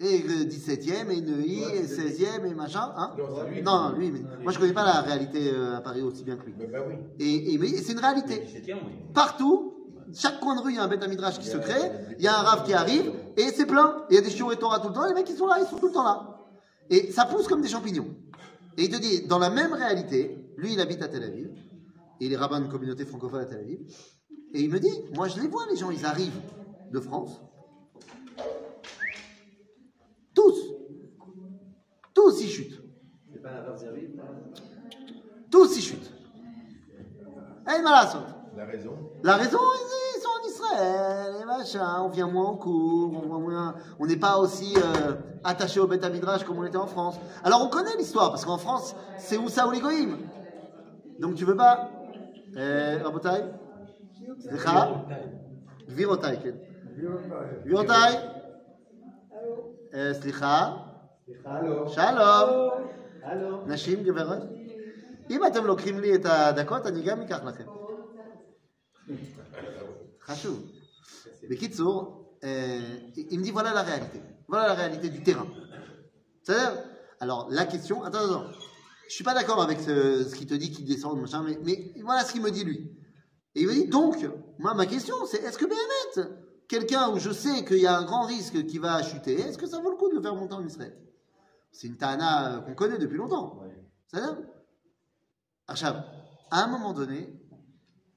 Et 0.01 0.19
le 0.19 0.45
17e, 0.45 1.09
et 1.11 1.19
Neuilly, 1.21 1.61
et 1.61 1.83
16e, 1.83 2.45
et 2.49 2.53
machin. 2.53 2.93
Hein 2.95 3.15
Non, 3.17 3.43
lui. 3.49 3.61
non, 3.61 3.91
lui, 3.97 4.11
mais 4.11 4.21
moi 4.41 4.53
je 4.53 4.57
connais 4.59 4.71
pas 4.71 4.85
la 4.85 5.01
réalité 5.01 5.51
euh, 5.51 5.75
à 5.75 5.81
Paris 5.81 6.01
aussi 6.01 6.23
bien 6.23 6.37
que 6.37 6.45
lui. 6.45 6.53
Bah 6.71 6.79
oui. 6.87 6.95
Et, 7.19 7.53
et- 7.53 7.57
mais 7.57 7.67
c'est 7.67 7.91
une 7.91 7.99
réalité. 7.99 8.35
17e, 8.35 8.75
oui. 8.75 8.93
Partout, 9.13 9.73
chaque 10.13 10.39
coin 10.39 10.55
de 10.55 10.61
rue, 10.61 10.71
il 10.71 10.75
y 10.77 10.79
a 10.79 10.83
un 10.83 10.87
Beth 10.87 11.05
Midrash 11.09 11.37
qui 11.39 11.47
se 11.47 11.57
crée, 11.57 11.91
il 12.17 12.23
y 12.23 12.27
a 12.29 12.39
un 12.39 12.43
Rav 12.43 12.63
qui 12.65 12.73
arrive, 12.73 13.11
et 13.35 13.49
c'est 13.49 13.65
plein. 13.65 14.05
Il 14.09 14.15
y 14.15 14.17
a 14.17 14.21
des 14.21 14.29
chiots 14.29 14.53
et 14.53 14.55
Torah 14.55 14.79
tout 14.79 14.87
le 14.87 14.93
temps, 14.93 15.05
les 15.05 15.13
mecs 15.13 15.29
ils 15.29 15.35
sont 15.35 15.47
là, 15.47 15.57
ils 15.59 15.67
sont 15.67 15.75
tout 15.77 15.87
le 15.87 15.93
temps 15.93 16.05
là. 16.05 16.45
Et 16.89 17.11
ça 17.11 17.25
pousse 17.25 17.49
comme 17.49 17.61
des 17.61 17.67
champignons. 17.67 18.07
Et 18.77 18.83
il 18.85 18.89
te 18.89 18.95
dit, 19.01 19.27
dans 19.27 19.37
la 19.39 19.49
même 19.49 19.73
réalité, 19.73 20.37
lui 20.55 20.73
il 20.73 20.79
habite 20.79 21.01
à 21.01 21.09
Tel 21.09 21.23
Aviv, 21.23 21.49
et 22.21 22.25
il 22.25 22.31
est 22.31 22.37
rabbin 22.37 22.61
de 22.61 22.67
communauté 22.71 23.03
francophone 23.03 23.41
à 23.41 23.45
Tel 23.45 23.59
Aviv, 23.59 23.79
et 24.53 24.61
il 24.61 24.69
me 24.69 24.79
dit, 24.79 24.93
moi 25.13 25.27
je 25.27 25.41
les 25.41 25.49
vois 25.49 25.63
les 25.69 25.75
gens, 25.75 25.91
ils 25.91 26.05
arrivent 26.05 26.39
de 26.89 26.99
France. 27.01 27.41
Tous. 30.33 30.75
Tous 32.13 32.41
ils 32.41 32.49
chutent. 32.49 32.81
Tous 35.51 35.77
ils 35.77 35.81
chutent. 35.81 36.11
La 37.65 38.01
raison 38.01 38.19
La 39.23 39.35
raison, 39.35 39.59
ils, 40.13 40.21
sont 40.21 40.29
en 40.29 40.47
Israël, 40.47 41.33
et 41.41 41.45
machin, 41.45 42.01
on 42.01 42.09
vient 42.09 42.27
moins 42.27 42.47
en 42.47 42.55
cours, 42.55 43.13
on 43.13 43.39
moins, 43.39 43.75
on 43.99 44.05
n'est 44.05 44.17
pas 44.17 44.37
aussi 44.37 44.75
euh, 44.75 45.13
attaché 45.43 45.79
au 45.79 45.87
Beth 45.87 46.03
Midrash 46.11 46.43
comme 46.43 46.57
on 46.57 46.65
était 46.65 46.77
en 46.77 46.87
France. 46.87 47.19
Alors 47.43 47.63
on 47.63 47.69
connaît 47.69 47.95
l'histoire, 47.97 48.31
parce 48.31 48.45
qu'en 48.45 48.57
France, 48.57 48.95
c'est 49.17 49.37
où 49.37 49.49
ça 49.49 49.67
ou 49.67 49.71
les 49.71 49.79
goïms 49.79 50.17
Donc 51.19 51.35
tu 51.35 51.45
veux 51.45 51.55
pas? 51.55 51.89
Euh, 52.57 52.99
Rabotai? 53.03 53.43
Virotai. 55.87 56.39
Virotai? 57.65 58.38
סליחה, 60.12 60.76
Allô 61.44 61.88
שלום, 61.88 62.70
Allô 63.22 63.66
נשים, 63.66 64.02
גברת. 64.02 64.42
אם 65.30 65.46
אתם 65.46 65.66
לוקחים 65.66 66.00
לי 66.00 66.14
את 66.14 66.20
הדקות, 66.24 66.86
אני 66.86 67.02
גם 67.02 67.20
אקח 67.20 67.40
לכם. 67.44 67.64
חשוב. 70.26 70.70
בקיצור, 71.50 72.36
euh, 72.42 72.46
il 73.16 73.38
me 73.38 73.44
dit 73.44 73.50
voilà 73.50 73.72
la 73.74 73.82
réalité. 73.82 74.20
Voilà 74.48 74.68
la 74.68 74.74
réalité 74.74 75.08
du 75.08 75.22
terrain. 75.22 75.46
C'est-à-dire, 76.42 76.72
alors 77.20 77.48
la 77.50 77.64
question, 77.66 78.02
attends, 78.02 78.24
attends, 78.24 78.46
je 79.08 79.14
suis 79.14 79.24
pas 79.24 79.34
d'accord 79.34 79.62
avec 79.62 79.80
ce, 79.80 80.24
ce 80.24 80.34
qu'il 80.34 80.46
te 80.46 80.54
dit 80.54 80.70
qu'il 80.70 80.86
descend, 80.86 81.20
machin, 81.20 81.42
mais, 81.46 81.58
mais 81.64 82.02
voilà 82.02 82.22
ce 82.24 82.32
qu'il 82.32 82.42
me 82.42 82.50
dit 82.50 82.64
lui. 82.64 82.90
Et 83.54 83.60
il 83.62 83.66
me 83.66 83.72
dit 83.72 83.88
donc, 83.88 84.16
moi 84.58 84.74
ma 84.74 84.86
question 84.86 85.14
c'est 85.26 85.42
est-ce 85.42 85.58
que 85.58 85.66
Béhémet, 85.66 86.30
quelqu'un 86.69 87.09
où 87.09 87.19
je 87.19 87.31
sais 87.31 87.65
qu'il 87.65 87.79
y 87.79 87.87
a 87.87 87.97
un 87.97 88.05
grand 88.05 88.25
risque 88.25 88.65
qui 88.67 88.77
va 88.77 89.03
chuter, 89.03 89.33
est-ce 89.41 89.57
que 89.57 89.67
ça 89.67 89.81
vaut 89.81 89.89
le 89.89 89.97
coup 89.97 90.07
de 90.07 90.15
le 90.15 90.21
faire 90.21 90.35
monter 90.35 90.53
en 90.53 90.65
Israël? 90.65 90.97
C'est 91.71 91.87
une 91.87 91.97
Tana 91.97 92.53
euh, 92.53 92.61
qu'on 92.61 92.75
connaît 92.75 92.97
depuis 92.97 93.17
longtemps. 93.17 93.61
Ça 94.07 94.21
donne? 94.21 94.47
À 96.51 96.63
un 96.63 96.67
moment 96.67 96.93
donné, 96.93 97.29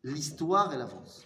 l'histoire, 0.05 0.73
elle 0.73 0.81
avance. 0.81 1.25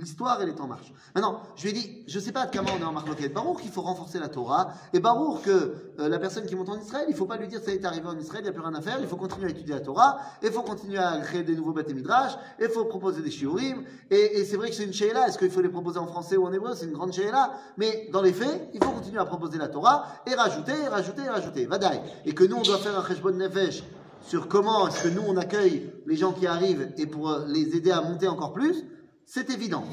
L'histoire, 0.00 0.40
elle 0.40 0.48
est 0.48 0.60
en 0.60 0.66
marche. 0.66 0.92
Maintenant, 1.14 1.42
je 1.56 1.62
lui 1.64 1.70
ai 1.70 1.72
dit, 1.74 2.04
je 2.08 2.18
ne 2.18 2.24
sais 2.24 2.32
pas 2.32 2.46
de 2.46 2.56
comment 2.56 2.70
on 2.78 2.80
est 2.80 2.86
en 2.86 2.92
marloquette. 2.92 3.34
Barour 3.34 3.60
qu'il 3.60 3.70
faut 3.70 3.82
renforcer 3.82 4.18
la 4.18 4.28
Torah. 4.28 4.72
Et 4.94 5.00
Barour 5.00 5.42
que 5.42 5.74
euh, 5.98 6.08
la 6.08 6.18
personne 6.18 6.46
qui 6.46 6.56
monte 6.56 6.70
en 6.70 6.78
Israël, 6.80 7.04
il 7.08 7.12
ne 7.12 7.16
faut 7.16 7.26
pas 7.26 7.36
lui 7.36 7.48
dire 7.48 7.60
ça 7.62 7.70
est 7.70 7.84
arrivé 7.84 8.06
en 8.06 8.18
Israël, 8.18 8.42
il 8.42 8.44
n'y 8.44 8.48
a 8.48 8.52
plus 8.52 8.66
rien 8.66 8.74
à 8.74 8.80
faire. 8.80 8.98
Il 9.00 9.06
faut 9.06 9.16
continuer 9.16 9.48
à 9.48 9.50
étudier 9.50 9.74
la 9.74 9.80
Torah. 9.80 10.18
Il 10.42 10.50
faut 10.50 10.62
continuer 10.62 10.98
à 10.98 11.18
créer 11.20 11.42
des 11.42 11.54
nouveaux 11.54 11.72
bâtés 11.72 11.92
midrash. 11.92 12.32
Il 12.58 12.68
faut 12.68 12.86
proposer 12.86 13.20
des 13.20 13.30
shiurim. 13.30 13.84
Et, 14.10 14.38
et 14.38 14.44
c'est 14.46 14.56
vrai 14.56 14.70
que 14.70 14.74
c'est 14.74 14.84
une 14.84 14.94
sheila. 14.94 15.28
Est-ce 15.28 15.36
qu'il 15.36 15.50
faut 15.50 15.60
les 15.60 15.68
proposer 15.68 15.98
en 15.98 16.06
français 16.06 16.38
ou 16.38 16.46
en 16.46 16.52
hébreu? 16.52 16.74
C'est 16.74 16.86
une 16.86 16.92
grande 16.92 17.12
sheila. 17.12 17.52
Mais 17.76 18.08
dans 18.10 18.22
les 18.22 18.32
faits, 18.32 18.70
il 18.72 18.82
faut 18.82 18.90
continuer 18.90 19.20
à 19.20 19.26
proposer 19.26 19.58
la 19.58 19.68
Torah 19.68 20.06
et 20.26 20.34
rajouter, 20.34 20.72
et 20.82 20.88
rajouter, 20.88 21.22
et 21.22 21.28
rajouter. 21.28 21.66
Vadaï. 21.66 22.00
Et 22.24 22.34
que 22.34 22.44
nous, 22.44 22.56
on 22.56 22.62
doit 22.62 22.78
faire 22.78 22.98
un 22.98 23.06
cheshbon 23.06 23.32
nefesh 23.32 23.84
sur 24.22 24.48
comment 24.48 24.88
est-ce 24.88 25.04
que 25.04 25.08
nous, 25.08 25.22
on 25.26 25.36
accueille 25.36 25.90
les 26.06 26.16
gens 26.16 26.32
qui 26.32 26.46
arrivent 26.46 26.92
et 26.96 27.06
pour 27.06 27.30
euh, 27.30 27.44
les 27.48 27.76
aider 27.76 27.90
à 27.90 28.00
monter 28.00 28.28
encore 28.28 28.52
plus. 28.52 28.84
C'est 29.32 29.48
évident. 29.50 29.84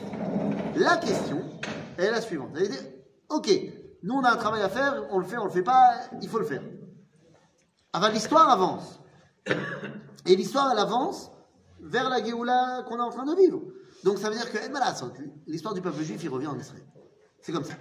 La 0.78 0.98
question 0.98 1.44
est 2.00 2.10
la 2.10 2.22
suivante. 2.22 2.50
Elle 2.56 2.70
dit, 2.70 2.80
ok, 3.30 3.48
nous 4.02 4.16
on 4.16 4.24
a 4.24 4.32
un 4.32 4.36
travail 4.36 4.64
à 4.64 4.70
faire, 4.70 5.06
on 5.12 5.20
le 5.20 5.26
fait, 5.26 5.38
on 5.38 5.46
le 5.46 5.52
fait 5.52 5.62
pas, 5.62 5.92
il 6.20 6.28
faut 6.28 6.40
le 6.40 6.46
faire. 6.46 6.64
Enfin, 7.94 8.10
l'histoire 8.10 8.50
avance. 8.50 9.00
Et 10.26 10.36
l'histoire, 10.36 10.72
elle 10.72 10.80
avance 10.80 11.30
vers 11.80 12.10
la 12.10 12.24
Géoula 12.24 12.84
qu'on 12.88 12.98
est 12.98 13.02
en 13.02 13.12
train 13.12 13.26
de 13.26 13.36
vivre. 13.36 13.62
Donc 14.04 14.18
ça 14.18 14.32
veut 14.32 14.36
dire 14.36 14.52
que, 14.52 14.58
eh 14.58 14.70
ben 14.70 14.82
l'histoire 15.46 15.76
du 15.76 15.82
peuple 15.82 16.02
juif, 16.02 16.20
il 16.24 16.30
revient 16.30 16.48
en 16.48 16.58
Israël. 16.58 16.88
C'est 17.40 17.52
comme 17.52 17.64
ça. 17.64 17.76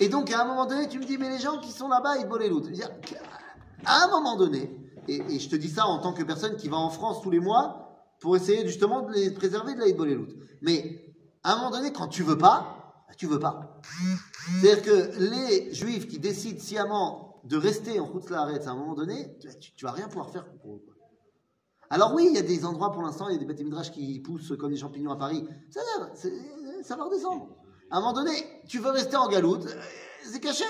Et 0.00 0.10
donc, 0.10 0.30
à 0.30 0.42
un 0.42 0.44
moment 0.44 0.66
donné, 0.66 0.86
tu 0.86 0.98
me 0.98 1.04
dis, 1.04 1.16
mais 1.16 1.30
les 1.30 1.38
gens 1.38 1.60
qui 1.60 1.72
sont 1.72 1.88
là-bas, 1.88 2.18
ils 2.18 2.28
les 2.40 2.50
loups. 2.50 2.62
À 3.86 4.04
un 4.04 4.08
moment 4.08 4.36
donné, 4.36 4.78
et, 5.08 5.38
je 5.38 5.48
te 5.48 5.56
dis 5.56 5.70
ça 5.70 5.86
en 5.86 5.98
tant 5.98 6.12
que 6.12 6.22
personne 6.24 6.56
qui 6.56 6.68
va 6.68 6.76
en 6.76 6.90
France 6.90 7.22
tous 7.22 7.30
les 7.30 7.40
mois 7.40 7.87
pour 8.20 8.36
essayer 8.36 8.66
justement 8.66 9.02
de 9.02 9.12
les 9.12 9.30
préserver 9.30 9.74
de 9.74 9.80
la 9.80 9.88
Hitbolelout. 9.88 10.28
Mais 10.62 11.14
à 11.42 11.54
un 11.54 11.56
moment 11.56 11.70
donné, 11.70 11.92
quand 11.92 12.08
tu 12.08 12.22
veux 12.22 12.38
pas, 12.38 13.04
bah, 13.08 13.14
tu 13.16 13.26
veux 13.26 13.38
pas. 13.38 13.80
C'est-à-dire 14.60 14.82
que 14.82 15.18
les 15.18 15.72
juifs 15.72 16.08
qui 16.08 16.18
décident 16.18 16.60
sciemment 16.60 17.40
de 17.44 17.56
rester 17.56 18.00
en 18.00 18.10
arrête 18.32 18.66
à 18.66 18.70
un 18.70 18.76
moment 18.76 18.94
donné, 18.94 19.38
tu, 19.60 19.74
tu 19.74 19.84
vas 19.84 19.92
rien 19.92 20.08
pouvoir 20.08 20.30
faire 20.30 20.44
pour 20.62 20.74
eux. 20.74 20.82
Alors 21.90 22.14
oui, 22.14 22.26
il 22.28 22.34
y 22.34 22.38
a 22.38 22.42
des 22.42 22.64
endroits 22.64 22.92
pour 22.92 23.02
l'instant, 23.02 23.28
il 23.28 23.32
y 23.32 23.36
a 23.36 23.38
des 23.38 23.46
bâtiments 23.46 23.80
qui 23.80 24.20
poussent 24.20 24.52
comme 24.58 24.70
des 24.70 24.76
champignons 24.76 25.12
à 25.12 25.16
Paris. 25.16 25.46
Ça, 25.70 25.80
ça 26.82 26.96
va 26.96 27.04
redescendre. 27.04 27.48
À 27.90 27.96
un 27.96 28.00
moment 28.00 28.12
donné, 28.12 28.32
tu 28.68 28.78
veux 28.78 28.90
rester 28.90 29.16
en 29.16 29.28
galoute, 29.28 29.64
euh, 29.64 29.80
c'est 30.22 30.40
caché. 30.40 30.64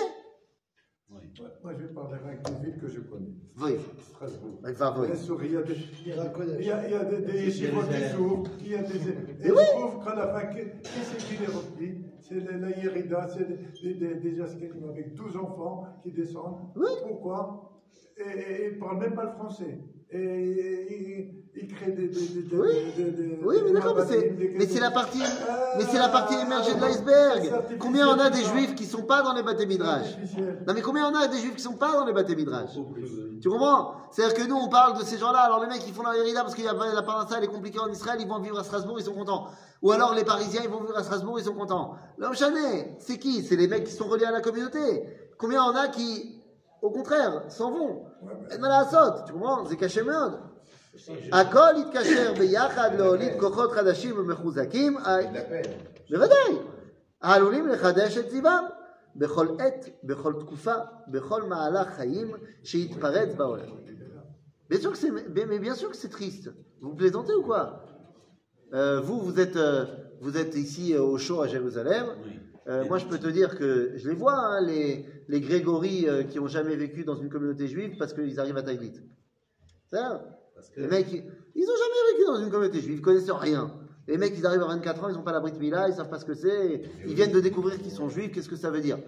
Moi, 1.62 1.72
je 1.76 1.82
vais 1.86 1.92
parler 1.94 2.18
avec 2.24 2.42
des 2.42 2.66
villes 2.66 2.80
que 2.80 2.88
je 2.88 3.00
connais. 3.00 3.32
Oui. 3.60 3.76
Strasbourg. 4.00 4.58
Avec 4.64 4.76
va, 4.76 4.96
oui. 4.98 5.06
Bien 5.06 5.16
sûr, 5.16 5.44
il 5.44 5.52
y 5.52 5.56
a 5.56 5.62
des, 5.62 5.76
il 6.04 6.64
y 6.64 6.72
a, 6.72 7.04
des, 7.04 7.20
des 7.20 7.44
yeshivot 7.46 7.82
qui 7.82 8.16
s'ouvrent, 8.16 8.50
il 8.60 8.70
y 8.70 8.74
a 8.74 8.82
des... 8.82 8.96
Et 8.98 9.50
oui. 9.50 9.62
je 9.66 9.78
trouve 9.78 10.04
qu'à 10.04 10.14
la 10.14 10.28
fin, 10.28 10.46
qui 10.46 10.58
c'est 10.82 11.16
qui 11.18 11.36
les 11.36 11.46
replie 11.46 12.04
C'est 12.20 12.40
la, 12.40 12.56
la 12.56 12.76
Yerida, 12.76 13.28
c'est 13.28 13.46
des, 13.46 13.94
des, 13.94 14.14
des 14.16 14.40
avec 14.40 15.14
12 15.14 15.36
enfants 15.36 15.86
qui 16.02 16.12
descendent. 16.12 16.58
Oui. 16.76 16.88
Pourquoi? 17.06 17.80
Et 18.18 18.66
ils 18.66 18.74
ne 18.74 18.80
parlent 18.80 18.98
même 18.98 19.14
pas 19.14 19.24
le 19.24 19.32
français. 19.32 19.78
Et 20.10 20.18
ils 20.20 21.34
ils 21.60 21.74
créent 21.74 21.90
des... 21.92 22.08
des, 22.08 22.20
des, 22.28 22.42
des 22.42 22.56
Oui. 22.56 22.68
des- 22.96 23.10
des- 23.10 23.38
Oui, 23.44 23.56
mais 23.64 23.72
d'accord, 23.72 23.96
mais 23.96 24.66
c'est, 24.66 24.80
la 24.80 24.90
partie, 24.90 25.18
Ah, 25.22 25.74
mais 25.76 25.84
c'est 25.90 25.98
la 25.98 26.08
partie 26.08 26.34
émergée 26.34 26.72
de 26.72 26.78
c'est 26.80 26.86
l'iceberg. 26.86 27.50
Combien 27.78 28.08
on 28.08 28.18
a 28.18 28.30
des 28.30 28.42
juifs 28.44 28.74
qui 28.74 28.84
sont 28.86 29.02
pas 29.02 29.22
dans 29.22 29.34
les 29.34 29.42
bâtés 29.42 29.66
midrash. 29.66 30.16
Non 30.66 30.72
mais 30.72 30.80
combien 30.82 31.10
on 31.10 31.14
a 31.14 31.26
des 31.26 31.38
juifs 31.38 31.56
qui 31.56 31.62
sont 31.62 31.74
pas 31.76 31.92
dans 31.92 32.06
les 32.06 32.12
bâtés 32.12 32.36
midrash 32.36 32.70
Tu 33.42 33.48
comprends? 33.50 33.94
C'est-à-dire 34.12 34.34
que 34.36 34.48
nous 34.48 34.56
on 34.56 34.68
parle 34.68 34.98
de 34.98 35.04
ces 35.04 35.18
gens-là, 35.18 35.40
alors 35.40 35.60
les 35.60 35.66
mecs 35.66 35.86
ils 35.86 35.92
font 35.92 36.02
la 36.04 36.16
Hérida 36.16 36.42
parce 36.42 36.54
qu'il 36.54 36.64
y 36.64 36.68
a 36.68 36.72
la 36.72 37.02
parnassa 37.02 37.36
elle 37.38 37.44
est 37.44 37.48
compliquée 37.48 37.80
en 37.80 37.88
Israël, 37.90 38.18
ils 38.20 38.28
vont 38.28 38.38
vivre 38.38 38.58
à 38.58 38.64
Strasbourg, 38.64 38.98
ils 38.98 39.04
sont 39.04 39.14
contents. 39.14 39.48
Ou 39.82 39.90
alors 39.92 40.14
les 40.14 40.24
Parisiens 40.24 40.62
ils 40.64 40.70
vont 40.70 40.80
vivre 40.80 40.96
à 40.96 41.02
Strasbourg, 41.02 41.38
ils 41.38 41.44
sont 41.44 41.54
contents. 41.54 41.96
L'homme 42.18 42.34
chané, 42.34 42.96
c'est 42.98 43.18
qui? 43.18 43.42
C'est 43.42 43.56
les 43.56 43.68
mecs 43.68 43.84
qui 43.84 43.92
sont 43.92 44.06
reliés 44.08 44.24
à 44.26 44.30
la 44.32 44.40
communauté. 44.40 45.04
Combien 45.38 45.62
on 45.64 45.74
a 45.76 45.88
qui, 45.88 46.37
au 46.81 46.91
contraire, 46.91 47.43
s'en 47.49 47.71
vont 47.71 48.05
Et 48.51 48.57
mal 48.57 48.71
à 48.71 48.79
Assot, 48.79 49.23
tu 49.25 49.33
comprends 49.33 49.65
C'est 49.65 49.77
caché 49.77 50.03
merde. 50.03 50.39
הכל 51.31 51.73
יתקשר 51.77 52.33
ביחד 52.39 52.89
להוליד 52.97 53.39
כוחות 53.39 53.71
חדשים 53.71 54.17
ומחוזקים, 54.19 54.97
בוודאי, 56.09 56.57
העלולים 57.21 57.67
לחדש 57.67 58.17
את 58.17 58.27
צבאם 58.29 58.63
בכל 59.15 59.47
עת, 59.59 59.89
בכל 60.03 60.33
תקופה, 60.39 60.73
בכל 61.07 61.43
מהלך 61.43 61.87
חיים 61.95 62.31
שיתפרץ 62.63 63.33
בעולם. 63.35 63.69
Bien 64.69 64.79
sûr 64.81 64.91
que 64.91 64.97
c'est, 64.97 65.11
mais 65.11 65.45
mais 65.45 65.59
bien 65.59 65.75
sûr 65.75 65.89
que 65.91 65.97
c'est 65.97 66.09
triste. 66.09 66.49
Vous 66.81 66.95
plaisantez 66.95 67.33
ou 67.33 67.43
quoi 67.43 67.63
Euh, 68.73 69.01
Vous, 69.01 69.19
vous 69.21 69.39
êtes, 69.39 69.55
euh, 69.55 69.85
vous 70.21 70.37
êtes 70.37 70.55
ici 70.55 70.93
euh, 70.95 71.01
au 71.01 71.17
show 71.17 71.41
à 71.41 71.47
Jérusalem. 71.47 72.05
Oui. 72.25 72.39
Euh, 72.68 72.84
moi, 72.86 72.98
je 72.98 73.06
peux 73.06 73.18
te 73.18 73.28
dire 73.28 73.56
que 73.56 73.92
je 73.96 74.08
les 74.08 74.14
vois, 74.14 74.34
hein, 74.34 74.60
les, 74.60 75.06
les 75.28 75.40
Grégory 75.40 76.06
euh, 76.06 76.22
qui 76.22 76.38
ont 76.38 76.48
jamais 76.48 76.76
vécu 76.76 77.04
dans 77.04 77.16
une 77.16 77.30
communauté 77.30 77.66
juive 77.66 77.96
parce 77.98 78.12
qu'ils 78.12 78.38
arrivent 78.38 78.58
à 78.58 78.62
Taïlit. 78.62 79.00
Ça? 79.90 80.22
Les 80.76 80.86
mecs, 80.86 81.10
ils, 81.10 81.24
ils 81.54 81.64
ont 81.64 81.76
jamais 81.76 82.12
vécu 82.12 82.26
dans 82.26 82.44
une 82.44 82.50
communauté 82.50 82.80
juive, 82.80 82.98
ils 82.98 83.02
connaissent 83.02 83.30
rien. 83.30 83.72
Les 84.06 84.18
mecs, 84.18 84.34
ils 84.36 84.44
arrivent 84.44 84.62
à 84.62 84.66
24 84.66 85.04
ans, 85.04 85.08
ils 85.08 85.14
n'ont 85.14 85.22
pas 85.22 85.32
la 85.32 85.40
Brit 85.40 85.58
Mila, 85.58 85.88
ils 85.88 85.94
savent 85.94 86.10
pas 86.10 86.18
ce 86.18 86.24
que 86.24 86.34
c'est, 86.34 86.82
ils 87.06 87.14
viennent 87.14 87.32
de 87.32 87.40
découvrir 87.40 87.78
qu'ils 87.78 87.92
sont 87.92 88.08
juifs, 88.08 88.32
qu'est-ce 88.32 88.48
que 88.48 88.56
ça 88.56 88.70
veut 88.70 88.80
dire? 88.80 88.98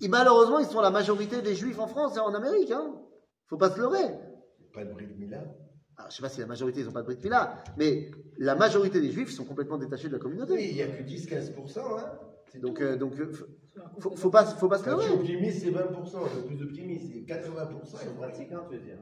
Et 0.00 0.08
malheureusement, 0.08 0.58
ils 0.58 0.66
sont 0.66 0.80
la 0.80 0.90
majorité 0.90 1.42
des 1.42 1.54
juifs 1.54 1.78
en 1.78 1.86
France 1.86 2.16
et 2.16 2.20
en 2.20 2.34
Amérique. 2.34 2.72
Hein. 2.72 2.94
Faut 3.46 3.56
pas 3.56 3.70
se 3.70 3.78
leurrer. 3.78 4.18
Pas 4.72 4.84
de 4.84 4.92
Brit 4.92 5.06
Mila. 5.18 5.44
Alors, 6.01 6.11
je 6.11 6.15
sais 6.15 6.21
pas 6.21 6.29
si 6.29 6.39
la 6.39 6.45
majorité, 6.47 6.79
ils 6.81 6.85
n'ont 6.85 6.91
pas 6.91 7.01
de 7.01 7.07
Brit 7.07 7.17
Mila, 7.23 7.63
mais 7.77 8.11
la 8.37 8.55
majorité 8.55 8.99
des 9.01 9.11
juifs 9.11 9.31
sont 9.31 9.45
complètement 9.45 9.77
détachés 9.77 10.07
de 10.09 10.13
la 10.13 10.19
communauté. 10.19 10.53
Oui, 10.53 10.67
il 10.69 10.75
n'y 10.75 10.81
a 10.83 10.87
que 10.87 11.01
10-15%. 11.03 11.79
Hein. 11.79 12.03
C'est 12.51 12.59
Donc, 12.59 12.77
tout. 12.77 12.83
euh, 12.83 12.95
donc 12.95 13.19
euh, 13.19 13.31
faut, 13.33 13.45
faut, 13.99 14.15
faut 14.15 14.29
pas, 14.29 14.45
faut 14.45 14.67
pas 14.69 14.77
se 14.77 14.83
Quand 14.83 14.97
je 14.97 15.01
suis 15.01 15.09
leurrer. 15.09 15.21
optimiste, 15.21 15.59
c'est 15.61 15.71
20%. 15.71 15.73
Le 16.35 16.41
plus 16.47 16.61
optimiste, 16.63 17.05
c'est 17.11 17.33
80%. 17.33 17.97
Ils 18.03 18.07
font 18.09 18.15
Pratiquant, 18.17 18.63
tu 18.69 18.75
veux 18.77 18.83
dire 18.83 18.97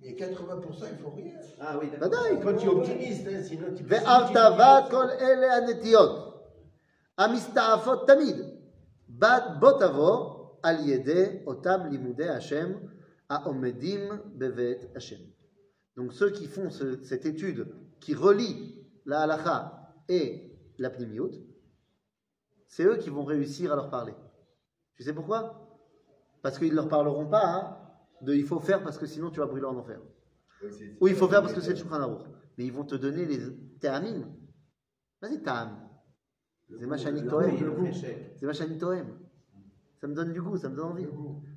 Mais 0.00 0.12
80%, 0.12 0.84
ils 0.92 0.98
font 1.02 1.10
rien. 1.10 1.32
Ah 1.60 1.78
oui, 1.80 1.86
ודאי. 1.88 2.00
d'accord. 2.00 2.40
Quand 2.42 2.56
tu 2.56 2.66
es 2.66 2.68
optimiste, 2.70 3.26
hein, 3.28 3.42
sinon 3.42 3.74
tu 3.76 3.84
peux. 3.84 3.94
והרטבת 3.94 4.90
כל 4.90 5.06
אלה 5.20 5.54
הנטיות 5.56 6.10
המסתעפות 7.18 8.06
תמיד 8.06 8.36
בת 9.08 9.42
בוא 9.60 9.72
תבוא 9.80 10.34
על 10.62 10.88
ידי 10.88 11.24
אותם 11.46 11.80
לימודי 11.90 12.28
השם 12.28 12.72
העומדים 13.30 14.00
בבית 14.38 14.96
השם. 14.96 15.16
Donc 15.95 16.13
ceux 16.13 16.31
qui 16.31 16.47
font 16.47 16.69
ce- 16.69 17.01
cette 17.03 17.25
étude 17.25 17.67
qui 17.99 18.13
relie 18.13 18.83
la 19.05 19.21
halakha 19.21 19.93
et 20.09 20.51
la 20.77 20.89
pnimiout, 20.89 21.31
c'est 22.67 22.85
eux 22.85 22.97
qui 22.97 23.09
vont 23.09 23.23
réussir 23.23 23.71
à 23.71 23.75
leur 23.75 23.89
parler. 23.89 24.15
Tu 24.95 25.03
sais 25.03 25.13
pourquoi? 25.13 25.77
Parce 26.41 26.57
qu'ils 26.57 26.71
ne 26.71 26.75
leur 26.75 26.89
parleront 26.89 27.27
pas 27.27 27.45
hein, 27.55 27.77
de 28.21 28.33
il 28.33 28.45
faut 28.45 28.59
faire 28.59 28.81
parce 28.83 28.97
que 28.97 29.05
sinon 29.05 29.29
tu 29.29 29.39
vas 29.39 29.45
brûler 29.45 29.65
en 29.65 29.77
enfer. 29.77 29.99
Oui, 30.63 30.69
Ou 31.01 31.07
il 31.07 31.15
faut 31.15 31.27
faire 31.27 31.41
parce 31.41 31.53
que 31.53 31.61
c'est 31.61 31.73
le. 31.73 32.17
Mais 32.57 32.65
ils 32.65 32.71
vont 32.71 32.83
te 32.85 32.95
donner 32.95 33.25
les 33.25 33.39
ta'amim. 33.79 34.27
Vas-y, 35.21 35.41
ta'am. 35.41 35.77
C'est 36.79 36.85
ma 36.85 36.97
chani 36.97 37.25
toem. 37.27 37.55
C'est 38.35 38.45
ma 38.45 38.53
chani 38.53 38.77
toem. 38.77 39.19
Ça 39.99 40.07
me 40.07 40.13
donne 40.15 40.33
du 40.33 40.41
goût, 40.41 40.57
ça 40.57 40.69
me 40.69 40.75
donne 40.75 40.85
envie. 40.91 41.07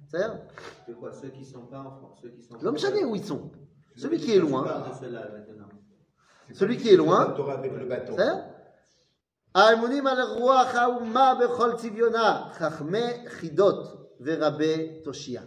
C'est-à-dire, 0.07 0.41
Ceux 1.12 1.28
qui 1.30 1.45
sont 1.45 1.66
pas 1.66 1.80
en 1.80 1.91
France, 1.97 2.20
ceux 2.22 2.28
qui 2.30 2.43
sont 2.43 2.57
l'homme 2.62 2.78
chané 2.78 3.05
où 3.05 3.16
ils 3.16 3.24
sont? 3.24 3.51
Celui 3.95 4.19
qui 4.19 4.32
est 4.32 4.36
Je 4.36 4.41
loin, 4.41 4.63
parle 4.63 4.89
de 4.89 4.95
ceux-là 4.99 5.29
maintenant. 5.34 5.69
celui 6.53 6.77
qui 6.77 6.89
est 6.89 6.95
loin, 6.95 7.27
La 7.27 7.34
Torah 7.34 7.53
avec 7.55 7.71
le 7.73 7.86
bâton. 7.86 8.15
c'est-à-dire, 8.15 8.43
האמונים 9.55 10.07
על 10.07 10.21
רוח 10.21 10.75
האומה 10.75 11.34
בכל 11.43 11.73
צביונה, 11.77 12.49
חכמי 12.53 13.27
חידות 13.27 14.11
ורבי 14.21 15.01
תושייה, 15.03 15.41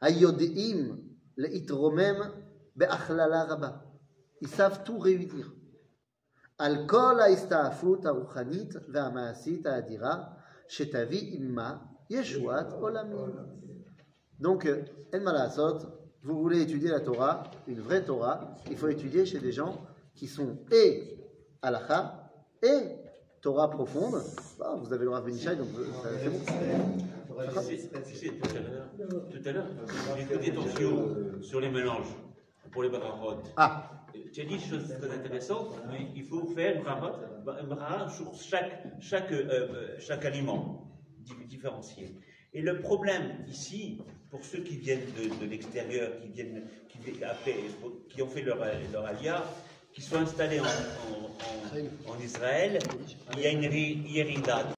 היודעים 0.00 1.00
להתרומם 1.36 2.16
בהכללה 2.76 3.44
רבה. 3.44 3.70
Ils 4.44 4.48
savent 4.48 4.84
tout 4.84 4.98
réunir. 4.98 5.46
על 6.58 6.88
כל 6.88 7.20
ההסתעפות 7.20 8.06
הרוחנית 8.06 8.74
והמעשית 8.92 9.66
האדירה 9.66 10.24
שתביא 10.68 11.36
עמה 11.36 11.76
ישועת 12.10 12.72
עולמים. 12.72 13.30
Donc, 14.40 14.66
euh, 14.66 14.84
en 15.14 15.20
malasot, 15.20 15.78
vous 16.23 16.39
voulez 16.39 16.61
étudier 16.61 16.89
la 16.89 16.99
Torah, 17.01 17.43
une 17.67 17.79
vraie 17.79 18.03
Torah, 18.03 18.55
il 18.69 18.77
faut 18.77 18.87
étudier 18.87 19.25
chez 19.25 19.39
des 19.39 19.51
gens 19.51 19.85
qui 20.15 20.27
sont 20.27 20.57
et 20.71 21.17
halakha 21.61 22.31
et 22.61 22.79
Torah 23.41 23.69
profonde. 23.69 24.21
Bon, 24.57 24.77
vous 24.77 24.93
avez 24.93 25.03
le 25.03 25.09
Rav 25.11 25.25
Benishai, 25.25 25.55
donc 25.55 25.67
euh, 25.77 25.85
c'est 26.23 26.29
bon. 26.29 26.39
Tout 29.31 29.49
à 29.49 29.51
l'heure, 29.51 29.67
écouté 30.19 30.53
ton 30.53 30.67
chiot 30.75 31.41
sur 31.41 31.59
les 31.59 31.69
mélanges. 31.69 32.07
pour 32.71 32.83
les 32.83 32.89
barahot. 32.89 33.37
Ah, 33.57 33.89
Tu 34.33 34.41
as 34.41 34.45
dit 34.45 34.53
une 34.55 34.59
chose 34.59 34.87
très 34.87 35.11
intéressante, 35.11 35.75
mais 35.91 36.07
il 36.15 36.23
faut 36.23 36.45
faire 36.47 36.75
une 36.75 36.81
une 37.61 37.67
barahot 37.69 38.09
sur 38.09 38.33
chaque, 38.33 38.83
chaque, 39.01 39.31
euh, 39.31 39.43
euh, 39.49 39.95
chaque 39.99 40.23
aliment 40.25 40.87
di- 41.19 41.45
différencié. 41.47 42.15
Et 42.53 42.61
le 42.61 42.79
problème 42.79 43.43
ici, 43.47 44.01
pour 44.33 44.43
ceux 44.43 44.61
qui 44.61 44.77
viennent 44.77 45.05
de, 45.39 45.45
l'extérieur, 45.45 46.09
qui, 46.19 46.27
viennent, 46.29 46.63
qui, 48.09 48.21
ont 48.23 48.27
fait 48.27 48.41
leur, 48.41 48.57
leur 48.91 49.05
qui 49.93 50.01
sont 50.01 50.15
installés 50.15 50.59
en, 50.59 52.19
Israël, 52.19 52.79
il 53.35 53.43
y 53.43 53.45
a 53.45 53.51
une 53.51 53.67
ri- 53.67 54.01
yérida 54.07 54.63